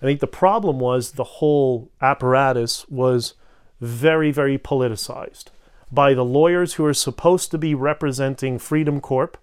I 0.00 0.04
think 0.04 0.20
the 0.20 0.26
problem 0.26 0.78
was 0.78 1.12
the 1.12 1.24
whole 1.24 1.90
apparatus 2.00 2.88
was 2.88 3.34
very, 3.80 4.30
very 4.30 4.58
politicized 4.58 5.46
by 5.92 6.14
the 6.14 6.24
lawyers 6.24 6.74
who 6.74 6.84
are 6.84 6.94
supposed 6.94 7.50
to 7.50 7.58
be 7.58 7.74
representing 7.74 8.58
Freedom 8.58 9.00
Corp. 9.00 9.36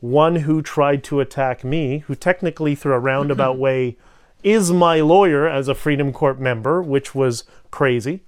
One 0.00 0.36
who 0.36 0.60
tried 0.60 1.02
to 1.04 1.20
attack 1.20 1.64
me, 1.64 1.98
who 2.06 2.14
technically, 2.14 2.74
through 2.74 2.92
a 2.92 2.98
roundabout 2.98 3.58
way, 3.66 3.96
is 4.46 4.70
my 4.70 5.00
lawyer 5.00 5.48
as 5.48 5.66
a 5.66 5.74
Freedom 5.74 6.12
Corp 6.12 6.38
member, 6.38 6.80
which 6.80 7.16
was 7.16 7.42
crazy. 7.72 8.20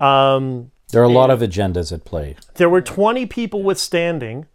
Um, 0.00 0.72
There 0.90 1.00
are 1.00 1.04
a 1.04 1.08
lot 1.08 1.30
of 1.30 1.38
agendas 1.38 1.92
at 1.92 2.04
play. 2.04 2.34
there 2.56 2.68
were 2.68 2.80
20 2.80 3.24
people 3.26 3.62
withstanding. 3.62 4.46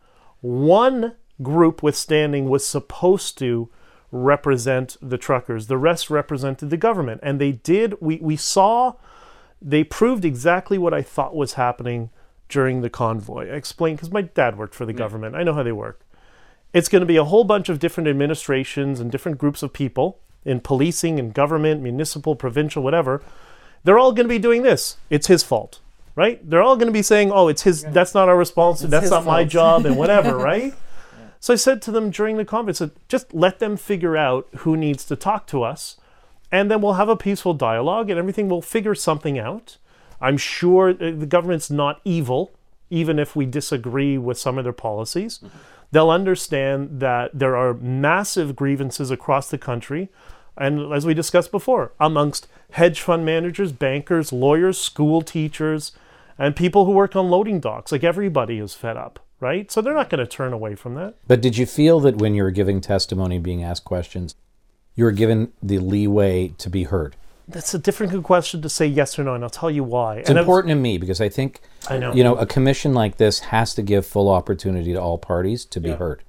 One 0.42 1.16
group 1.42 1.82
withstanding 1.82 2.50
was 2.50 2.68
supposed 2.68 3.38
to 3.38 3.70
represent 4.12 4.98
the 5.02 5.18
truckers. 5.18 5.68
The 5.68 5.78
rest 5.78 6.10
represented 6.10 6.70
the 6.70 6.76
government. 6.76 7.22
And 7.24 7.40
they 7.40 7.54
did, 7.54 7.96
we, 8.02 8.18
we 8.18 8.36
saw, 8.36 8.96
they 9.62 9.86
proved 9.86 10.26
exactly 10.26 10.78
what 10.78 10.94
I 10.94 11.02
thought 11.02 11.34
was 11.34 11.54
happening 11.54 12.10
during 12.50 12.82
the 12.82 12.90
convoy. 12.90 13.50
I 13.50 13.56
explained, 13.56 14.00
because 14.00 14.12
my 14.12 14.24
dad 14.24 14.58
worked 14.58 14.76
for 14.76 14.86
the 14.86 14.92
government. 14.92 15.34
I 15.34 15.44
know 15.44 15.54
how 15.54 15.64
they 15.64 15.72
work. 15.72 16.02
It's 16.74 16.90
going 16.90 17.00
to 17.00 17.06
be 17.06 17.16
a 17.16 17.24
whole 17.24 17.46
bunch 17.46 17.70
of 17.70 17.80
different 17.80 18.10
administrations 18.10 19.00
and 19.00 19.10
different 19.10 19.38
groups 19.38 19.64
of 19.64 19.72
people 19.72 20.20
in 20.46 20.60
policing 20.60 21.20
and 21.20 21.34
government, 21.34 21.82
municipal, 21.82 22.36
provincial, 22.36 22.84
whatever. 22.84 23.22
They're 23.84 24.00
all 24.00 24.12
going 24.12 24.28
to 24.28 24.34
be 24.34 24.40
doing 24.40 24.64
this. 24.64 24.98
It's 25.10 25.28
his 25.28 25.44
fault, 25.44 25.80
right? 26.16 26.40
They're 26.50 26.62
all 26.62 26.76
going 26.76 26.88
to 26.88 26.94
be 26.94 27.02
saying, 27.02 27.32
"Oh, 27.32 27.48
it's 27.48 27.64
his. 27.64 27.84
That's 27.84 28.14
not 28.14 28.30
our 28.30 28.38
responsibility. 28.38 28.92
That's 28.92 29.12
not 29.12 29.26
my 29.26 29.44
job, 29.44 29.86
and 29.86 29.98
whatever, 30.04 30.38
right?" 30.38 30.74
So 31.40 31.54
I 31.54 31.58
said 31.58 31.82
to 31.82 31.92
them 31.92 32.10
during 32.10 32.38
the 32.38 32.46
conference, 32.46 32.82
just 33.10 33.34
let 33.34 33.60
them 33.60 33.76
figure 33.76 34.16
out 34.16 34.48
who 34.60 34.78
needs 34.78 35.04
to 35.08 35.18
talk 35.18 35.46
to 35.48 35.62
us, 35.62 35.98
and 36.54 36.72
then 36.72 36.82
we'll 36.82 36.94
have 36.94 37.10
a 37.10 37.18
peaceful 37.18 37.54
dialogue, 37.54 38.10
and 38.10 38.18
everything 38.18 38.48
will 38.48 38.62
figure 38.62 38.96
something 38.96 39.38
out. 39.38 39.78
I'm 40.22 40.38
sure 40.38 40.92
uh, 40.92 41.12
the 41.12 41.26
government's 41.26 41.70
not 41.70 42.00
evil, 42.06 42.52
even 42.90 43.20
if 43.20 43.36
we 43.36 43.46
disagree 43.46 44.18
with 44.18 44.40
some 44.40 44.58
of 44.58 44.64
their 44.64 44.72
policies. 44.72 45.42
They'll 45.92 46.10
understand 46.10 47.02
that 47.02 47.32
there 47.38 47.58
are 47.58 47.74
massive 47.74 48.56
grievances 48.56 49.12
across 49.12 49.50
the 49.50 49.58
country, 49.58 50.10
and 50.58 50.94
as 50.94 51.06
we 51.06 51.14
discussed 51.14 51.52
before, 51.52 51.94
amongst 52.00 52.48
hedge 52.72 53.02
fund 53.02 53.26
managers, 53.26 53.72
bankers, 53.72 54.32
lawyers, 54.32 54.78
school 54.78 55.22
teachers, 55.22 55.92
and 56.38 56.56
people 56.56 56.86
who 56.86 56.92
work 56.92 57.16
on 57.16 57.30
loading 57.30 57.60
docks. 57.60 57.92
Like 57.92 58.04
everybody 58.04 58.60
is 58.60 58.74
fed 58.74 58.98
up, 58.98 59.20
right? 59.40 59.72
So 59.72 59.82
they're 59.82 59.94
not 59.94 60.10
going 60.10 60.20
to 60.20 60.28
turn 60.28 60.54
away 60.54 60.76
from 60.76 60.96
that. 60.96 61.16
But 61.28 61.42
did 61.42 61.58
you 61.58 61.66
feel 61.66 62.00
that 62.02 62.18
when 62.18 62.36
you 62.36 62.44
were 62.44 62.52
giving 62.52 62.82
testimony, 62.82 63.40
being 63.40 63.64
asked 63.64 63.86
questions, 63.86 64.36
you 64.96 65.06
were 65.06 65.12
given 65.12 65.54
the 65.62 65.80
leeway 65.80 66.50
to 66.60 66.70
be 66.70 66.84
heard? 66.84 67.16
That's 67.48 67.74
a 67.74 67.80
different 67.80 68.24
question 68.24 68.62
to 68.62 68.70
say 68.70 68.88
yes 68.88 69.20
or 69.20 69.24
no, 69.26 69.36
and 69.36 69.44
I'll 69.44 69.50
tell 69.50 69.70
you 69.70 69.84
why. 69.84 70.18
It's 70.18 70.30
and 70.30 70.40
important 70.40 70.70
to 70.70 70.76
me 70.76 70.98
because 70.98 71.20
I 71.20 71.28
think 71.28 71.60
I 71.90 71.98
know. 71.98 72.14
you 72.14 72.24
know 72.24 72.36
a 72.36 72.46
commission 72.46 72.94
like 72.94 73.18
this 73.18 73.40
has 73.40 73.74
to 73.76 73.82
give 73.82 74.06
full 74.06 74.30
opportunity 74.30 74.94
to 74.94 75.02
all 75.02 75.18
parties 75.18 75.66
to 75.66 75.82
be 75.82 75.92
heard. 75.92 76.24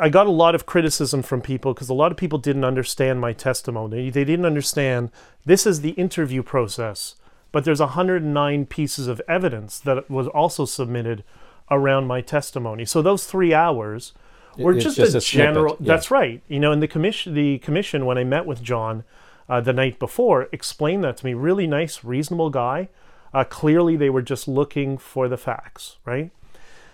I 0.00 0.08
got 0.08 0.26
a 0.26 0.30
lot 0.30 0.54
of 0.54 0.66
criticism 0.66 1.22
from 1.22 1.40
people 1.40 1.74
because 1.74 1.88
a 1.88 1.94
lot 1.94 2.12
of 2.12 2.18
people 2.18 2.38
didn't 2.38 2.64
understand 2.64 3.20
my 3.20 3.32
testimony. 3.32 4.10
They 4.10 4.24
didn't 4.24 4.46
understand 4.46 5.10
this 5.44 5.66
is 5.66 5.80
the 5.80 5.90
interview 5.90 6.42
process, 6.42 7.16
but 7.52 7.64
there's 7.64 7.80
109 7.80 8.66
pieces 8.66 9.06
of 9.06 9.20
evidence 9.28 9.78
that 9.80 10.08
was 10.10 10.26
also 10.28 10.64
submitted 10.64 11.24
around 11.70 12.06
my 12.06 12.20
testimony. 12.20 12.84
So 12.84 13.02
those 13.02 13.26
three 13.26 13.52
hours 13.52 14.12
were 14.56 14.74
It's 14.74 14.84
just, 14.84 14.96
just 14.96 15.14
a, 15.14 15.18
a 15.18 15.20
general. 15.20 15.76
yeah. 15.80 15.86
That's 15.94 16.10
right. 16.10 16.42
You 16.48 16.60
know, 16.60 16.72
and 16.72 16.82
the 16.82 16.88
commission, 16.88 17.34
the 17.34 17.58
commission, 17.58 18.06
when 18.06 18.18
I 18.18 18.24
met 18.24 18.46
with 18.46 18.62
John 18.62 19.04
uh, 19.48 19.60
the 19.60 19.72
night 19.72 19.98
before, 19.98 20.48
explained 20.52 21.04
that 21.04 21.18
to 21.18 21.26
me. 21.26 21.34
Really 21.34 21.66
nice, 21.66 22.04
reasonable 22.04 22.50
guy. 22.50 22.88
Uh, 23.32 23.44
clearly, 23.44 23.96
they 23.96 24.10
were 24.10 24.22
just 24.22 24.48
looking 24.48 24.96
for 24.98 25.28
the 25.28 25.36
facts, 25.36 25.96
right? 26.04 26.30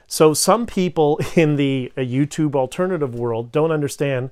So 0.07 0.35
some 0.35 0.67
people 0.67 1.21
in 1.35 1.57
the 1.57 1.93
uh, 1.97 2.01
YouTube 2.01 2.55
alternative 2.55 3.15
world 3.15 3.53
don't 3.53 3.71
understand. 3.71 4.31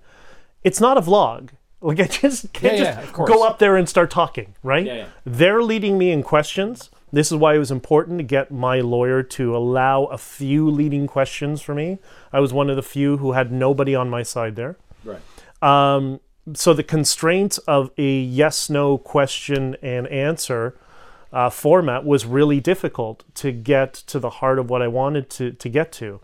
It's 0.63 0.81
not 0.81 0.97
a 0.97 1.03
vlog. 1.03 1.51
Like 1.85 1.99
I 1.99 2.05
just 2.05 2.53
can't 2.53 2.79
Yeah, 2.79 2.95
just 2.95 3.19
yeah, 3.19 3.27
go 3.27 3.45
up 3.45 3.59
there 3.59 3.77
and 3.77 3.89
start 3.89 4.09
talking, 4.09 4.55
right? 4.63 4.87
Yeah. 4.87 5.09
They're 5.27 5.65
leading 5.65 5.99
me 5.99 6.13
in 6.13 6.23
questions. 6.23 6.91
This 7.13 7.33
is 7.33 7.39
why 7.39 7.57
it 7.57 7.59
was 7.59 7.73
important 7.73 8.19
to 8.19 8.23
get 8.23 8.53
my 8.53 8.79
lawyer 8.79 9.25
to 9.25 9.57
allow 9.57 10.05
a 10.05 10.17
few 10.17 10.71
leading 10.71 11.09
questions 11.09 11.61
for 11.61 11.75
me. 11.75 11.99
I 12.33 12.39
was 12.39 12.53
one 12.53 12.71
of 12.71 12.77
the 12.77 12.85
few 12.85 13.17
who 13.17 13.33
had 13.33 13.51
nobody 13.51 13.97
on 13.97 14.09
my 14.09 14.23
side 14.23 14.55
there. 14.55 14.77
Right. 15.05 15.19
Um, 15.61 16.21
so 16.55 16.73
the 16.73 16.83
constraints 16.85 17.59
of 17.59 17.91
a 17.99 18.19
yes 18.21 18.71
no 18.71 18.97
question 18.97 19.77
and 19.83 20.07
answer 20.07 20.77
uh, 21.33 21.49
format 21.49 22.05
was 22.05 22.27
really 22.27 22.61
difficult 22.61 23.25
to 23.35 23.53
get 23.53 23.95
to 23.95 24.19
the 24.19 24.31
heart 24.31 24.59
of 24.59 24.69
what 24.69 24.83
I 24.83 24.89
wanted 24.89 25.31
to, 25.31 25.53
to 25.53 25.69
get 25.69 25.91
to. 25.93 26.21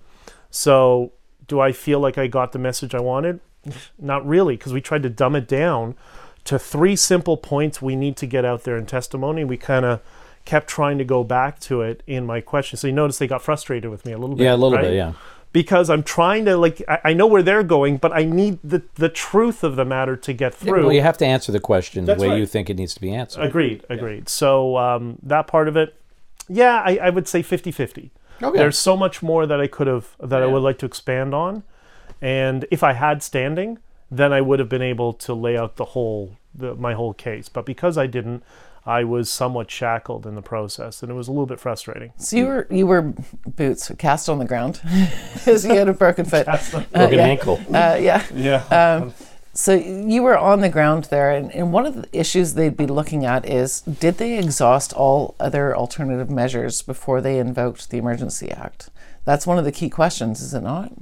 So, 0.50 1.12
do 1.46 1.60
I 1.60 1.72
feel 1.72 1.98
like 1.98 2.18
I 2.18 2.26
got 2.26 2.52
the 2.52 2.58
message 2.58 2.94
I 2.94 3.00
wanted? 3.00 3.40
Not 3.98 4.26
really, 4.26 4.56
because 4.56 4.72
we 4.72 4.80
tried 4.80 5.02
to 5.04 5.10
dumb 5.10 5.34
it 5.34 5.48
down 5.48 5.94
to 6.44 6.58
three 6.58 6.96
simple 6.96 7.36
points 7.36 7.80
we 7.80 7.96
need 7.96 8.16
to 8.18 8.26
get 8.26 8.44
out 8.44 8.64
there 8.64 8.76
in 8.76 8.86
testimony. 8.86 9.44
We 9.44 9.56
kind 9.56 9.84
of 9.84 10.00
kept 10.44 10.68
trying 10.68 10.98
to 10.98 11.04
go 11.04 11.24
back 11.24 11.58
to 11.60 11.82
it 11.82 12.02
in 12.06 12.26
my 12.26 12.40
question. 12.40 12.76
So, 12.76 12.86
you 12.86 12.92
notice 12.92 13.18
they 13.18 13.26
got 13.26 13.42
frustrated 13.42 13.90
with 13.90 14.04
me 14.04 14.12
a 14.12 14.18
little 14.18 14.36
bit. 14.36 14.44
Yeah, 14.44 14.54
a 14.54 14.56
little 14.56 14.72
right? 14.72 14.82
bit. 14.82 14.94
Yeah. 14.94 15.12
Because 15.58 15.90
I'm 15.90 16.04
trying 16.04 16.44
to 16.44 16.56
like 16.56 16.80
I, 16.86 17.00
I 17.06 17.12
know 17.14 17.26
where 17.26 17.42
they're 17.42 17.64
going, 17.64 17.96
but 17.96 18.12
I 18.12 18.22
need 18.22 18.60
the 18.62 18.84
the 18.94 19.08
truth 19.08 19.64
of 19.64 19.74
the 19.74 19.84
matter 19.84 20.14
to 20.16 20.32
get 20.32 20.54
through. 20.54 20.84
Well, 20.84 20.92
you 20.92 21.02
have 21.02 21.18
to 21.18 21.26
answer 21.26 21.50
the 21.50 21.58
question 21.58 22.04
That's 22.04 22.20
the 22.20 22.28
way 22.28 22.34
right. 22.34 22.38
you 22.38 22.46
think 22.46 22.70
it 22.70 22.76
needs 22.76 22.94
to 22.94 23.00
be 23.00 23.12
answered. 23.12 23.42
agreed, 23.42 23.84
agreed. 23.88 24.28
So 24.28 24.76
um, 24.76 25.18
that 25.20 25.48
part 25.48 25.66
of 25.66 25.76
it, 25.76 26.00
yeah, 26.48 26.80
I, 26.84 26.98
I 27.02 27.10
would 27.10 27.26
say 27.26 27.42
50-50. 27.42 28.10
Okay. 28.40 28.56
There's 28.56 28.78
so 28.78 28.96
much 28.96 29.20
more 29.20 29.46
that 29.46 29.60
I 29.60 29.66
could 29.66 29.88
have 29.88 30.14
that 30.20 30.44
I 30.44 30.46
would 30.46 30.62
like 30.62 30.78
to 30.78 30.86
expand 30.86 31.34
on, 31.34 31.64
and 32.22 32.64
if 32.70 32.84
I 32.84 32.92
had 32.92 33.24
standing, 33.24 33.78
then 34.12 34.32
I 34.32 34.40
would 34.40 34.60
have 34.60 34.68
been 34.68 34.88
able 34.94 35.12
to 35.14 35.34
lay 35.34 35.58
out 35.58 35.74
the 35.74 35.86
whole 35.86 36.36
the, 36.54 36.76
my 36.76 36.94
whole 36.94 37.14
case. 37.14 37.48
But 37.48 37.66
because 37.66 37.98
I 37.98 38.06
didn't, 38.06 38.44
I 38.86 39.04
was 39.04 39.30
somewhat 39.30 39.70
shackled 39.70 40.26
in 40.26 40.34
the 40.34 40.42
process, 40.42 41.02
and 41.02 41.10
it 41.10 41.14
was 41.14 41.28
a 41.28 41.30
little 41.30 41.46
bit 41.46 41.60
frustrating. 41.60 42.12
So 42.16 42.36
you 42.36 42.46
were 42.46 42.66
you 42.70 42.86
were 42.86 43.14
boots 43.46 43.90
cast 43.98 44.28
on 44.28 44.38
the 44.38 44.44
ground 44.44 44.80
because 45.34 45.64
you 45.64 45.74
had 45.74 45.88
a 45.88 45.92
broken 45.92 46.24
foot. 46.24 46.46
Broken 46.46 46.86
yeah. 46.92 47.24
ankle. 47.24 47.60
Uh, 47.68 47.98
yeah. 48.00 48.24
Yeah. 48.34 48.64
Um, 48.70 49.14
so 49.58 49.74
you 49.74 50.22
were 50.22 50.38
on 50.38 50.60
the 50.60 50.68
ground 50.68 51.04
there, 51.04 51.32
and, 51.32 51.52
and 51.52 51.72
one 51.72 51.84
of 51.84 51.96
the 51.96 52.08
issues 52.12 52.54
they'd 52.54 52.76
be 52.76 52.86
looking 52.86 53.24
at 53.24 53.44
is 53.44 53.80
did 53.80 54.18
they 54.18 54.38
exhaust 54.38 54.92
all 54.92 55.34
other 55.40 55.76
alternative 55.76 56.30
measures 56.30 56.80
before 56.80 57.20
they 57.20 57.38
invoked 57.40 57.90
the 57.90 57.98
Emergency 57.98 58.52
Act? 58.52 58.88
That's 59.24 59.48
one 59.48 59.58
of 59.58 59.64
the 59.64 59.72
key 59.72 59.90
questions, 59.90 60.40
is 60.40 60.54
it 60.54 60.62
not? 60.62 60.92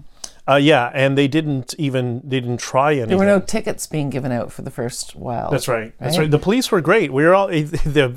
Uh, 0.48 0.54
yeah, 0.56 0.92
and 0.94 1.18
they 1.18 1.26
didn't 1.26 1.74
even 1.76 2.20
they 2.22 2.38
didn't 2.40 2.58
try 2.58 2.92
anything. 2.92 3.08
There 3.08 3.18
were 3.18 3.24
no 3.26 3.40
tickets 3.40 3.86
being 3.86 4.10
given 4.10 4.30
out 4.30 4.52
for 4.52 4.62
the 4.62 4.70
first 4.70 5.16
while. 5.16 5.50
That's 5.50 5.66
right. 5.66 5.92
That's 5.98 6.16
Right? 6.16 6.24
right. 6.24 6.30
The 6.30 6.38
police 6.38 6.70
were 6.70 6.80
great. 6.80 7.12
We 7.12 7.24
were 7.24 7.34
all 7.34 7.48
the 7.48 8.14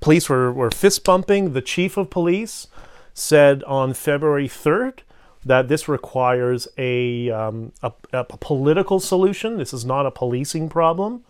police 0.00 0.28
were, 0.28 0.52
were 0.52 0.70
fist 0.72 1.04
bumping. 1.04 1.52
The 1.52 1.62
chief 1.62 1.96
of 1.96 2.10
police 2.10 2.66
said 3.14 3.62
on 3.64 3.94
February 3.94 4.48
third 4.48 5.02
that 5.44 5.68
this 5.68 5.88
requires 5.88 6.66
a, 6.76 7.30
um, 7.30 7.72
a 7.82 7.92
a 8.12 8.24
political 8.24 8.98
solution. 8.98 9.56
This 9.56 9.72
is 9.72 9.84
not 9.84 10.04
a 10.04 10.10
policing 10.10 10.68
problem. 10.68 11.22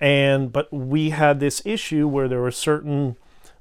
And 0.00 0.52
but 0.52 0.70
we 0.72 1.10
had 1.10 1.38
this 1.38 1.62
issue 1.64 2.08
where 2.08 2.26
there 2.28 2.40
were 2.40 2.50
certain 2.50 3.16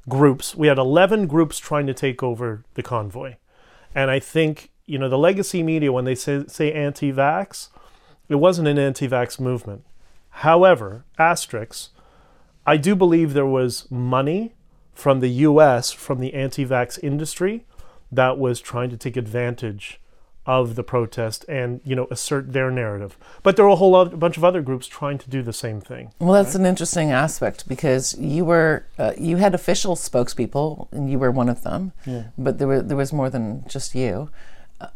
groups. 0.09 0.55
We 0.55 0.67
had 0.67 0.79
eleven 0.79 1.27
groups 1.27 1.59
trying 1.59 1.85
to 1.85 1.93
take 1.93 2.23
over 2.23 2.63
the 2.73 2.83
convoy, 2.83 3.35
and 3.93 4.09
I 4.11 4.19
think 4.19 4.71
you 4.85 4.97
know 4.97 5.09
the 5.09 5.17
legacy 5.17 5.63
media 5.63 5.91
when 5.91 6.05
they 6.05 6.15
say 6.15 6.45
say 6.47 6.71
anti-vax, 6.71 7.69
it 8.29 8.35
wasn't 8.35 8.67
an 8.67 8.77
anti-vax 8.77 9.39
movement. 9.39 9.83
However, 10.29 11.05
asterisks, 11.17 11.89
I 12.65 12.77
do 12.77 12.95
believe 12.95 13.33
there 13.33 13.45
was 13.45 13.89
money 13.89 14.53
from 14.93 15.19
the 15.19 15.29
US, 15.29 15.91
from 15.91 16.19
the 16.19 16.33
anti 16.33 16.65
vax 16.65 16.97
industry, 17.03 17.65
that 18.11 18.37
was 18.37 18.59
trying 18.59 18.89
to 18.89 18.97
take 18.97 19.17
advantage 19.17 19.99
of 20.45 20.75
the 20.75 20.83
protest 20.83 21.43
and, 21.49 21.81
you 21.83 21.95
know, 21.95 22.07
assert 22.11 22.53
their 22.53 22.69
narrative. 22.69 23.17
But 23.41 23.55
there 23.55 23.65
were 23.65 23.71
a 23.71 23.75
whole 23.75 23.95
other, 23.95 24.15
bunch 24.15 24.37
of 24.37 24.43
other 24.43 24.61
groups 24.61 24.85
trying 24.85 25.17
to 25.17 25.29
do 25.29 25.41
the 25.41 25.53
same 25.53 25.81
thing. 25.81 26.11
Well, 26.19 26.33
that's 26.33 26.53
an 26.53 26.65
interesting 26.65 27.11
aspect 27.11 27.67
because 27.67 28.15
you 28.19 28.45
were 28.45 28.85
uh, 28.99 29.13
you 29.17 29.37
had 29.37 29.55
official 29.55 29.95
spokespeople, 29.95 30.91
and 30.91 31.09
you 31.09 31.17
were 31.17 31.31
one 31.31 31.49
of 31.49 31.63
them. 31.63 31.93
But 32.37 32.59
there 32.59 32.67
were 32.67 32.81
there 32.81 32.97
was 32.97 33.11
more 33.11 33.29
than 33.29 33.65
just 33.67 33.95
you. 33.95 34.29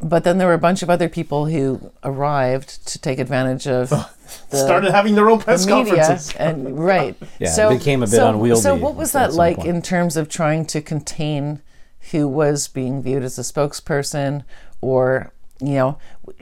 But 0.01 0.23
then 0.23 0.37
there 0.37 0.47
were 0.47 0.53
a 0.53 0.59
bunch 0.59 0.83
of 0.83 0.89
other 0.89 1.07
people 1.07 1.45
who 1.45 1.91
arrived 2.03 2.85
to 2.87 2.99
take 2.99 3.17
advantage 3.17 3.65
of 3.67 3.89
the, 4.49 4.57
Started 4.57 4.91
having 4.91 5.15
their 5.15 5.29
own 5.29 5.39
press 5.39 5.65
conferences. 5.65 6.35
and 6.35 6.77
right. 6.77 7.15
Yeah, 7.39 7.71
it 7.71 7.77
became 7.79 8.03
a 8.03 8.05
bit 8.05 8.17
so, 8.17 8.29
unwieldy 8.29 8.61
So 8.61 8.75
what 8.75 8.95
was 8.95 9.13
that 9.13 9.33
like 9.33 9.57
point. 9.57 9.69
in 9.69 9.81
terms 9.81 10.17
of 10.17 10.27
trying 10.27 10.65
to 10.67 10.81
contain 10.81 11.61
who 12.11 12.27
was 12.27 12.67
being 12.67 13.01
viewed 13.01 13.23
as 13.23 13.39
a 13.39 13.41
spokesperson, 13.41 14.43
or 14.81 15.31
you 15.61 15.73
know, 15.73 15.97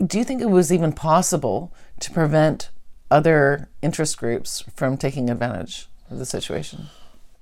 do 0.06 0.17
you 0.17 0.23
think 0.23 0.41
it 0.41 0.50
was 0.50 0.71
even 0.71 0.93
possible 0.93 1.73
to 2.00 2.12
prevent 2.12 2.69
other 3.10 3.69
interest 3.82 4.17
groups 4.17 4.63
from 4.76 4.97
taking 4.97 5.30
advantage 5.30 5.88
of 6.10 6.19
the 6.19 6.26
situation? 6.26 6.88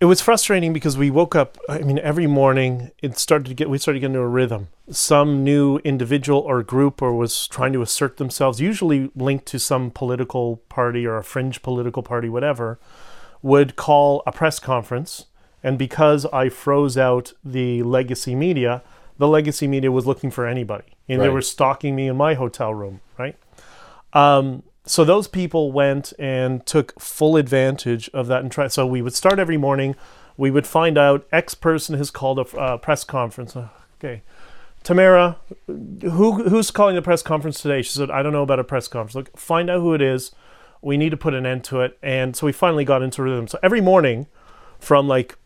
It 0.01 0.05
was 0.05 0.19
frustrating 0.19 0.73
because 0.73 0.97
we 0.97 1.09
woke 1.09 1.35
up. 1.35 1.57
I 1.69 1.79
mean, 1.79 1.99
every 1.99 2.27
morning 2.27 2.91
it 3.01 3.17
started 3.17 3.47
to 3.47 3.53
get. 3.53 3.69
We 3.69 3.77
started 3.77 4.01
getting 4.01 4.15
into 4.15 4.25
a 4.25 4.27
rhythm. 4.27 4.67
Some 4.89 5.43
new 5.43 5.77
individual 5.79 6.39
or 6.39 6.61
group 6.63 7.01
or 7.01 7.13
was 7.13 7.47
trying 7.47 7.71
to 7.73 7.81
assert 7.81 8.17
themselves, 8.17 8.59
usually 8.59 9.09
linked 9.15 9.45
to 9.47 9.59
some 9.59 9.91
political 9.91 10.57
party 10.67 11.05
or 11.05 11.17
a 11.17 11.23
fringe 11.23 11.61
political 11.61 12.03
party, 12.03 12.27
whatever, 12.27 12.77
would 13.41 13.75
call 13.77 14.21
a 14.27 14.31
press 14.31 14.59
conference. 14.59 15.27
And 15.63 15.77
because 15.79 16.25
I 16.27 16.49
froze 16.49 16.97
out 16.97 17.33
the 17.43 17.81
legacy 17.81 18.35
media, 18.35 18.83
the 19.17 19.27
legacy 19.27 19.67
media 19.67 19.91
was 19.91 20.05
looking 20.05 20.29
for 20.29 20.45
anybody, 20.45 20.95
and 21.07 21.21
they 21.21 21.29
were 21.29 21.41
stalking 21.41 21.95
me 21.95 22.07
in 22.07 22.17
my 22.17 22.33
hotel 22.33 22.73
room, 22.73 22.99
right? 23.17 23.37
Um, 24.13 24.63
so 24.85 25.03
those 25.03 25.27
people 25.27 25.71
went 25.71 26.13
and 26.19 26.65
took 26.65 26.99
full 26.99 27.37
advantage 27.37 28.09
of 28.13 28.27
that 28.27 28.41
and 28.41 28.51
try. 28.51 28.67
So 28.67 28.85
we 28.85 29.01
would 29.01 29.13
start 29.13 29.39
every 29.39 29.57
morning. 29.57 29.95
We 30.37 30.51
would 30.51 30.67
find 30.67 30.97
out 30.97 31.27
X 31.31 31.55
person 31.55 31.97
has 31.97 32.11
called 32.11 32.39
a 32.39 32.57
uh, 32.57 32.77
press 32.77 33.03
conference. 33.03 33.55
Uh, 33.55 33.69
Okay, 34.05 34.21
Tamara, 34.83 35.37
who 35.67 36.43
who's 36.49 36.69
calling 36.69 36.95
the 36.95 37.01
press 37.01 37.21
conference 37.21 37.61
today? 37.61 37.81
She 37.81 37.91
said, 37.91 38.11
I 38.11 38.21
don't 38.21 38.33
know 38.33 38.43
about 38.43 38.59
a 38.59 38.63
press 38.63 38.87
conference. 38.87 39.15
Look, 39.15 39.37
find 39.37 39.69
out 39.69 39.79
who 39.79 39.93
it 39.93 40.01
is. 40.01 40.31
We 40.81 40.97
need 40.97 41.09
to 41.09 41.17
put 41.17 41.33
an 41.33 41.45
end 41.45 41.63
to 41.65 41.81
it. 41.81 41.97
And 42.03 42.35
so 42.35 42.45
we 42.45 42.51
finally 42.51 42.85
got 42.85 43.01
into 43.01 43.23
rhythm. 43.23 43.47
So 43.47 43.57
every 43.63 43.81
morning, 43.81 44.27
from 44.79 45.07
like 45.07 45.37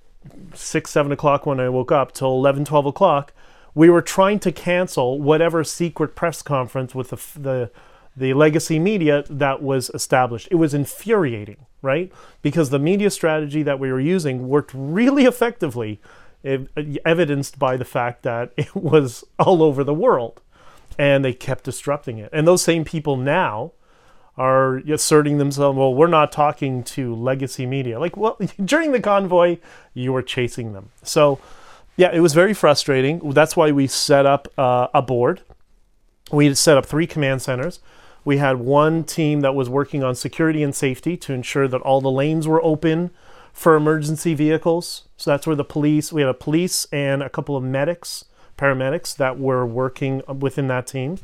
six, 0.53 0.91
seven 0.91 1.11
o'clock 1.11 1.45
when 1.45 1.59
I 1.59 1.69
woke 1.69 1.91
up 1.91 2.11
till 2.11 2.31
11, 2.33 2.65
12 2.65 2.87
o'clock, 2.87 3.31
we 3.73 3.89
were 3.89 4.01
trying 4.01 4.39
to 4.39 4.51
cancel 4.51 5.21
whatever 5.21 5.63
secret 5.63 6.15
press 6.15 6.41
conference 6.41 6.93
with 6.93 7.09
the, 7.11 7.39
the, 7.39 7.71
the 8.19 8.33
legacy 8.33 8.79
media 8.79 9.23
that 9.29 9.61
was 9.61 9.89
established. 9.93 10.47
It 10.51 10.55
was 10.55 10.73
infuriating, 10.73 11.65
right? 11.81 12.11
Because 12.41 12.69
the 12.69 12.79
media 12.79 13.09
strategy 13.09 13.63
that 13.63 13.79
we 13.79 13.91
were 13.91 13.99
using 13.99 14.47
worked 14.47 14.71
really 14.73 15.25
effectively, 15.25 15.99
evidenced 16.43 17.57
by 17.57 17.77
the 17.77 17.85
fact 17.85 18.23
that 18.23 18.51
it 18.57 18.75
was 18.75 19.23
all 19.37 19.63
over 19.63 19.83
the 19.83 19.93
world 19.93 20.41
and 20.97 21.23
they 21.23 21.33
kept 21.33 21.63
disrupting 21.63 22.17
it. 22.17 22.29
And 22.33 22.45
those 22.45 22.61
same 22.61 22.83
people 22.83 23.15
now 23.15 23.71
are 24.37 24.77
asserting 24.77 25.37
themselves, 25.37 25.77
well, 25.77 25.93
we're 25.93 26.07
not 26.07 26.31
talking 26.31 26.83
to 26.83 27.15
legacy 27.15 27.65
media. 27.65 27.99
Like, 27.99 28.17
well, 28.17 28.37
during 28.63 28.91
the 28.91 28.99
convoy, 28.99 29.57
you 29.93 30.13
were 30.13 30.21
chasing 30.21 30.73
them. 30.73 30.91
So, 31.03 31.39
yeah, 31.95 32.11
it 32.13 32.19
was 32.19 32.33
very 32.33 32.53
frustrating. 32.53 33.31
That's 33.31 33.55
why 33.55 33.71
we 33.71 33.87
set 33.87 34.25
up 34.25 34.47
uh, 34.57 34.87
a 34.93 35.01
board. 35.01 35.41
We 36.31 36.53
set 36.53 36.77
up 36.77 36.85
three 36.85 37.07
command 37.07 37.41
centers. 37.41 37.79
We 38.25 38.37
had 38.37 38.57
one 38.57 39.03
team 39.03 39.41
that 39.41 39.55
was 39.55 39.69
working 39.69 40.03
on 40.03 40.15
security 40.15 40.61
and 40.63 40.75
safety 40.75 41.17
to 41.17 41.33
ensure 41.33 41.67
that 41.67 41.81
all 41.81 42.01
the 42.01 42.11
lanes 42.11 42.47
were 42.47 42.63
open 42.63 43.11
for 43.53 43.75
emergency 43.75 44.33
vehicles. 44.33 45.07
So 45.17 45.31
that's 45.31 45.47
where 45.47 45.55
the 45.55 45.63
police, 45.63 46.13
we 46.13 46.21
had 46.21 46.29
a 46.29 46.33
police 46.33 46.85
and 46.91 47.23
a 47.23 47.29
couple 47.29 47.55
of 47.55 47.63
medics, 47.63 48.25
paramedics 48.57 49.15
that 49.17 49.39
were 49.39 49.65
working 49.65 50.21
within 50.27 50.67
that 50.67 50.87
team. 50.87 51.17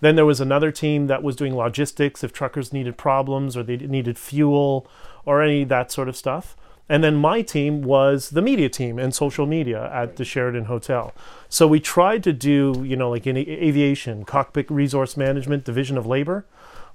Then 0.00 0.16
there 0.16 0.26
was 0.26 0.40
another 0.40 0.70
team 0.70 1.06
that 1.06 1.22
was 1.22 1.36
doing 1.36 1.56
logistics 1.56 2.22
if 2.22 2.32
truckers 2.32 2.72
needed 2.72 2.98
problems 2.98 3.56
or 3.56 3.62
they 3.62 3.76
needed 3.76 4.18
fuel 4.18 4.86
or 5.24 5.42
any 5.42 5.64
that 5.64 5.90
sort 5.90 6.08
of 6.08 6.16
stuff. 6.16 6.56
And 6.88 7.02
then 7.02 7.16
my 7.16 7.40
team 7.40 7.82
was 7.82 8.30
the 8.30 8.42
media 8.42 8.68
team 8.68 8.98
and 8.98 9.14
social 9.14 9.46
media 9.46 9.90
at 9.92 10.16
the 10.16 10.24
Sheraton 10.24 10.66
Hotel. 10.66 11.14
So 11.48 11.66
we 11.66 11.80
tried 11.80 12.22
to 12.24 12.32
do, 12.32 12.84
you 12.86 12.94
know, 12.94 13.10
like 13.10 13.26
in 13.26 13.38
aviation, 13.38 14.24
cockpit 14.24 14.70
resource 14.70 15.16
management, 15.16 15.64
division 15.64 15.96
of 15.96 16.06
labor. 16.06 16.44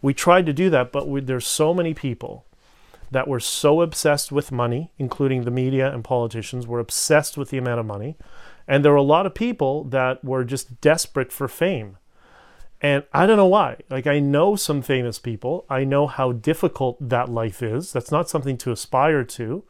We 0.02 0.13
tried 0.13 0.45
to 0.45 0.54
do 0.54 0.69
that, 0.69 0.91
but 0.91 1.08
we, 1.08 1.21
there's 1.21 1.47
so 1.47 1.73
many 1.73 1.93
people 1.93 2.45
that 3.12 3.28
were 3.28 3.39
so 3.39 3.82
obsessed 3.82 4.32
with 4.32 4.52
money, 4.52 4.91
including 4.99 5.43
the 5.43 5.52
media 5.52 5.91
and 5.91 6.04
politicians, 6.04 6.67
were 6.67 6.80
obsessed 6.80 7.38
with 7.38 7.49
the 7.49 7.58
amount 7.58 7.80
of 7.80 7.86
money. 7.86 8.15
And 8.67 8.86
there 8.86 8.91
were 8.91 8.97
a 8.97 9.02
lot 9.02 9.25
of 9.25 9.34
people 9.34 9.84
that 9.86 10.23
were 10.23 10.43
just 10.43 10.80
desperate 10.82 11.32
for 11.32 11.47
fame. 11.47 11.97
And 12.82 13.04
I 13.12 13.25
don't 13.25 13.38
know 13.38 13.47
why. 13.47 13.78
Like, 13.89 14.08
I 14.08 14.19
know 14.19 14.56
some 14.56 14.82
famous 14.82 15.19
people. 15.19 15.65
I 15.69 15.84
know 15.84 16.08
how 16.08 16.32
difficult 16.32 16.97
that 17.10 17.28
life 17.28 17.63
is. 17.63 17.91
That's 17.91 18.12
not 18.12 18.30
something 18.30 18.58
to 18.60 18.71
aspire 18.71 19.23
to. 19.23 19.63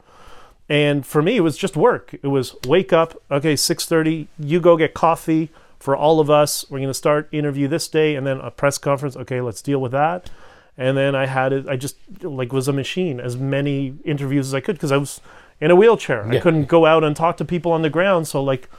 And 0.70 1.04
for 1.04 1.20
me, 1.20 1.36
it 1.36 1.40
was 1.40 1.58
just 1.58 1.76
work. 1.76 2.14
It 2.22 2.28
was 2.28 2.54
wake 2.64 2.92
up, 2.92 3.20
okay, 3.28 3.54
6:30, 3.54 4.28
you 4.38 4.60
go 4.60 4.76
get 4.76 4.94
coffee 4.94 5.50
for 5.80 5.96
all 5.96 6.20
of 6.20 6.30
us. 6.30 6.64
We're 6.70 6.78
going 6.78 6.88
to 6.88 6.94
start 6.94 7.28
interview 7.32 7.66
this 7.66 7.88
day 7.88 8.14
and 8.14 8.24
then 8.24 8.38
a 8.38 8.52
press 8.52 8.78
conference. 8.78 9.16
Okay, 9.16 9.40
let's 9.40 9.62
deal 9.62 9.80
with 9.80 9.90
that. 9.92 10.30
And 10.78 10.96
then 10.96 11.16
I 11.16 11.26
had 11.26 11.52
it 11.52 11.68
I 11.68 11.76
just 11.76 11.96
like 12.22 12.52
was 12.52 12.68
a 12.68 12.72
machine 12.72 13.18
as 13.18 13.36
many 13.36 13.96
interviews 14.04 14.46
as 14.46 14.54
I 14.54 14.60
could 14.60 14.76
because 14.76 14.92
I 14.92 14.96
was 14.96 15.20
in 15.60 15.72
a 15.72 15.76
wheelchair. 15.76 16.26
I 16.26 16.38
couldn't 16.38 16.66
go 16.66 16.86
out 16.86 17.02
and 17.02 17.16
talk 17.16 17.36
to 17.38 17.44
people 17.44 17.72
on 17.72 17.82
the 17.82 17.90
ground, 17.90 18.28
so 18.28 18.42
like 18.42 18.70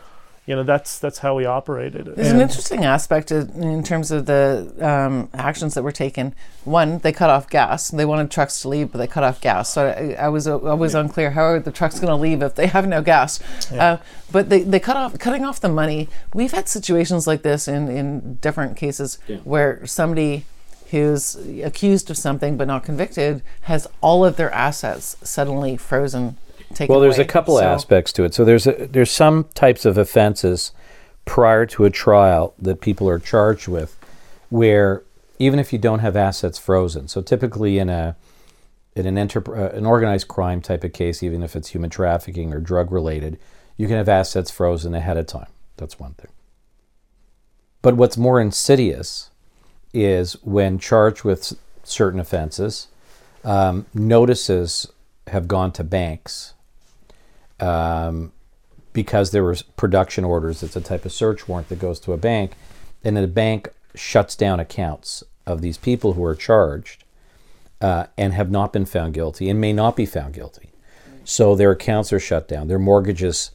you 0.47 0.55
know, 0.55 0.63
that's 0.63 0.97
that's 0.97 1.19
how 1.19 1.35
we 1.35 1.45
operated. 1.45 2.07
There's 2.15 2.31
an 2.31 2.41
interesting 2.41 2.83
aspect 2.83 3.31
in 3.31 3.61
in 3.61 3.83
terms 3.83 4.09
of 4.09 4.25
the 4.25 4.73
um, 4.81 5.29
actions 5.33 5.75
that 5.75 5.83
were 5.83 5.91
taken. 5.91 6.33
One, 6.65 6.97
they 6.97 7.11
cut 7.11 7.29
off 7.29 7.47
gas. 7.49 7.89
They 7.89 8.05
wanted 8.05 8.31
trucks 8.31 8.61
to 8.63 8.69
leave, 8.69 8.91
but 8.91 8.97
they 8.97 9.07
cut 9.07 9.23
off 9.23 9.39
gas. 9.39 9.69
So 9.69 9.87
I, 9.87 10.23
I 10.25 10.29
was 10.29 10.47
I 10.47 10.55
was 10.55 10.95
unclear 10.95 11.31
how 11.31 11.43
are 11.43 11.59
the 11.59 11.71
trucks 11.71 11.99
going 11.99 12.09
to 12.09 12.15
leave 12.15 12.41
if 12.41 12.55
they 12.55 12.67
have 12.67 12.87
no 12.87 13.01
gas. 13.01 13.39
Uh, 13.71 13.97
but 14.31 14.49
they, 14.49 14.63
they 14.63 14.79
cut 14.79 14.97
off 14.97 15.17
cutting 15.19 15.45
off 15.45 15.61
the 15.61 15.69
money. 15.69 16.09
We've 16.33 16.51
had 16.51 16.67
situations 16.67 17.27
like 17.27 17.43
this 17.43 17.67
in 17.67 17.87
in 17.87 18.35
different 18.35 18.77
cases 18.77 19.19
where 19.43 19.85
somebody 19.85 20.45
who's 20.91 21.35
accused 21.63 22.09
of 22.09 22.17
something 22.17 22.57
but 22.57 22.67
not 22.67 22.83
convicted 22.83 23.41
has 23.61 23.87
all 24.01 24.23
of 24.23 24.35
their 24.35 24.51
assets 24.53 25.17
suddenly 25.23 25.77
frozen. 25.77 26.37
Taken 26.73 26.93
Well, 26.93 27.01
there's 27.01 27.19
a 27.19 27.25
couple 27.25 27.57
So- 27.57 27.63
aspects 27.63 28.13
to 28.13 28.23
it. 28.23 28.33
So 28.33 28.45
there's 28.45 28.67
a, 28.67 28.87
there's 28.87 29.11
some 29.11 29.45
types 29.53 29.83
of 29.85 29.97
offenses 29.97 30.71
prior 31.25 31.65
to 31.65 31.85
a 31.85 31.89
trial 31.89 32.53
that 32.59 32.81
people 32.81 33.09
are 33.09 33.19
charged 33.19 33.67
with, 33.67 33.97
where 34.49 35.03
even 35.39 35.59
if 35.59 35.73
you 35.73 35.79
don't 35.79 35.99
have 35.99 36.15
assets 36.15 36.57
frozen. 36.59 37.07
So 37.07 37.21
typically 37.21 37.79
in 37.79 37.89
a 37.89 38.15
in 38.95 39.05
an 39.05 39.17
enter, 39.17 39.41
uh, 39.57 39.69
an 39.69 39.85
organized 39.85 40.27
crime 40.27 40.61
type 40.61 40.83
of 40.83 40.91
case, 40.93 41.23
even 41.23 41.41
if 41.43 41.55
it's 41.55 41.69
human 41.69 41.89
trafficking 41.89 42.53
or 42.53 42.59
drug 42.59 42.91
related, 42.91 43.39
you 43.77 43.87
can 43.87 43.95
have 43.95 44.09
assets 44.09 44.51
frozen 44.51 44.93
ahead 44.93 45.17
of 45.17 45.27
time. 45.27 45.47
That's 45.77 45.97
one 45.97 46.13
thing. 46.13 46.31
But 47.81 47.95
what's 47.95 48.17
more 48.17 48.39
insidious 48.39 49.30
is 49.93 50.33
when 50.43 50.79
charged 50.79 51.23
with 51.23 51.53
certain 51.83 52.19
offenses, 52.19 52.87
um, 53.43 53.85
notices 53.93 54.91
have 55.27 55.47
gone 55.47 55.71
to 55.71 55.83
banks 55.83 56.53
um, 57.59 58.31
because 58.93 59.31
there 59.31 59.43
were 59.43 59.55
production 59.75 60.23
orders. 60.23 60.63
It's 60.63 60.75
a 60.75 60.81
type 60.81 61.05
of 61.05 61.11
search 61.11 61.47
warrant 61.47 61.69
that 61.69 61.79
goes 61.79 61.99
to 62.01 62.13
a 62.13 62.17
bank, 62.17 62.53
and 63.03 63.15
the 63.17 63.27
bank 63.27 63.69
shuts 63.95 64.35
down 64.35 64.59
accounts 64.59 65.23
of 65.45 65.61
these 65.61 65.77
people 65.77 66.13
who 66.13 66.23
are 66.23 66.35
charged 66.35 67.03
uh, 67.81 68.05
and 68.17 68.33
have 68.33 68.51
not 68.51 68.71
been 68.71 68.85
found 68.85 69.13
guilty 69.13 69.49
and 69.49 69.59
may 69.59 69.73
not 69.73 69.95
be 69.95 70.05
found 70.05 70.33
guilty. 70.33 70.69
So 71.23 71.55
their 71.55 71.71
accounts 71.71 72.13
are 72.13 72.19
shut 72.19 72.47
down. 72.47 72.67
Their 72.67 72.79
mortgages 72.79 73.51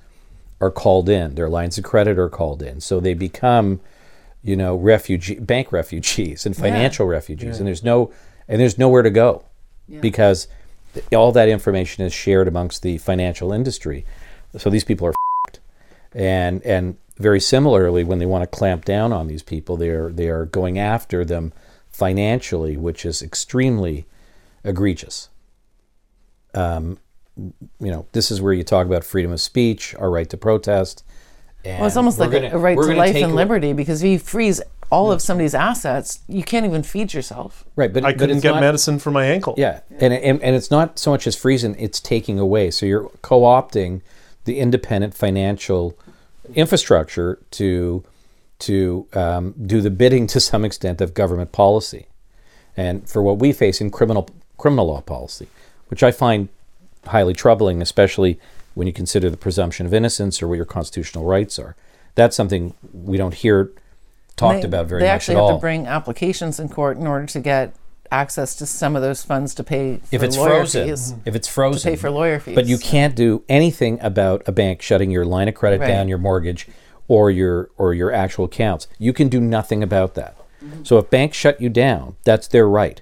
are 0.61 0.71
called 0.71 1.09
in. 1.09 1.35
Their 1.35 1.49
lines 1.49 1.79
of 1.79 1.85
credit 1.85 2.19
are 2.19 2.29
called 2.29 2.63
in. 2.63 2.81
So 2.81 3.01
they 3.01 3.15
become, 3.15 3.81
you 4.47 4.55
know, 4.57 4.77
refugee 4.77 5.41
bank 5.41 5.73
refugees 5.73 6.47
and 6.47 6.57
financial 6.57 7.05
refugees. 7.07 7.59
And 7.59 7.67
there's 7.67 7.83
no 7.83 8.13
and 8.47 8.61
there's 8.61 8.79
nowhere 8.79 9.03
to 9.03 9.11
go 9.11 9.45
because 10.01 10.47
th- 10.95 11.05
all 11.13 11.33
that 11.33 11.49
information 11.49 12.05
is 12.05 12.13
shared 12.13 12.47
amongst 12.47 12.83
the 12.83 12.99
financial 12.99 13.53
industry. 13.53 14.07
So 14.57 14.71
these 14.71 14.85
people 14.85 15.09
are 15.09 15.11
f***ed. 15.11 15.59
and 16.15 16.63
and 16.63 16.97
very 17.19 17.41
similarly, 17.41 18.05
when 18.05 18.19
they 18.19 18.27
want 18.27 18.43
to 18.43 18.59
clamp 18.59 18.85
down 18.85 19.13
on 19.13 19.27
these 19.27 19.43
people, 19.43 19.77
they 19.77 19.89
are 19.89 20.11
they 20.11 20.29
are 20.29 20.45
going 20.45 20.79
after 20.79 21.25
them 21.25 21.53
financially, 21.89 22.77
which 22.77 23.05
is 23.05 23.23
extremely 23.23 24.07
egregious. 24.63 25.29
Um, 26.55 26.99
you 27.37 27.91
know, 27.91 28.07
this 28.13 28.31
is 28.31 28.41
where 28.41 28.53
you 28.53 28.63
talk 28.63 28.87
about 28.87 29.03
freedom 29.03 29.33
of 29.33 29.41
speech, 29.41 29.95
our 29.97 30.11
right 30.11 30.29
to 30.31 30.37
protest. 30.37 31.05
Well, 31.79 31.87
it's 31.87 31.97
almost 31.97 32.19
like 32.19 32.31
a- 32.33 32.41
gonna- 32.41 32.55
a 32.55 32.59
right 32.59 32.77
to 32.77 32.95
life 32.95 33.15
and 33.17 33.25
away- 33.27 33.33
liberty 33.35 33.73
because 33.73 34.03
if 34.03 34.09
you 34.11 34.19
freeze 34.19 34.61
all 34.91 35.11
of 35.11 35.21
somebody's 35.21 35.55
assets, 35.55 36.21
you 36.29 36.43
can't 36.45 36.65
even 36.65 36.83
feed 36.83 37.13
yourself. 37.13 37.65
Right, 37.75 37.93
but 37.93 38.05
I 38.05 38.13
but 38.13 38.19
couldn't 38.21 38.37
it's 38.37 38.43
get 38.43 38.53
not- 38.53 38.61
medicine 38.61 38.99
for 38.99 39.11
my 39.11 39.25
ankle. 39.27 39.55
Yeah, 39.59 39.81
and, 39.99 40.13
and 40.15 40.41
and 40.43 40.55
it's 40.57 40.71
not 40.71 40.99
so 40.99 41.11
much 41.11 41.27
as 41.27 41.35
freezing; 41.35 41.75
it's 41.79 41.99
taking 42.01 42.39
away. 42.39 42.71
So 42.71 42.87
you're 42.87 43.11
co-opting 43.23 44.01
the 44.45 44.61
independent 44.61 45.13
financial 45.15 45.97
infrastructure 46.55 47.39
to 47.53 48.03
to 48.59 49.07
um, 49.13 49.55
do 49.67 49.81
the 49.83 49.91
bidding 49.91 50.27
to 50.29 50.41
some 50.41 50.65
extent 50.65 51.01
of 51.01 51.13
government 51.15 51.53
policy, 51.53 52.07
and 52.77 53.09
for 53.09 53.23
what 53.23 53.39
we 53.39 53.53
face 53.53 53.81
in 53.81 53.91
criminal 53.91 54.29
criminal 54.57 54.87
law 54.87 55.01
policy, 55.01 55.49
which 55.89 56.03
I 56.03 56.11
find 56.11 56.49
highly 57.07 57.35
troubling, 57.35 57.83
especially 57.83 58.39
when 58.77 58.87
you 58.87 58.93
consider 58.93 59.31
the 59.31 59.39
presumption 59.39 59.87
of 59.87 59.95
innocence 59.95 60.43
or 60.43 60.49
what 60.49 60.57
your 60.57 60.67
constitutional 60.67 61.25
rights 61.25 61.59
are. 61.59 61.75
That's 62.15 62.37
something 62.37 62.75
we 62.93 63.17
don't 63.17 63.33
hear 63.33 63.73
talked 64.37 64.61
they, 64.61 64.69
about 64.69 64.87
very 64.87 65.01
much 65.01 65.01
at 65.01 65.01
all. 65.01 65.01
they 65.01 65.07
much 65.07 65.15
actually 65.15 65.35
have 65.37 65.45
all. 65.45 65.57
to 65.57 65.61
bring 65.61 65.87
applications 65.87 66.61
in 66.61 66.69
court 66.69 66.99
in 66.99 67.07
order 67.07 67.25
to 67.25 67.41
get 67.41 67.75
access 68.11 68.55
to 68.57 68.67
some 68.67 68.95
of 68.95 69.01
those 69.01 69.23
funds 69.23 69.55
to 69.55 69.65
pay 69.65 69.97
for 69.97 70.15
if 70.15 70.23
it's 70.23 70.37
lawyer 70.37 70.51
frozen, 70.51 70.89
fees. 70.89 71.15
if 71.25 71.35
it's 71.35 71.49
frozen, 71.49 71.81
to 71.81 71.97
pay 71.97 72.01
for 72.01 72.11
lawyer 72.11 72.39
fees. 72.39 72.55
But 72.55 72.67
you 72.67 72.77
can't 72.77 73.17
do 73.17 73.45
anything 73.49 73.99
about 74.03 74.43
a 74.47 74.53
bank 74.53 74.83
shutting 74.83 75.11
your 75.11 75.25
line 75.25 75.49
of 75.49 75.55
credit 75.55 75.81
Right. 75.81 75.89
down, 75.89 76.07
your 76.07 76.19
mortgage, 76.19 76.69
or 77.09 77.31
your 77.31 77.71
or 77.79 77.95
your 77.95 78.13
actual 78.13 78.45
accounts. 78.45 78.89
You 78.99 79.15
can 79.15 79.29
do 79.29 79.41
nothing 79.41 79.83
about 79.83 80.15
that. 80.17 80.37
Mm-hmm. 80.63 80.85
So 80.85 80.99
if 80.99 81.09
banks 81.09 81.39
shut 81.39 81.63
you 81.63 81.71
down, 81.71 82.17
that's 82.25 82.47
their 82.47 82.69
right, 82.69 83.01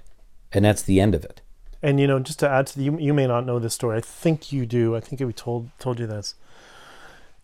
and 0.53 0.63
that's 0.63 0.81
the 0.83 1.01
end 1.01 1.13
of 1.13 1.25
it. 1.25 1.41
And 1.85 1.99
you 1.99 2.07
know, 2.07 2.17
just 2.17 2.39
to 2.39 2.49
add 2.49 2.65
to 2.67 2.79
the, 2.79 2.83
you, 2.85 2.97
you 2.97 3.13
may 3.13 3.27
not 3.27 3.45
know 3.45 3.59
this 3.59 3.75
story. 3.75 3.95
I 3.95 4.01
think 4.01 4.51
you 4.51 4.65
do. 4.65 4.95
I 4.95 4.99
think 4.99 5.21
we 5.21 5.31
told 5.31 5.69
told 5.77 5.99
you 5.99 6.07
this. 6.07 6.33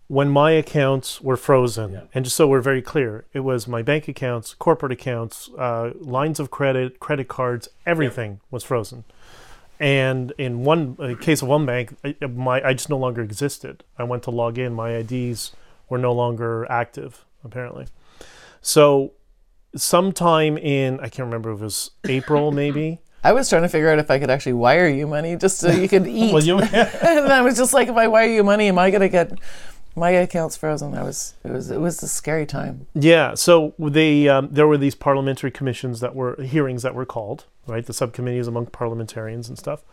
When 0.08 0.32
my 0.32 0.50
accounts 0.50 1.22
were 1.22 1.38
frozen, 1.38 2.10
and 2.12 2.26
just 2.26 2.36
so 2.36 2.48
we're 2.48 2.60
very 2.60 2.82
clear, 2.82 3.26
it 3.34 3.42
was 3.42 3.68
my 3.68 3.84
bank 3.84 4.08
accounts, 4.08 4.56
corporate 4.56 4.92
accounts, 4.92 5.52
uh, 5.60 5.92
lines 6.00 6.40
of 6.40 6.50
credit, 6.50 7.00
credit 7.00 7.28
cards, 7.28 7.70
everything 7.86 8.40
was 8.50 8.64
frozen. 8.64 9.04
And 9.80 10.34
in 10.40 10.64
one 10.64 10.98
uh, 10.98 11.14
case 11.22 11.44
of 11.44 11.48
one 11.48 11.68
bank, 11.68 11.96
I, 12.04 12.16
my 12.26 12.64
I 12.64 12.74
just 12.74 12.90
no 12.90 12.98
longer 12.98 13.22
existed. 13.22 13.84
I 14.00 14.06
went 14.06 14.24
to 14.24 14.32
log 14.32 14.58
in, 14.58 14.74
my 14.74 14.96
IDs 14.96 15.52
were 15.88 16.00
no 16.00 16.14
longer 16.14 16.66
active, 16.68 17.26
apparently. 17.44 17.86
So, 18.60 19.12
sometime 19.76 20.58
in 20.58 21.00
I 21.00 21.10
can't 21.10 21.28
remember 21.28 21.52
if 21.52 21.60
it 21.60 21.64
was 21.64 21.92
April, 22.06 22.52
maybe. 22.64 23.02
I 23.24 23.34
was 23.34 23.50
trying 23.50 23.62
to 23.62 23.70
figure 23.70 23.90
out 23.90 24.00
if 24.00 24.10
I 24.10 24.20
could 24.20 24.30
actually 24.30 24.54
wire 24.54 24.88
you 24.88 25.08
money 25.08 25.36
just 25.36 25.60
so 25.60 25.70
you 25.70 25.88
could 25.88 26.08
eat. 26.22 26.34
Well, 26.34 26.44
you 26.44 26.58
and 26.60 27.32
I 27.32 27.42
was 27.42 27.56
just 27.58 27.74
like, 27.74 27.88
if 27.88 27.96
I 27.96 28.08
wire 28.08 28.30
you 28.30 28.44
money, 28.44 28.68
am 28.68 28.80
I 28.80 28.92
gonna 28.92 29.10
get 29.10 29.38
my 29.96 30.10
account's 30.12 30.56
frozen? 30.56 30.96
I 30.96 31.04
was 31.04 31.36
it 31.44 31.52
was 31.52 31.70
it 31.72 31.80
was 31.80 32.02
a 32.02 32.08
scary 32.08 32.46
time. 32.46 32.88
Yeah, 32.94 33.36
so 33.36 33.74
they 33.78 34.28
um, 34.28 34.50
there 34.52 34.68
were 34.68 34.78
these 34.78 34.96
parliamentary 34.96 35.52
commissions 35.52 36.00
that 36.00 36.16
were 36.16 36.42
hearings 36.42 36.84
that 36.84 36.96
were 36.96 37.06
called, 37.06 37.46
right? 37.68 37.86
The 37.86 37.94
subcommittees 37.94 38.48
among 38.48 38.68
parliamentarians 38.68 39.50
and 39.50 39.58
stuff, 39.58 39.84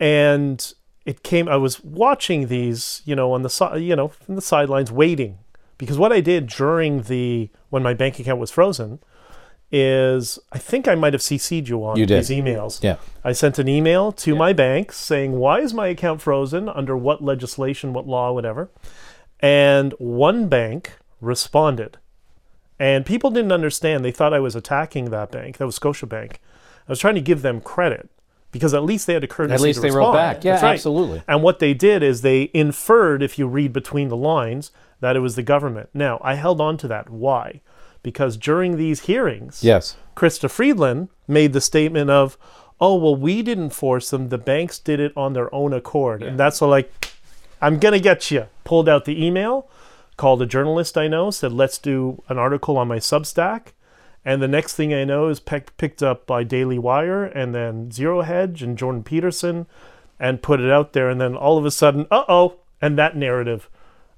and 0.00 0.72
it 1.04 1.22
came. 1.22 1.48
I 1.48 1.56
was 1.56 1.82
watching 1.84 2.46
these, 2.48 3.02
you 3.04 3.14
know, 3.14 3.32
on 3.32 3.42
the 3.42 3.50
side, 3.50 3.82
you 3.82 3.94
know, 3.94 4.08
from 4.08 4.36
the 4.36 4.42
sidelines, 4.42 4.90
waiting 4.90 5.38
because 5.78 5.98
what 5.98 6.12
I 6.12 6.20
did 6.20 6.46
during 6.46 7.02
the 7.02 7.50
when 7.70 7.82
my 7.82 7.94
bank 7.94 8.18
account 8.18 8.40
was 8.40 8.50
frozen 8.50 9.00
is 9.72 10.38
I 10.52 10.58
think 10.58 10.86
I 10.86 10.94
might 10.94 11.12
have 11.14 11.22
CC'd 11.22 11.68
you 11.68 11.84
on 11.84 11.96
You 11.96 12.06
these 12.06 12.30
emails. 12.30 12.82
Yeah. 12.82 12.96
I 13.24 13.32
sent 13.32 13.58
an 13.58 13.68
email 13.68 14.12
to 14.12 14.36
my 14.36 14.52
bank 14.52 14.92
saying, 14.92 15.32
why 15.32 15.60
is 15.60 15.74
my 15.74 15.88
account 15.88 16.22
frozen? 16.22 16.68
Under 16.68 16.96
what 16.96 17.22
legislation, 17.22 17.92
what 17.92 18.06
law, 18.06 18.32
whatever. 18.32 18.70
And 19.40 19.92
one 19.98 20.48
bank 20.48 20.92
responded. 21.20 21.98
And 22.78 23.06
people 23.06 23.30
didn't 23.30 23.52
understand. 23.52 24.04
They 24.04 24.10
thought 24.10 24.32
I 24.34 24.40
was 24.40 24.54
attacking 24.56 25.10
that 25.10 25.30
bank. 25.30 25.58
That 25.58 25.66
was 25.66 25.78
Scotiabank. 25.78 26.32
I 26.32 26.92
was 26.92 26.98
trying 26.98 27.14
to 27.14 27.20
give 27.20 27.42
them 27.42 27.60
credit 27.60 28.10
because 28.52 28.74
at 28.74 28.84
least 28.84 29.06
they 29.06 29.14
had 29.14 29.24
a 29.24 29.28
courtesy 29.28 29.54
At 29.54 29.60
least 29.60 29.82
they 29.82 29.90
wrote 29.90 30.12
back. 30.12 30.44
Yeah, 30.44 30.52
That's 30.52 30.62
right. 30.62 30.74
absolutely. 30.74 31.22
And 31.26 31.42
what 31.42 31.58
they 31.58 31.74
did 31.74 32.02
is 32.02 32.22
they 32.22 32.50
inferred, 32.54 33.22
if 33.22 33.38
you 33.38 33.48
read 33.48 33.72
between 33.72 34.08
the 34.08 34.16
lines, 34.16 34.70
that 35.00 35.16
it 35.16 35.20
was 35.20 35.34
the 35.34 35.42
government. 35.42 35.88
Now, 35.92 36.20
I 36.22 36.34
held 36.34 36.60
on 36.60 36.76
to 36.78 36.88
that. 36.88 37.10
Why? 37.10 37.60
Because 38.04 38.36
during 38.36 38.76
these 38.76 39.00
hearings, 39.00 39.64
Yes. 39.64 39.96
Chrystia 40.14 40.48
Freeland 40.48 41.08
made 41.26 41.52
the 41.52 41.60
statement 41.60 42.10
of, 42.10 42.38
"Oh 42.80 42.94
well, 42.94 43.16
we 43.16 43.42
didn't 43.42 43.70
force 43.70 44.10
them. 44.10 44.28
The 44.28 44.38
banks 44.38 44.78
did 44.78 45.00
it 45.00 45.12
on 45.16 45.32
their 45.32 45.52
own 45.52 45.72
accord." 45.72 46.22
And 46.22 46.38
that's 46.38 46.62
all 46.62 46.68
like, 46.68 46.92
"I'm 47.60 47.78
gonna 47.80 47.98
get 47.98 48.30
you." 48.30 48.44
Pulled 48.62 48.88
out 48.88 49.06
the 49.06 49.24
email, 49.26 49.66
called 50.16 50.40
a 50.42 50.46
journalist 50.46 50.96
I 50.96 51.08
know, 51.08 51.30
said, 51.32 51.52
"Let's 51.52 51.78
do 51.78 52.22
an 52.28 52.38
article 52.38 52.76
on 52.78 52.86
my 52.86 52.98
Substack." 52.98 53.72
And 54.24 54.40
the 54.40 54.48
next 54.48 54.74
thing 54.74 54.94
I 54.94 55.04
know 55.04 55.28
is 55.28 55.40
pick, 55.40 55.76
picked 55.76 56.02
up 56.02 56.26
by 56.26 56.44
Daily 56.44 56.78
Wire 56.78 57.24
and 57.24 57.54
then 57.54 57.90
Zero 57.90 58.22
Hedge 58.22 58.62
and 58.62 58.78
Jordan 58.78 59.02
Peterson 59.02 59.66
and 60.20 60.40
put 60.42 60.60
it 60.60 60.70
out 60.70 60.92
there, 60.92 61.08
and 61.10 61.20
then 61.20 61.34
all 61.34 61.58
of 61.58 61.64
a 61.66 61.70
sudden, 61.70 62.06
uh 62.10 62.24
oh, 62.28 62.54
and 62.80 62.96
that 62.98 63.16
narrative 63.16 63.68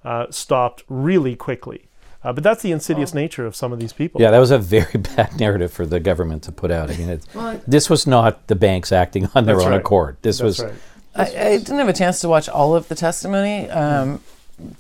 uh, 0.04 0.26
stopped 0.30 0.84
really 0.88 1.34
quickly. 1.34 1.88
Uh, 2.24 2.32
but 2.32 2.42
that's 2.42 2.62
the 2.62 2.72
insidious 2.72 3.14
nature 3.14 3.46
of 3.46 3.54
some 3.54 3.72
of 3.72 3.78
these 3.78 3.92
people. 3.92 4.20
Yeah, 4.20 4.30
that 4.30 4.38
was 4.38 4.50
a 4.50 4.58
very 4.58 4.98
bad 5.16 5.38
narrative 5.38 5.72
for 5.72 5.86
the 5.86 6.00
government 6.00 6.42
to 6.44 6.52
put 6.52 6.70
out. 6.70 6.90
I 6.90 6.96
mean, 6.96 7.08
it's, 7.08 7.26
this 7.66 7.88
was 7.88 8.06
not 8.06 8.46
the 8.48 8.56
banks 8.56 8.90
acting 8.92 9.28
on 9.34 9.46
their 9.46 9.60
own 9.60 9.70
right. 9.70 9.80
accord. 9.80 10.16
This 10.22 10.38
That's 10.38 10.60
was 10.60 10.64
right. 10.64 10.74
I, 11.14 11.22
I 11.22 11.56
didn't 11.58 11.78
have 11.78 11.88
a 11.88 11.92
chance 11.92 12.20
to 12.20 12.28
watch 12.28 12.48
all 12.48 12.74
of 12.74 12.88
the 12.88 12.94
testimony, 12.94 13.70
um, 13.70 14.20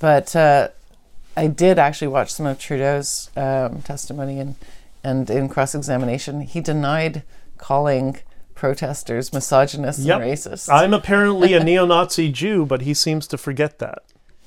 but 0.00 0.36
uh, 0.36 0.68
I 1.36 1.46
did 1.46 1.78
actually 1.78 2.08
watch 2.08 2.32
some 2.32 2.46
of 2.46 2.58
Trudeau's 2.58 3.30
um, 3.36 3.82
testimony 3.82 4.38
and 4.40 4.56
and 5.06 5.30
in 5.30 5.48
cross 5.48 5.72
examination, 5.72 6.40
he 6.40 6.60
denied 6.60 7.22
calling 7.58 8.18
protesters 8.56 9.32
misogynists 9.32 10.04
Yep. 10.04 10.20
and 10.20 10.30
racists. 10.32 10.68
I'm 10.68 10.92
apparently 10.92 11.52
a 11.52 11.62
neo-Nazi 11.64 12.32
Jew, 12.32 12.66
but 12.66 12.80
he 12.82 12.92
seems 12.92 13.28
to 13.28 13.38
forget 13.38 13.78
that. 13.78 14.02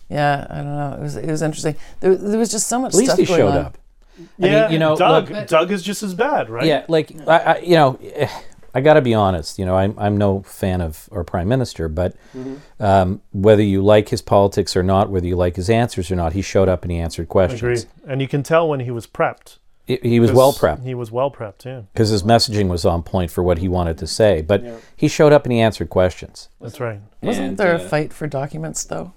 Yeah, 0.10 0.48
I 0.50 0.56
don't 0.58 0.66
know. 0.76 0.96
It 1.00 1.02
was 1.02 1.16
it 1.16 1.28
was 1.30 1.42
interesting. 1.42 1.76
There, 2.00 2.16
there 2.16 2.40
was 2.40 2.52
just 2.52 2.68
so 2.68 2.80
much 2.80 2.94
at 2.94 2.98
least 2.98 3.12
stuff 3.12 3.20
he 3.20 3.26
going 3.26 3.40
showed 3.40 3.52
on. 3.52 3.58
up. 3.66 3.78
I 4.18 4.22
mean, 4.38 4.52
Yeah, 4.52 4.70
you 4.70 4.80
know, 4.80 4.96
Doug. 4.98 5.30
look- 5.30 5.48
Doug 5.48 5.72
is 5.72 5.82
just 5.84 6.04
as 6.04 6.14
bad, 6.14 6.50
right? 6.50 6.66
Yeah, 6.66 6.86
like 6.90 7.12
I, 7.28 7.38
I, 7.40 7.58
you 7.60 7.76
know, 7.76 7.98
eh, 8.02 8.28
I 8.76 8.82
got 8.82 8.96
to 8.96 9.02
be 9.02 9.14
honest. 9.14 9.58
You 9.58 9.66
know, 9.66 9.76
I'm 9.78 9.98
I'm 9.98 10.18
no 10.18 10.42
fan 10.44 10.82
of 10.82 11.08
our 11.12 11.24
prime 11.24 11.48
minister, 11.48 11.88
but 11.88 12.16
Mm-hmm. 12.36 12.84
um, 12.84 13.22
whether 13.32 13.64
you 13.64 13.82
like 13.82 14.10
his 14.10 14.22
politics 14.22 14.76
or 14.76 14.84
not, 14.84 15.10
whether 15.10 15.26
you 15.28 15.36
like 15.36 15.56
his 15.56 15.70
answers 15.70 16.12
or 16.12 16.16
not, 16.16 16.34
he 16.34 16.42
showed 16.42 16.68
up 16.70 16.84
and 16.84 16.92
he 16.92 16.98
answered 17.00 17.30
questions. 17.30 17.62
Agreed. 17.62 17.86
And 18.12 18.22
you 18.22 18.28
can 18.28 18.44
tell 18.44 18.68
when 18.68 18.82
he 18.82 18.92
was 18.92 19.08
prepped. 19.08 19.58
He, 19.88 19.98
he 20.04 20.20
was 20.20 20.32
well 20.32 20.54
prepped. 20.54 20.84
He 20.84 20.94
was 20.94 21.12
well 21.12 21.32
prepped. 21.32 21.66
Yeah, 21.66 21.82
because 21.94 22.10
his 22.10 22.22
messaging 22.22 22.68
was 22.68 22.86
on 22.86 23.02
point 23.02 23.32
for 23.32 23.42
what 23.42 23.58
he 23.58 23.68
wanted 23.68 23.98
to 24.00 24.06
say. 24.08 24.42
But 24.44 24.64
he 24.96 25.08
showed 25.08 25.34
up 25.34 25.46
and 25.46 25.52
he 25.54 25.60
answered 25.60 25.90
questions. 25.90 26.50
that's 26.62 26.80
right. 26.80 27.00
Wasn't 27.24 27.48
And, 27.48 27.58
there 27.58 27.72
a 27.74 27.78
uh, 27.78 27.88
fight 27.90 28.14
for 28.14 28.28
documents 28.28 28.84
though? 28.84 29.14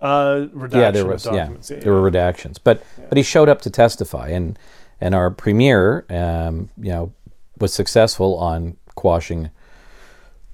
Uh, 0.00 0.46
redaction 0.52 0.80
yeah, 0.80 0.90
there 0.90 1.06
was. 1.06 1.24
Yeah, 1.24 1.32
documents. 1.32 1.68
there 1.68 1.92
were 1.92 2.10
redactions, 2.10 2.58
but 2.62 2.82
but 3.08 3.16
he 3.16 3.22
showed 3.22 3.48
up 3.48 3.62
to 3.62 3.70
testify, 3.70 4.28
and 4.28 4.58
and 5.00 5.14
our 5.14 5.30
premier, 5.30 6.04
um, 6.10 6.70
you 6.76 6.90
know, 6.90 7.12
was 7.58 7.72
successful 7.72 8.36
on 8.36 8.76
quashing 8.94 9.50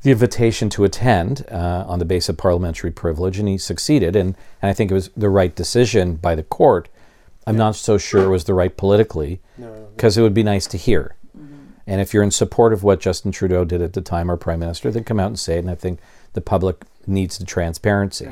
the 0.03 0.11
invitation 0.11 0.69
to 0.69 0.85
attend 0.85 1.47
uh, 1.51 1.85
on 1.87 1.99
the 1.99 2.05
basis 2.05 2.31
of 2.31 2.37
parliamentary 2.37 2.91
privilege, 2.91 3.39
and 3.39 3.49
he 3.49 3.57
succeeded. 3.57 4.17
And, 4.17 4.37
and 4.61 4.69
I 4.69 4.73
think 4.73 4.91
it 4.91 4.95
was 4.95 5.11
the 5.17 5.29
right 5.29 5.55
decision 5.55 6.17
by 6.17 6.35
the 6.35 6.43
court. 6.43 6.89
I'm 7.47 7.57
not 7.57 7.77
so 7.77 7.99
sure 7.99 8.25
it 8.25 8.29
was 8.29 8.45
the 8.45 8.55
right 8.55 8.77
politically, 8.77 9.41
because 9.97 10.19
it 10.19 10.23
would 10.23 10.35
be 10.35 10.43
nice 10.43 10.67
to 10.69 10.77
hear. 10.77 11.15
And 11.87 12.01
if 12.01 12.15
you're 12.15 12.23
in 12.23 12.31
support 12.31 12.73
of 12.73 12.85
what 12.85 13.01
Justin 13.01 13.33
Trudeau 13.33 13.65
did 13.65 13.83
at 13.83 13.93
the 13.93 14.01
time, 14.01 14.31
our 14.31 14.37
prime 14.37 14.61
minister, 14.61 14.91
then 14.91 15.03
come 15.05 15.19
out 15.19 15.27
and 15.27 15.39
say 15.39 15.57
it. 15.57 15.61
And 15.61 15.71
I 15.71 15.75
think 15.75 15.99
the 16.33 16.41
public 16.41 16.85
needs 17.07 17.39
the 17.39 17.45
transparency. 17.45 18.27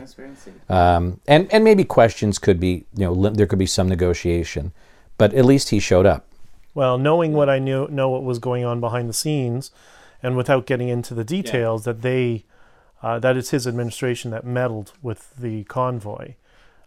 Um, 0.68 1.20
and 1.26 1.52
and 1.52 1.64
maybe 1.64 1.85
questions 1.85 2.38
could 2.38 2.61
be, 2.61 2.85
you 2.94 3.04
know, 3.06 3.12
li- 3.12 3.30
there 3.35 3.46
could 3.46 3.59
be 3.59 3.66
some 3.66 3.88
negotiation, 3.88 4.72
but 5.18 5.35
at 5.35 5.44
least 5.44 5.70
he 5.70 5.80
showed 5.80 6.06
up. 6.06 6.26
Well, 6.74 6.98
knowing 6.98 7.33
what 7.33 7.48
I 7.48 7.59
knew, 7.59 7.88
know 7.88 8.09
what 8.09 8.22
was 8.22 8.38
going 8.38 8.64
on 8.64 8.80
behind 8.80 9.09
the 9.09 9.14
scenes, 9.14 9.70
and 10.22 10.37
without 10.37 10.66
getting 10.66 10.88
into 10.88 11.14
the 11.14 11.24
details, 11.24 11.85
that 11.85 12.02
they, 12.02 12.44
uh, 13.02 13.18
that 13.18 13.37
it's 13.37 13.50
his 13.50 13.66
administration 13.66 14.30
that 14.30 14.44
meddled 14.44 14.92
with 15.02 15.35
the 15.37 15.64
convoy, 15.64 16.35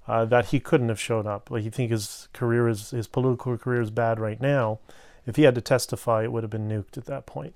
uh, 0.08 0.24
that 0.26 0.48
he 0.48 0.60
couldn't 0.60 0.89
have 0.89 1.00
showed 1.00 1.28
up. 1.28 1.52
Like 1.52 1.63
you 1.63 1.72
think 1.72 1.91
his 1.91 2.30
career 2.34 2.67
is 2.69 2.91
his 2.91 3.08
political 3.08 3.58
career 3.58 3.82
is 3.82 3.91
bad 3.91 4.19
right 4.19 4.39
now. 4.39 4.80
If 5.26 5.36
he 5.36 5.43
had 5.43 5.56
to 5.56 5.62
testify, 5.62 6.24
it 6.24 6.32
would 6.32 6.43
have 6.43 6.50
been 6.52 6.67
nuked 6.69 6.98
at 6.98 7.06
that 7.06 7.26
point. 7.26 7.56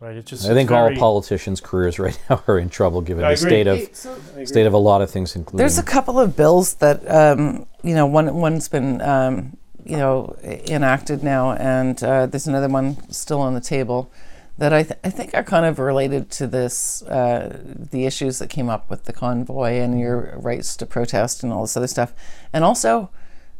Right? 0.00 0.16
It 0.16 0.26
just 0.26 0.44
I 0.44 0.54
think 0.54 0.70
it's 0.70 0.76
all 0.76 0.94
politicians' 0.94 1.60
careers 1.60 1.98
right 1.98 2.18
now 2.30 2.42
are 2.46 2.58
in 2.58 2.68
trouble 2.68 3.00
given 3.00 3.24
I 3.24 3.34
the 3.34 3.40
agree. 3.40 3.50
state 3.50 3.66
of 3.66 4.48
state 4.48 4.66
of 4.66 4.72
a 4.72 4.78
lot 4.78 5.02
of 5.02 5.10
things, 5.10 5.34
including 5.34 5.58
There's 5.58 5.78
a 5.78 5.82
couple 5.82 6.20
of 6.20 6.36
bills 6.36 6.74
that 6.74 7.08
um, 7.10 7.66
you 7.82 7.94
know 7.94 8.06
one 8.06 8.32
one's 8.36 8.68
been 8.68 9.00
um, 9.02 9.56
you 9.84 9.96
know 9.96 10.36
enacted 10.44 11.24
now, 11.24 11.52
and 11.52 12.00
uh, 12.04 12.26
there's 12.26 12.46
another 12.46 12.68
one 12.68 13.10
still 13.10 13.40
on 13.40 13.54
the 13.54 13.60
table 13.60 14.10
that 14.58 14.72
I, 14.72 14.82
th- 14.82 14.98
I 15.04 15.10
think 15.10 15.34
are 15.34 15.44
kind 15.44 15.64
of 15.64 15.78
related 15.78 16.30
to 16.32 16.46
this 16.46 17.02
uh, 17.02 17.60
the 17.64 18.06
issues 18.06 18.38
that 18.38 18.50
came 18.50 18.68
up 18.68 18.88
with 18.88 19.04
the 19.04 19.12
convoy 19.12 19.74
and 19.74 19.98
your 19.98 20.34
rights 20.36 20.76
to 20.76 20.86
protest 20.86 21.42
and 21.42 21.52
all 21.52 21.62
this 21.62 21.76
other 21.76 21.88
stuff, 21.88 22.12
and 22.52 22.62
also 22.62 23.10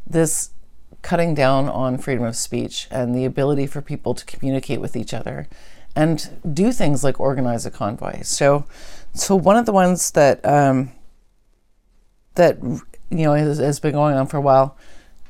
this 0.07 0.51
cutting 1.03 1.35
down 1.35 1.68
on 1.68 1.98
freedom 1.98 2.24
of 2.24 2.37
speech 2.37 2.87
and 2.92 3.14
the 3.14 3.24
ability 3.24 3.66
for 3.66 3.81
people 3.81 4.14
to 4.14 4.24
communicate 4.24 4.81
with 4.81 4.96
each 4.96 5.14
other 5.14 5.48
and 5.99 6.31
do 6.55 6.71
things 6.71 7.03
like 7.03 7.19
organize 7.19 7.67
a 7.67 7.73
convoy. 7.73 8.23
So, 8.23 8.65
so 9.15 9.35
one 9.35 9.57
of 9.57 9.67
the 9.67 9.73
ones 9.73 10.13
that 10.13 10.45
um, 10.47 10.93
that 12.37 12.63
you 12.63 13.25
know 13.25 13.35
has, 13.35 13.59
has 13.59 13.81
been 13.81 13.95
going 13.95 14.15
on 14.15 14.29
for 14.29 14.37
a 14.37 14.41
while, 14.41 14.77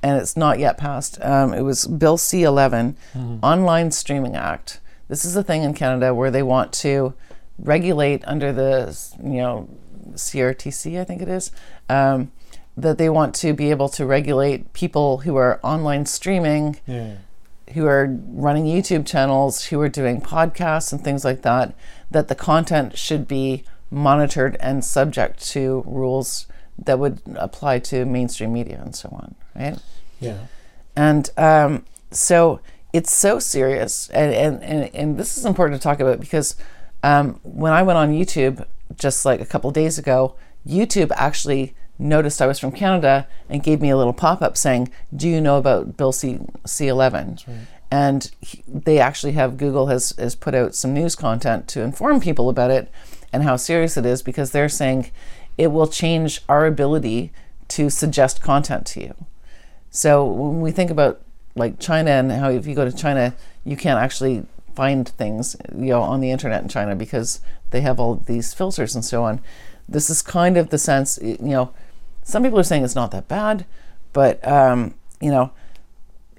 and 0.02 0.20
it's 0.20 0.37
not 0.37 0.59
yet 0.59 0.76
passed. 0.76 1.18
Um, 1.24 1.54
it 1.54 1.62
was 1.62 1.87
Bill 1.87 2.18
C11, 2.18 2.96
Online 3.42 3.90
Streaming 3.90 4.37
Act. 4.37 4.81
This 5.09 5.24
is 5.24 5.35
a 5.37 5.42
thing 5.42 5.62
in 5.62 5.72
Canada 5.72 6.14
where 6.14 6.31
they 6.31 6.42
want 6.42 6.74
to 6.85 7.14
regulate 7.59 8.22
under 8.26 8.52
the 8.52 8.94
you 9.22 9.38
know 9.38 9.70
CRTC, 10.12 11.00
I 11.00 11.04
think 11.04 11.22
it 11.22 11.28
is, 11.28 11.50
um, 11.88 12.31
that 12.76 12.98
they 12.98 13.09
want 13.09 13.35
to 13.37 13.54
be 13.54 13.70
able 13.70 13.88
to 13.88 14.04
regulate 14.04 14.74
people 14.74 15.18
who 15.18 15.35
are 15.37 15.61
online 15.62 16.04
streaming 16.04 16.78
Yeah. 16.87 17.14
Who 17.72 17.87
are 17.87 18.07
running 18.28 18.64
YouTube 18.64 19.07
channels, 19.07 19.66
who 19.66 19.81
are 19.81 19.88
doing 19.88 20.20
podcasts 20.20 20.92
and 20.92 21.02
things 21.02 21.24
like 21.24 21.42
that, 21.42 21.74
that 22.11 22.28
the 22.28 22.35
content 22.35 22.96
should 22.96 23.28
be 23.28 23.64
monitored 23.90 24.57
and 24.61 24.85
subject 24.85 25.44
to 25.48 25.83
rules 25.87 26.46
that 26.78 26.98
would 26.98 27.20
apply 27.37 27.78
to 27.81 28.04
mainstream 28.04 28.52
media 28.52 28.81
and 28.83 28.94
so 28.94 29.09
on, 29.11 29.35
right? 29.54 29.78
Yeah. 30.20 30.38
And 30.94 31.31
um, 31.37 31.85
so 32.11 32.61
it's 32.92 33.12
so 33.12 33.38
serious, 33.38 34.09
and, 34.11 34.33
and, 34.33 34.62
and, 34.62 34.94
and 34.94 35.18
this 35.18 35.37
is 35.37 35.44
important 35.44 35.81
to 35.81 35.83
talk 35.83 36.00
about 36.00 36.20
because 36.20 36.57
um, 37.02 37.40
when 37.42 37.72
I 37.72 37.83
went 37.83 37.98
on 37.98 38.12
YouTube 38.12 38.64
just 38.96 39.24
like 39.24 39.40
a 39.40 39.46
couple 39.46 39.70
days 39.70 39.98
ago, 39.98 40.35
YouTube 40.66 41.11
actually 41.14 41.74
noticed 41.98 42.40
I 42.40 42.46
was 42.46 42.58
from 42.58 42.72
Canada 42.72 43.26
and 43.48 43.62
gave 43.62 43.80
me 43.80 43.90
a 43.90 43.96
little 43.96 44.12
pop 44.12 44.42
up 44.42 44.56
saying, 44.56 44.90
Do 45.14 45.28
you 45.28 45.40
know 45.40 45.58
about 45.58 45.96
Bill 45.96 46.12
C 46.12 46.38
C11? 46.64 47.44
And 47.90 48.30
he, 48.40 48.62
they 48.66 48.98
actually 48.98 49.32
have 49.32 49.56
Google 49.56 49.87
has, 49.87 50.11
has 50.18 50.34
put 50.34 50.54
out 50.54 50.74
some 50.74 50.92
news 50.92 51.16
content 51.16 51.68
to 51.68 51.82
inform 51.82 52.20
people 52.20 52.50
about 52.50 52.70
it 52.70 52.90
and 53.32 53.42
how 53.42 53.56
serious 53.56 53.96
it 53.96 54.04
is 54.04 54.22
because 54.22 54.50
they're 54.50 54.68
saying 54.68 55.11
it 55.56 55.68
will 55.68 55.88
change 55.88 56.42
our 56.48 56.66
ability 56.66 57.32
to 57.68 57.90
suggest 57.90 58.42
content 58.42 58.87
to 58.87 59.00
you. 59.00 59.14
So 59.90 60.24
when 60.24 60.61
we 60.61 60.70
think 60.70 60.90
about 60.90 61.20
like 61.54 61.78
China 61.78 62.11
and 62.11 62.30
how 62.30 62.50
if 62.50 62.66
you 62.66 62.74
go 62.74 62.84
to 62.84 62.96
China, 62.96 63.34
you 63.64 63.76
can't 63.76 63.98
actually 63.98 64.46
find 64.74 65.08
things 65.08 65.56
you 65.74 65.90
know 65.90 66.02
on 66.02 66.20
the 66.20 66.30
internet 66.30 66.62
in 66.62 66.68
China 66.68 66.94
because 66.94 67.40
they 67.70 67.80
have 67.80 67.98
all 67.98 68.14
these 68.14 68.54
filters 68.54 68.94
and 68.94 69.04
so 69.04 69.24
on. 69.24 69.40
This 69.88 70.08
is 70.08 70.22
kind 70.22 70.56
of 70.56 70.70
the 70.70 70.78
sense 70.78 71.18
you 71.22 71.37
know. 71.40 71.72
Some 72.28 72.42
people 72.42 72.58
are 72.58 72.62
saying 72.62 72.84
it's 72.84 72.94
not 72.94 73.10
that 73.12 73.26
bad, 73.26 73.64
but 74.12 74.46
um, 74.46 74.92
you 75.18 75.30
know, 75.30 75.50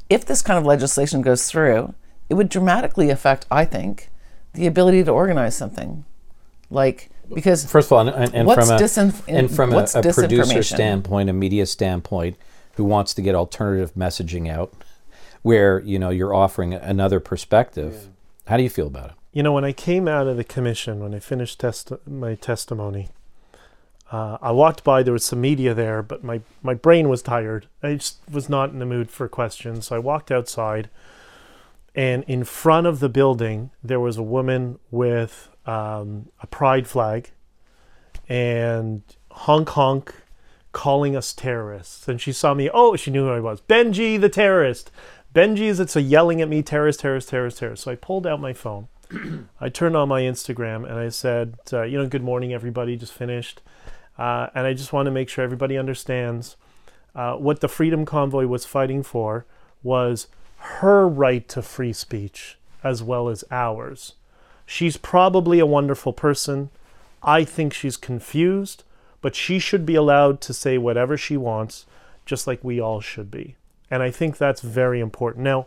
if 0.07 0.23
this 0.23 0.43
kind 0.43 0.59
of 0.59 0.63
legislation 0.63 1.23
goes 1.23 1.49
through, 1.49 1.95
it 2.29 2.35
would 2.35 2.47
dramatically 2.47 3.09
affect, 3.09 3.47
I 3.49 3.65
think, 3.65 4.09
the 4.53 4.67
ability 4.67 5.03
to 5.03 5.11
organize 5.11 5.57
something. 5.57 6.05
Like 6.69 7.09
because 7.33 7.65
First 7.65 7.87
of 7.87 7.93
all, 7.93 8.07
and, 8.07 8.09
and, 8.11 8.35
and 8.35 8.47
What's 8.47 8.67
from 8.67 8.77
a 8.77 8.79
disinf- 8.79 9.23
and 9.27 9.49
from 9.49 9.71
a, 9.71 9.75
what's 9.77 9.95
a 9.95 10.03
producer 10.03 10.61
standpoint, 10.61 11.27
a 11.27 11.33
media 11.33 11.65
standpoint, 11.65 12.37
who 12.75 12.83
wants 12.83 13.15
to 13.15 13.23
get 13.23 13.33
alternative 13.33 13.91
messaging 13.95 14.47
out, 14.47 14.71
where 15.41 15.79
you 15.79 15.97
know 15.97 16.11
you're 16.11 16.35
offering 16.35 16.75
another 16.75 17.19
perspective. 17.19 18.09
How 18.45 18.57
do 18.57 18.63
you 18.63 18.69
feel 18.69 18.85
about 18.85 19.09
it? 19.09 19.15
You 19.33 19.41
know, 19.41 19.53
when 19.53 19.65
I 19.65 19.71
came 19.71 20.07
out 20.07 20.27
of 20.27 20.37
the 20.37 20.43
commission, 20.43 20.99
when 20.99 21.15
I 21.15 21.19
finished 21.19 21.59
test- 21.59 21.91
my 22.05 22.35
testimony, 22.35 23.09
uh, 24.11 24.37
I 24.41 24.51
walked 24.51 24.83
by. 24.83 25.03
There 25.03 25.13
was 25.13 25.25
some 25.25 25.41
media 25.41 25.73
there, 25.73 26.01
but 26.01 26.23
my, 26.23 26.41
my 26.63 26.73
brain 26.73 27.09
was 27.09 27.21
tired. 27.21 27.67
I 27.83 27.95
just 27.95 28.17
was 28.29 28.49
not 28.49 28.71
in 28.71 28.79
the 28.79 28.85
mood 28.85 29.11
for 29.11 29.27
questions. 29.27 29.87
So 29.87 29.95
I 29.95 29.99
walked 29.99 30.31
outside, 30.31 30.89
and 31.93 32.23
in 32.23 32.43
front 32.43 32.87
of 32.87 32.99
the 32.99 33.09
building, 33.09 33.71
there 33.83 33.99
was 33.99 34.17
a 34.17 34.23
woman 34.23 34.79
with 34.89 35.49
um, 35.65 36.29
a 36.41 36.47
pride 36.47 36.87
flag 36.87 37.31
and 38.27 39.01
honk 39.31 39.69
honk 39.69 40.13
calling 40.71 41.15
us 41.15 41.33
terrorists. 41.33 42.07
And 42.07 42.21
she 42.21 42.31
saw 42.31 42.53
me. 42.53 42.69
Oh, 42.73 42.95
she 42.95 43.11
knew 43.11 43.25
who 43.25 43.31
I 43.31 43.39
was. 43.39 43.61
Benji 43.61 44.19
the 44.19 44.29
terrorist. 44.29 44.91
Benji 45.33 45.61
is 45.61 45.79
it's 45.79 45.95
a 45.95 46.01
yelling 46.01 46.41
at 46.41 46.49
me, 46.49 46.63
terrorist, 46.63 47.01
terrorist, 47.01 47.29
terrorist, 47.29 47.59
terrorist. 47.59 47.83
So 47.83 47.91
I 47.91 47.95
pulled 47.95 48.25
out 48.25 48.39
my 48.39 48.53
phone. 48.53 48.87
I 49.61 49.69
turned 49.69 49.95
on 49.95 50.09
my 50.09 50.21
Instagram 50.21 50.89
and 50.89 50.99
I 50.99 51.09
said, 51.09 51.57
uh, 51.71 51.83
you 51.83 51.97
know, 51.97 52.07
good 52.07 52.23
morning, 52.23 52.53
everybody. 52.53 52.95
Just 52.95 53.13
finished. 53.13 53.61
Uh, 54.19 54.49
and 54.53 54.67
I 54.67 54.73
just 54.73 54.91
want 54.91 55.05
to 55.05 55.11
make 55.11 55.29
sure 55.29 55.45
everybody 55.45 55.77
understands 55.77 56.57
uh, 57.15 57.35
what 57.35 57.61
the 57.61 57.69
Freedom 57.69 58.05
Convoy 58.05 58.47
was 58.47 58.65
fighting 58.65 59.01
for 59.01 59.45
was 59.81 60.27
her 60.57 61.07
right 61.07 61.47
to 61.47 61.61
free 61.61 61.93
speech 61.93 62.57
as 62.83 63.01
well 63.01 63.29
as 63.29 63.45
ours. 63.49 64.13
She's 64.65 64.97
probably 64.97 65.59
a 65.59 65.65
wonderful 65.65 66.11
person. 66.11 66.69
I 67.23 67.45
think 67.45 67.73
she's 67.73 67.95
confused, 67.95 68.83
but 69.21 69.35
she 69.35 69.57
should 69.57 69.85
be 69.85 69.95
allowed 69.95 70.41
to 70.41 70.53
say 70.53 70.77
whatever 70.77 71.17
she 71.17 71.37
wants, 71.37 71.85
just 72.25 72.45
like 72.45 72.61
we 72.61 72.79
all 72.79 72.99
should 72.99 73.31
be. 73.31 73.55
And 73.89 74.03
I 74.03 74.11
think 74.11 74.37
that's 74.37 74.61
very 74.61 74.99
important. 74.99 75.45
Now, 75.45 75.65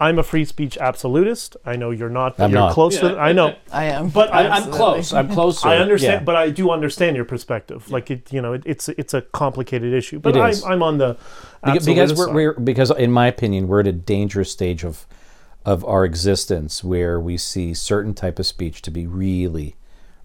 I'm 0.00 0.18
a 0.18 0.22
free 0.22 0.46
speech 0.46 0.78
absolutist. 0.78 1.56
I 1.64 1.76
know 1.76 1.90
you're 1.90 2.08
not, 2.08 2.36
but 2.38 2.44
I'm 2.44 2.50
you're 2.52 2.60
not. 2.60 2.72
close 2.72 2.98
to 3.00 3.18
I 3.18 3.32
know. 3.32 3.54
I 3.70 3.84
am. 3.84 4.08
But 4.08 4.32
I- 4.32 4.48
I'm 4.48 4.70
close. 4.72 5.12
I'm 5.12 5.28
closer. 5.38 5.68
I 5.68 5.76
understand, 5.76 6.20
Yeah. 6.22 6.24
but 6.24 6.36
I 6.36 6.48
do 6.50 6.70
understand 6.70 7.16
your 7.16 7.26
perspective. 7.26 7.90
Like 7.90 8.10
it, 8.10 8.32
you 8.32 8.40
know, 8.40 8.54
it, 8.54 8.62
it's 8.64 8.88
it's 8.88 9.12
a 9.14 9.20
complicated 9.22 9.92
issue. 9.92 10.18
But 10.18 10.36
It 10.36 10.40
I'm. 10.40 10.54
I'm 10.72 10.82
on 10.82 10.98
the 10.98 11.16
Beca- 11.64 11.84
because 11.84 12.14
we're, 12.14 12.26
side. 12.26 12.34
we're 12.34 12.52
because 12.54 12.90
in 12.92 13.12
my 13.12 13.26
opinion 13.26 13.68
we're 13.68 13.80
at 13.80 13.86
a 13.86 13.92
dangerous 13.92 14.50
stage 14.50 14.82
of 14.84 15.06
of 15.66 15.84
our 15.84 16.06
existence 16.06 16.82
where 16.82 17.20
we 17.20 17.36
see 17.36 17.74
certain 17.74 18.14
type 18.14 18.38
of 18.38 18.46
speech 18.46 18.80
to 18.80 18.90
be 18.90 19.06
really 19.06 19.76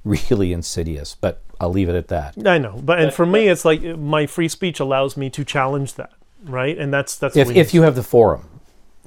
really 0.06 0.54
insidious 0.54 1.14
but 1.16 1.42
i'll 1.60 1.70
leave 1.72 1.90
it 1.90 1.96
at 1.96 2.08
that 2.08 2.34
I 2.48 2.58
know, 2.58 2.80
but 2.82 3.00
and 3.02 3.14
for 3.14 3.26
me, 3.26 3.50
it's 3.50 3.66
like 3.66 3.82
my 3.84 4.28
free 4.28 4.48
speech 4.48 4.80
allows 4.80 5.18
me 5.18 5.30
to 5.32 5.44
challenge 5.44 5.96
that, 5.96 6.14
right? 6.44 6.78
And 6.78 6.94
that's 6.94 7.18
that's 7.18 7.36
if, 7.36 7.48
what 7.48 7.58
if 7.58 7.74
you 7.74 7.82
have 7.82 7.96
the 7.96 8.04
forum 8.04 8.48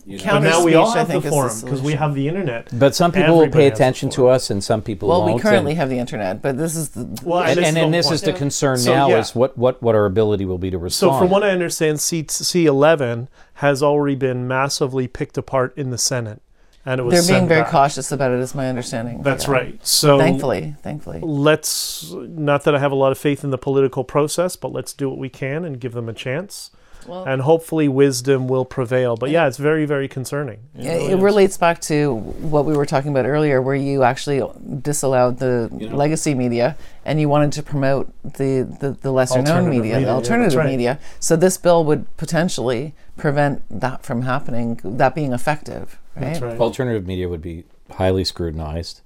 But 0.09 0.41
now 0.41 0.65
we 0.65 0.75
all 0.75 0.91
have 0.93 1.09
the 1.09 1.21
forum 1.21 1.61
because 1.63 1.83
we 1.83 1.93
have 1.93 2.15
the 2.15 2.29
internet. 2.29 2.69
but 2.73 2.95
some 2.95 3.13
people 3.13 3.37
will 3.37 3.49
pay 3.51 3.65
has 3.65 3.71
the 3.71 3.75
attention 3.75 4.09
to 4.11 4.17
forum. 4.23 4.35
us 4.35 4.51
and 4.51 4.65
some 4.65 4.81
people 4.83 5.09
Well, 5.09 5.21
won't 5.23 5.35
we 5.35 5.41
currently 5.41 5.73
and, 5.73 5.81
have 5.81 5.91
the 5.91 5.99
internet, 5.99 6.41
but 6.41 6.57
this 6.57 6.75
is 6.77 6.91
the. 6.91 7.05
Well, 7.25 7.43
and, 7.43 7.59
this 7.59 7.67
and, 7.67 7.77
is 7.77 7.83
and 7.85 7.93
the 7.95 7.99
this 7.99 8.11
is 8.11 8.23
the 8.23 8.33
concern 8.33 8.79
So, 8.79 8.93
now 8.95 9.09
yeah. 9.11 9.19
is 9.19 9.35
what, 9.35 9.59
what 9.59 9.83
what 9.83 9.95
our 9.95 10.07
ability 10.07 10.45
will 10.47 10.59
be 10.59 10.71
to 10.71 10.79
respond. 10.79 10.93
So 10.95 11.07
respond 11.09 11.25
from 11.25 11.31
what 11.31 11.43
I 11.45 11.51
understand, 11.51 12.01
C 12.01 12.23
C11 12.25 13.29
has 13.55 13.83
already 13.83 14.15
been 14.17 14.47
massively 14.49 15.09
picked 15.09 15.37
apart 15.37 15.77
in 15.77 15.91
the 15.91 15.99
Senate, 15.99 16.41
and 16.87 17.01
it 17.01 17.05
was 17.05 17.13
They're 17.13 17.35
being 17.35 17.41
sent 17.41 17.49
very 17.49 17.63
back. 17.63 17.71
cautious 17.71 18.11
about 18.13 18.31
it, 18.33 18.39
is 18.41 18.55
my 18.55 18.69
understanding. 18.69 19.23
That's 19.23 19.47
Yeah. 19.47 19.53
right. 19.53 19.87
So 19.87 20.17
Thankfully, 20.19 20.75
thankfully. 20.83 21.21
let's 21.23 22.13
not 22.15 22.65
that 22.65 22.75
I 22.75 22.79
have 22.79 22.93
a 22.93 22.97
lot 22.97 23.13
of 23.13 23.19
faith 23.19 23.45
in 23.45 23.51
the 23.51 23.59
political 23.59 24.05
process, 24.05 24.57
but 24.57 24.73
let's 24.73 24.93
do 24.93 25.09
what 25.11 25.19
we 25.19 25.29
can 25.29 25.65
and 25.65 25.79
give 25.81 25.93
them 25.93 26.09
a 26.09 26.15
chance. 26.15 26.71
Well- 27.07 27.25
and 27.25 27.43
hopefully 27.43 27.89
wisdom 27.89 28.49
will 28.49 28.65
prevail. 28.65 29.17
But 29.17 29.31
yeah, 29.31 29.47
it's 29.47 29.57
very, 29.57 29.87
very 29.87 30.09
concerning. 30.09 30.59
It 30.77 30.85
Yeah, 30.85 30.93
really 30.95 31.13
it 31.13 31.17
is. 31.19 31.23
relates 31.23 31.57
back 31.57 31.81
to 31.83 32.15
what 32.15 32.65
we 32.65 32.77
were 32.77 32.87
talking 32.87 33.11
about 33.11 33.27
earlier, 33.27 33.63
where 33.63 33.75
you 33.75 34.03
actually 34.03 34.43
disallowed 34.83 35.39
the 35.39 35.69
legacy 35.93 36.35
media 36.35 36.77
and 37.05 37.21
you 37.21 37.29
wanted 37.29 37.53
to 37.53 37.63
promote 37.63 38.13
the, 38.23 38.63
the, 38.81 38.91
the 39.01 39.11
lesser 39.11 39.41
known 39.43 39.65
media, 39.71 39.81
media, 39.83 39.95
the 40.01 40.07
yeah, 40.07 40.13
alternative 40.13 40.53
that's 40.53 40.57
right. 40.57 40.67
media. 40.71 40.99
So 41.21 41.37
this 41.37 41.57
bill 41.57 41.85
would 41.85 42.15
potentially 42.17 42.95
prevent 43.17 43.63
that 43.71 44.03
from 44.03 44.23
happening, 44.23 44.81
that 44.85 45.15
being 45.15 45.33
effective. 45.33 45.99
Right? 46.15 46.25
That's 46.33 46.41
right. 46.41 46.59
alternative 46.61 47.07
media 47.07 47.29
would 47.29 47.43
be 47.43 47.65
highly 47.93 48.25
scrutinized 48.25 49.01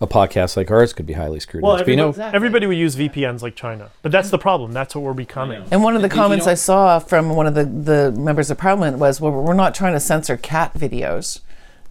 a 0.00 0.06
podcast 0.06 0.56
like 0.56 0.70
ours 0.70 0.92
could 0.92 1.06
be 1.06 1.14
highly 1.14 1.30
Well, 1.32 1.40
scrutinized 1.40 1.84
but 1.84 1.90
you 1.90 1.96
know 1.96 2.08
everybody, 2.08 2.36
everybody 2.36 2.66
would 2.68 2.76
use 2.78 2.94
VPNs 2.96 3.42
like 3.42 3.56
China, 3.56 3.90
but 4.02 4.12
that's 4.12 4.30
the 4.30 4.38
problem. 4.38 4.72
That's 4.72 4.94
what 4.94 5.02
we're 5.02 5.12
becoming. 5.12 5.64
And 5.70 5.82
one 5.82 5.96
of 5.96 6.02
the 6.02 6.06
And 6.06 6.12
you 6.14 6.20
comments 6.20 6.46
know- 6.46 6.52
I 6.52 6.54
saw 6.54 6.98
from 7.00 7.30
one 7.30 7.46
of 7.46 7.54
the, 7.54 7.64
the 7.64 8.12
members 8.12 8.50
of 8.50 8.58
parliament 8.58 8.98
was, 8.98 9.20
well, 9.20 9.32
we're 9.32 9.54
not 9.54 9.74
trying 9.74 9.94
to 9.94 10.00
censor 10.00 10.36
cat 10.36 10.72
videos. 10.74 11.40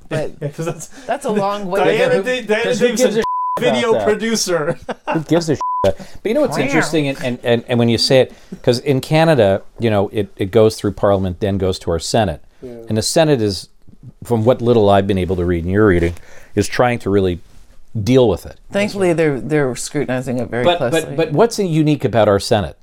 But 0.09 0.39
Because 0.39 0.65
that's 0.65 0.87
that's 1.05 1.25
a 1.25 1.31
long 1.31 1.65
way. 1.67 1.97
Diana, 1.97 2.15
to 2.15 2.23
Da- 2.23 2.41
Diana 2.41 2.63
Because 2.63 2.79
who 2.79 2.85
Davidson, 2.87 3.07
gives 3.13 3.17
a 3.17 3.23
video 3.59 3.91
that? 3.93 4.05
producer. 4.07 4.77
who 5.13 5.19
gives 5.21 5.49
a 5.49 5.55
shit? 5.55 5.61
But 5.83 5.97
you 6.23 6.33
know 6.33 6.41
what's 6.41 6.57
interesting, 6.57 7.07
and, 7.09 7.21
and, 7.23 7.39
and, 7.43 7.63
and 7.67 7.77
when 7.79 7.87
you 7.89 7.97
say 7.97 8.21
it, 8.21 8.33
because 8.51 8.79
in 8.79 8.99
Canada, 9.01 9.61
you 9.79 9.89
know, 9.89 10.07
it, 10.09 10.29
it 10.37 10.51
goes 10.51 10.75
through 10.77 10.93
Parliament, 10.93 11.39
then 11.39 11.57
goes 11.57 11.77
to 11.79 11.91
our 11.91 11.99
Senate, 11.99 12.41
and 12.61 12.97
the 12.97 13.01
Senate 13.01 13.41
is, 13.41 13.69
from 14.23 14.43
what 14.43 14.61
little 14.61 14.89
I've 14.89 15.07
been 15.07 15.17
able 15.19 15.35
to 15.35 15.45
read 15.45 15.63
and 15.63 15.71
you're 15.71 15.87
reading, 15.87 16.15
is 16.55 16.67
trying 16.67 16.99
to 16.99 17.09
really 17.09 17.39
deal 18.03 18.27
with 18.29 18.45
it. 18.45 18.59
Thankfully, 18.71 19.13
they're 19.13 19.39
they're 19.39 19.75
scrutinizing 19.75 20.39
it 20.39 20.49
very 20.49 20.63
But 20.63 20.77
closely. 20.77 21.01
but 21.01 21.15
but 21.15 21.31
what's 21.31 21.59
unique 21.59 22.05
about 22.05 22.27
our 22.27 22.39
Senate? 22.39 22.77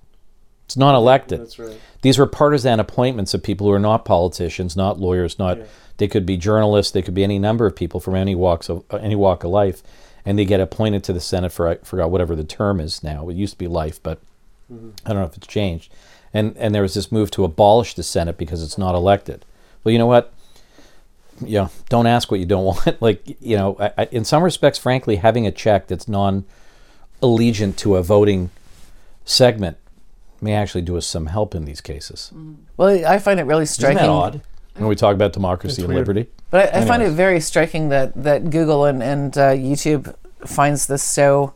It's 0.66 0.76
not 0.76 0.94
elected. 0.94 1.40
That's 1.40 1.58
right. 1.58 1.78
These 2.02 2.18
were 2.18 2.26
partisan 2.26 2.80
appointments 2.80 3.34
of 3.34 3.42
people 3.42 3.66
who 3.66 3.72
are 3.72 3.78
not 3.78 4.04
politicians, 4.04 4.76
not 4.76 4.98
lawyers, 4.98 5.38
not 5.38 5.58
they 5.96 6.08
could 6.08 6.26
be 6.26 6.36
journalists, 6.36 6.92
they 6.92 7.02
could 7.02 7.14
be 7.14 7.24
any 7.24 7.38
number 7.38 7.66
of 7.66 7.76
people 7.76 8.00
from 8.00 8.14
any 8.14 8.34
walks 8.34 8.68
of 8.68 8.84
uh, 8.90 8.96
any 8.96 9.14
walk 9.14 9.44
of 9.44 9.50
life, 9.50 9.82
and 10.24 10.38
they 10.38 10.44
get 10.44 10.60
appointed 10.60 11.04
to 11.04 11.12
the 11.12 11.20
Senate 11.20 11.52
for 11.52 11.68
I 11.68 11.76
forgot 11.76 12.10
whatever 12.10 12.34
the 12.34 12.44
term 12.44 12.80
is 12.80 13.02
now. 13.02 13.28
It 13.28 13.36
used 13.36 13.54
to 13.54 13.58
be 13.58 13.68
life, 13.68 14.02
but 14.02 14.20
I 14.70 15.08
don't 15.08 15.18
know 15.20 15.24
if 15.24 15.36
it's 15.36 15.46
changed. 15.46 15.92
And 16.32 16.56
and 16.56 16.74
there 16.74 16.82
was 16.82 16.94
this 16.94 17.12
move 17.12 17.30
to 17.32 17.44
abolish 17.44 17.94
the 17.94 18.02
Senate 18.02 18.36
because 18.38 18.62
it's 18.62 18.78
not 18.78 18.94
elected. 18.94 19.44
Well, 19.84 19.92
you 19.92 19.98
know 19.98 20.06
what? 20.06 20.32
You 21.40 21.58
know, 21.62 21.70
don't 21.88 22.06
ask 22.06 22.30
what 22.30 22.40
you 22.40 22.46
don't 22.46 22.64
want. 22.86 23.00
like 23.02 23.22
you 23.40 23.56
know, 23.56 23.76
I, 23.80 23.92
I, 23.98 24.04
in 24.10 24.24
some 24.24 24.42
respects, 24.42 24.78
frankly, 24.78 25.16
having 25.16 25.46
a 25.46 25.52
check 25.52 25.86
that's 25.88 26.06
non 26.08 26.44
allegiant 27.22 27.76
to 27.78 27.96
a 27.96 28.02
voting 28.02 28.50
segment 29.24 29.76
may 30.40 30.52
actually 30.52 30.82
do 30.82 30.96
us 30.96 31.06
some 31.06 31.26
help 31.26 31.54
in 31.54 31.64
these 31.64 31.80
cases. 31.80 32.30
well, 32.76 33.06
I 33.06 33.18
find 33.18 33.40
it 33.40 33.44
really 33.44 33.66
striking. 33.66 33.98
Isn't 33.98 34.04
striking. 34.10 34.32
that 34.32 34.38
odd? 34.38 34.42
When 34.76 34.88
we 34.88 34.96
talk 34.96 35.14
about 35.14 35.32
democracy 35.32 35.74
It's 35.74 35.78
and 35.78 35.88
weird. 35.88 36.06
liberty. 36.08 36.30
But 36.50 36.74
I, 36.74 36.80
I 36.80 36.84
find 36.84 37.02
it 37.02 37.10
very 37.10 37.40
striking 37.40 37.88
that 37.90 38.12
that 38.22 38.50
Google 38.50 38.84
and 38.84 39.02
and 39.02 39.36
uh, 39.38 39.50
YouTube 39.52 40.14
finds 40.44 40.86
this 40.86 41.02
so 41.02 41.54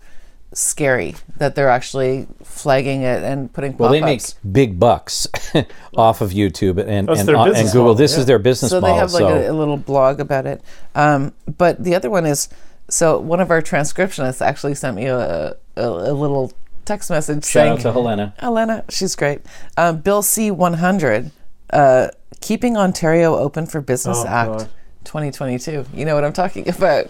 scary 0.52 1.14
that 1.36 1.54
they're 1.54 1.68
actually 1.68 2.26
flagging 2.42 3.02
it 3.02 3.22
and 3.22 3.52
putting 3.52 3.76
Well, 3.76 3.90
they 3.90 4.00
make 4.00 4.22
big 4.50 4.78
bucks 4.80 5.26
off 5.96 6.20
of 6.20 6.30
YouTube 6.30 6.78
and 6.78 7.06
That's 7.08 7.20
and, 7.20 7.30
uh, 7.30 7.42
and 7.44 7.66
Google. 7.66 7.82
model, 7.82 7.94
This 7.94 8.14
yeah. 8.14 8.20
is 8.20 8.26
their 8.26 8.38
business 8.38 8.70
so 8.70 8.80
model. 8.80 8.94
they 8.94 9.00
have 9.00 9.12
like 9.12 9.20
so 9.20 9.28
a, 9.28 9.50
a 9.50 9.54
little 9.54 9.76
blog 9.76 10.20
about 10.20 10.46
it. 10.46 10.62
Um, 10.94 11.32
but 11.58 11.82
the 11.84 11.94
other 11.94 12.08
one 12.10 12.24
is 12.26 12.48
so 12.88 13.18
one 13.18 13.40
of 13.40 13.50
our 13.50 13.60
transcriptionists 13.60 14.40
actually 14.44 14.74
sent 14.74 14.96
me 14.96 15.06
a, 15.06 15.54
a, 15.76 15.82
a 15.82 16.12
little 16.14 16.52
text 16.86 17.10
message 17.10 17.44
shout 17.44 17.50
saying 17.52 17.72
out 17.74 17.80
to 17.80 17.92
Helena. 17.92 18.34
Helena, 18.38 18.84
she's 18.88 19.14
great. 19.14 19.42
Um, 19.76 19.98
Bill 19.98 20.22
C 20.22 20.50
100, 20.50 21.30
uh, 21.70 22.08
Keeping 22.40 22.76
Ontario 22.78 23.36
Open 23.36 23.66
for 23.66 23.82
Business 23.82 24.18
Oh, 24.24 24.26
Act 24.26 24.50
God. 24.50 24.68
2022. 25.04 25.84
You 25.92 26.04
know 26.06 26.14
what 26.14 26.24
I'm 26.24 26.32
talking 26.32 26.66
about. 26.74 27.06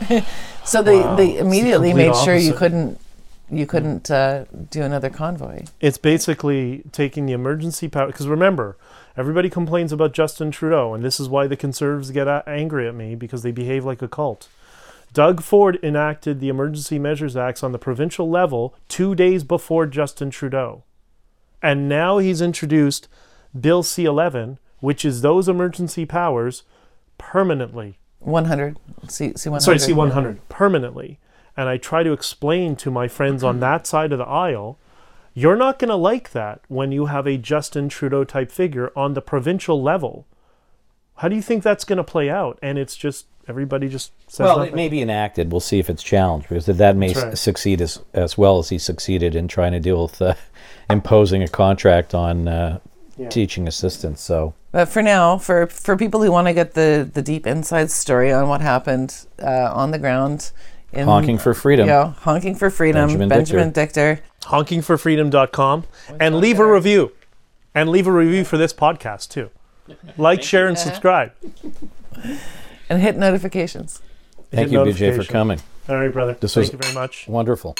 so 0.64 0.82
they, 0.82 0.98
Wow. 1.00 1.14
they 1.14 1.28
It's 1.30 1.34
the 1.34 1.46
immediately 1.46 1.90
complete 1.90 2.08
made 2.08 2.16
sure 2.24 2.34
you 2.36 2.54
couldn't 2.54 2.98
you 3.50 3.66
couldn't 3.66 4.10
uh, 4.10 4.44
do 4.70 4.82
another 4.82 5.10
convoy. 5.10 5.64
It's 5.80 5.98
basically 5.98 6.82
taking 6.92 7.26
the 7.26 7.32
emergency 7.32 7.88
power. 7.88 8.06
Because 8.06 8.28
remember, 8.28 8.76
everybody 9.16 9.48
complains 9.48 9.92
about 9.92 10.12
Justin 10.12 10.50
Trudeau, 10.50 10.94
and 10.94 11.04
this 11.04 11.18
is 11.18 11.28
why 11.28 11.46
the 11.46 11.56
conservatives 11.56 12.10
get 12.10 12.28
angry 12.46 12.86
at 12.86 12.94
me 12.94 13.14
because 13.14 13.42
they 13.42 13.52
behave 13.52 13.84
like 13.84 14.02
a 14.02 14.08
cult. 14.08 14.48
Doug 15.12 15.42
Ford 15.42 15.78
enacted 15.82 16.40
the 16.40 16.48
Emergency 16.48 16.98
Measures 16.98 17.36
Acts 17.36 17.62
on 17.62 17.72
the 17.72 17.78
provincial 17.78 18.28
level 18.28 18.74
two 18.88 19.14
days 19.14 19.42
before 19.42 19.86
Justin 19.86 20.30
Trudeau. 20.30 20.84
And 21.62 21.88
now 21.88 22.18
he's 22.18 22.42
introduced 22.42 23.08
Bill 23.58 23.82
C 23.82 24.04
11, 24.04 24.58
which 24.80 25.04
is 25.04 25.22
those 25.22 25.48
emergency 25.48 26.04
powers 26.04 26.62
permanently. 27.16 27.98
100. 28.20 28.78
C, 29.08 29.30
C100. 29.30 29.62
Sorry, 29.62 29.78
C 29.78 29.92
100, 29.92 30.48
permanently. 30.48 31.18
And 31.58 31.68
I 31.68 31.76
try 31.76 32.02
to 32.04 32.12
explain 32.12 32.76
to 32.76 32.90
my 32.90 33.08
friends 33.08 33.42
on 33.42 33.58
that 33.60 33.86
side 33.86 34.12
of 34.12 34.18
the 34.18 34.24
aisle 34.46 34.78
you're 35.34 35.56
not 35.56 35.78
going 35.78 35.88
to 35.90 35.94
like 35.96 36.30
that 36.32 36.60
when 36.68 36.90
you 36.90 37.06
have 37.06 37.26
a 37.26 37.36
Justin 37.36 37.88
Trudeau 37.88 38.24
type 38.24 38.50
figure 38.50 38.90
on 38.96 39.14
the 39.14 39.20
provincial 39.20 39.80
level. 39.80 40.26
How 41.16 41.28
do 41.28 41.36
you 41.36 41.42
think 41.42 41.62
that's 41.62 41.84
going 41.84 41.98
to 41.98 42.02
play 42.04 42.28
out? 42.28 42.58
And 42.60 42.76
it's 42.76 42.96
just 42.96 43.26
everybody 43.46 43.88
just 43.88 44.10
says 44.28 44.44
Well, 44.44 44.58
nothing. 44.58 44.72
it 44.72 44.76
may 44.76 44.88
be 44.88 45.00
enacted. 45.00 45.52
We'll 45.52 45.60
see 45.60 45.78
if 45.78 45.88
it's 45.90 46.02
challenged 46.02 46.48
because 46.48 46.66
that 46.66 46.96
may 46.96 47.08
That's 47.08 47.18
s- 47.20 47.24
right. 47.24 47.38
succeed 47.38 47.80
as, 47.80 48.00
as 48.14 48.36
well 48.36 48.58
as 48.58 48.68
he 48.70 48.78
succeeded 48.78 49.34
in 49.36 49.46
trying 49.46 49.72
to 49.72 49.80
deal 49.80 50.02
with 50.02 50.20
uh, 50.20 50.34
imposing 50.90 51.42
a 51.44 51.48
contract 51.48 52.14
on 52.14 52.48
uh, 52.48 52.78
Yeah. 53.16 53.28
teaching 53.28 53.68
assistants. 53.68 54.22
So 54.22 54.54
But 54.72 54.88
for 54.88 55.02
now, 55.02 55.38
for 55.38 55.66
for 55.68 55.96
people 55.96 56.20
who 56.22 56.32
want 56.32 56.46
to 56.48 56.54
get 56.54 56.74
the 56.74 57.08
the 57.12 57.22
deep 57.22 57.46
inside 57.46 57.90
story 57.90 58.32
on 58.32 58.48
what 58.48 58.60
happened 58.60 59.10
uh, 59.42 59.70
on 59.72 59.90
the 59.92 59.98
ground, 59.98 60.50
in, 60.92 61.04
honking 61.06 61.38
for 61.38 61.54
freedom. 61.54 61.86
yeah, 61.88 62.12
honking 62.20 62.54
for 62.54 62.70
freedom, 62.70 63.06
Benjamin 63.08 63.28
Benjamin, 63.28 63.70
Dichter. 63.72 64.20
honkingforfreedom.com 64.42 65.84
and 66.20 66.36
leave 66.38 66.58
a 66.58 66.66
review. 66.70 67.12
And 67.74 67.90
leave 67.90 68.06
a 68.06 68.12
review 68.12 68.44
for 68.44 68.56
this 68.58 68.72
podcast 68.72 69.28
too. 69.30 69.50
Like, 70.18 70.42
share, 70.42 70.66
and 70.68 70.76
subscribe. 70.78 71.32
and 72.90 73.00
hit 73.00 73.16
notifications. 73.16 74.02
Thank 74.50 74.70
Hit 74.70 74.72
you, 74.72 74.78
BJ, 74.80 75.14
for 75.16 75.24
coming. 75.24 75.60
All 75.88 75.96
right, 75.96 76.12
brother. 76.12 76.34
This 76.34 76.54
Thank 76.54 76.64
was- 76.64 76.72
you 76.72 76.78
very 76.78 76.94
much. 76.94 77.26
Wonderful. 77.28 77.74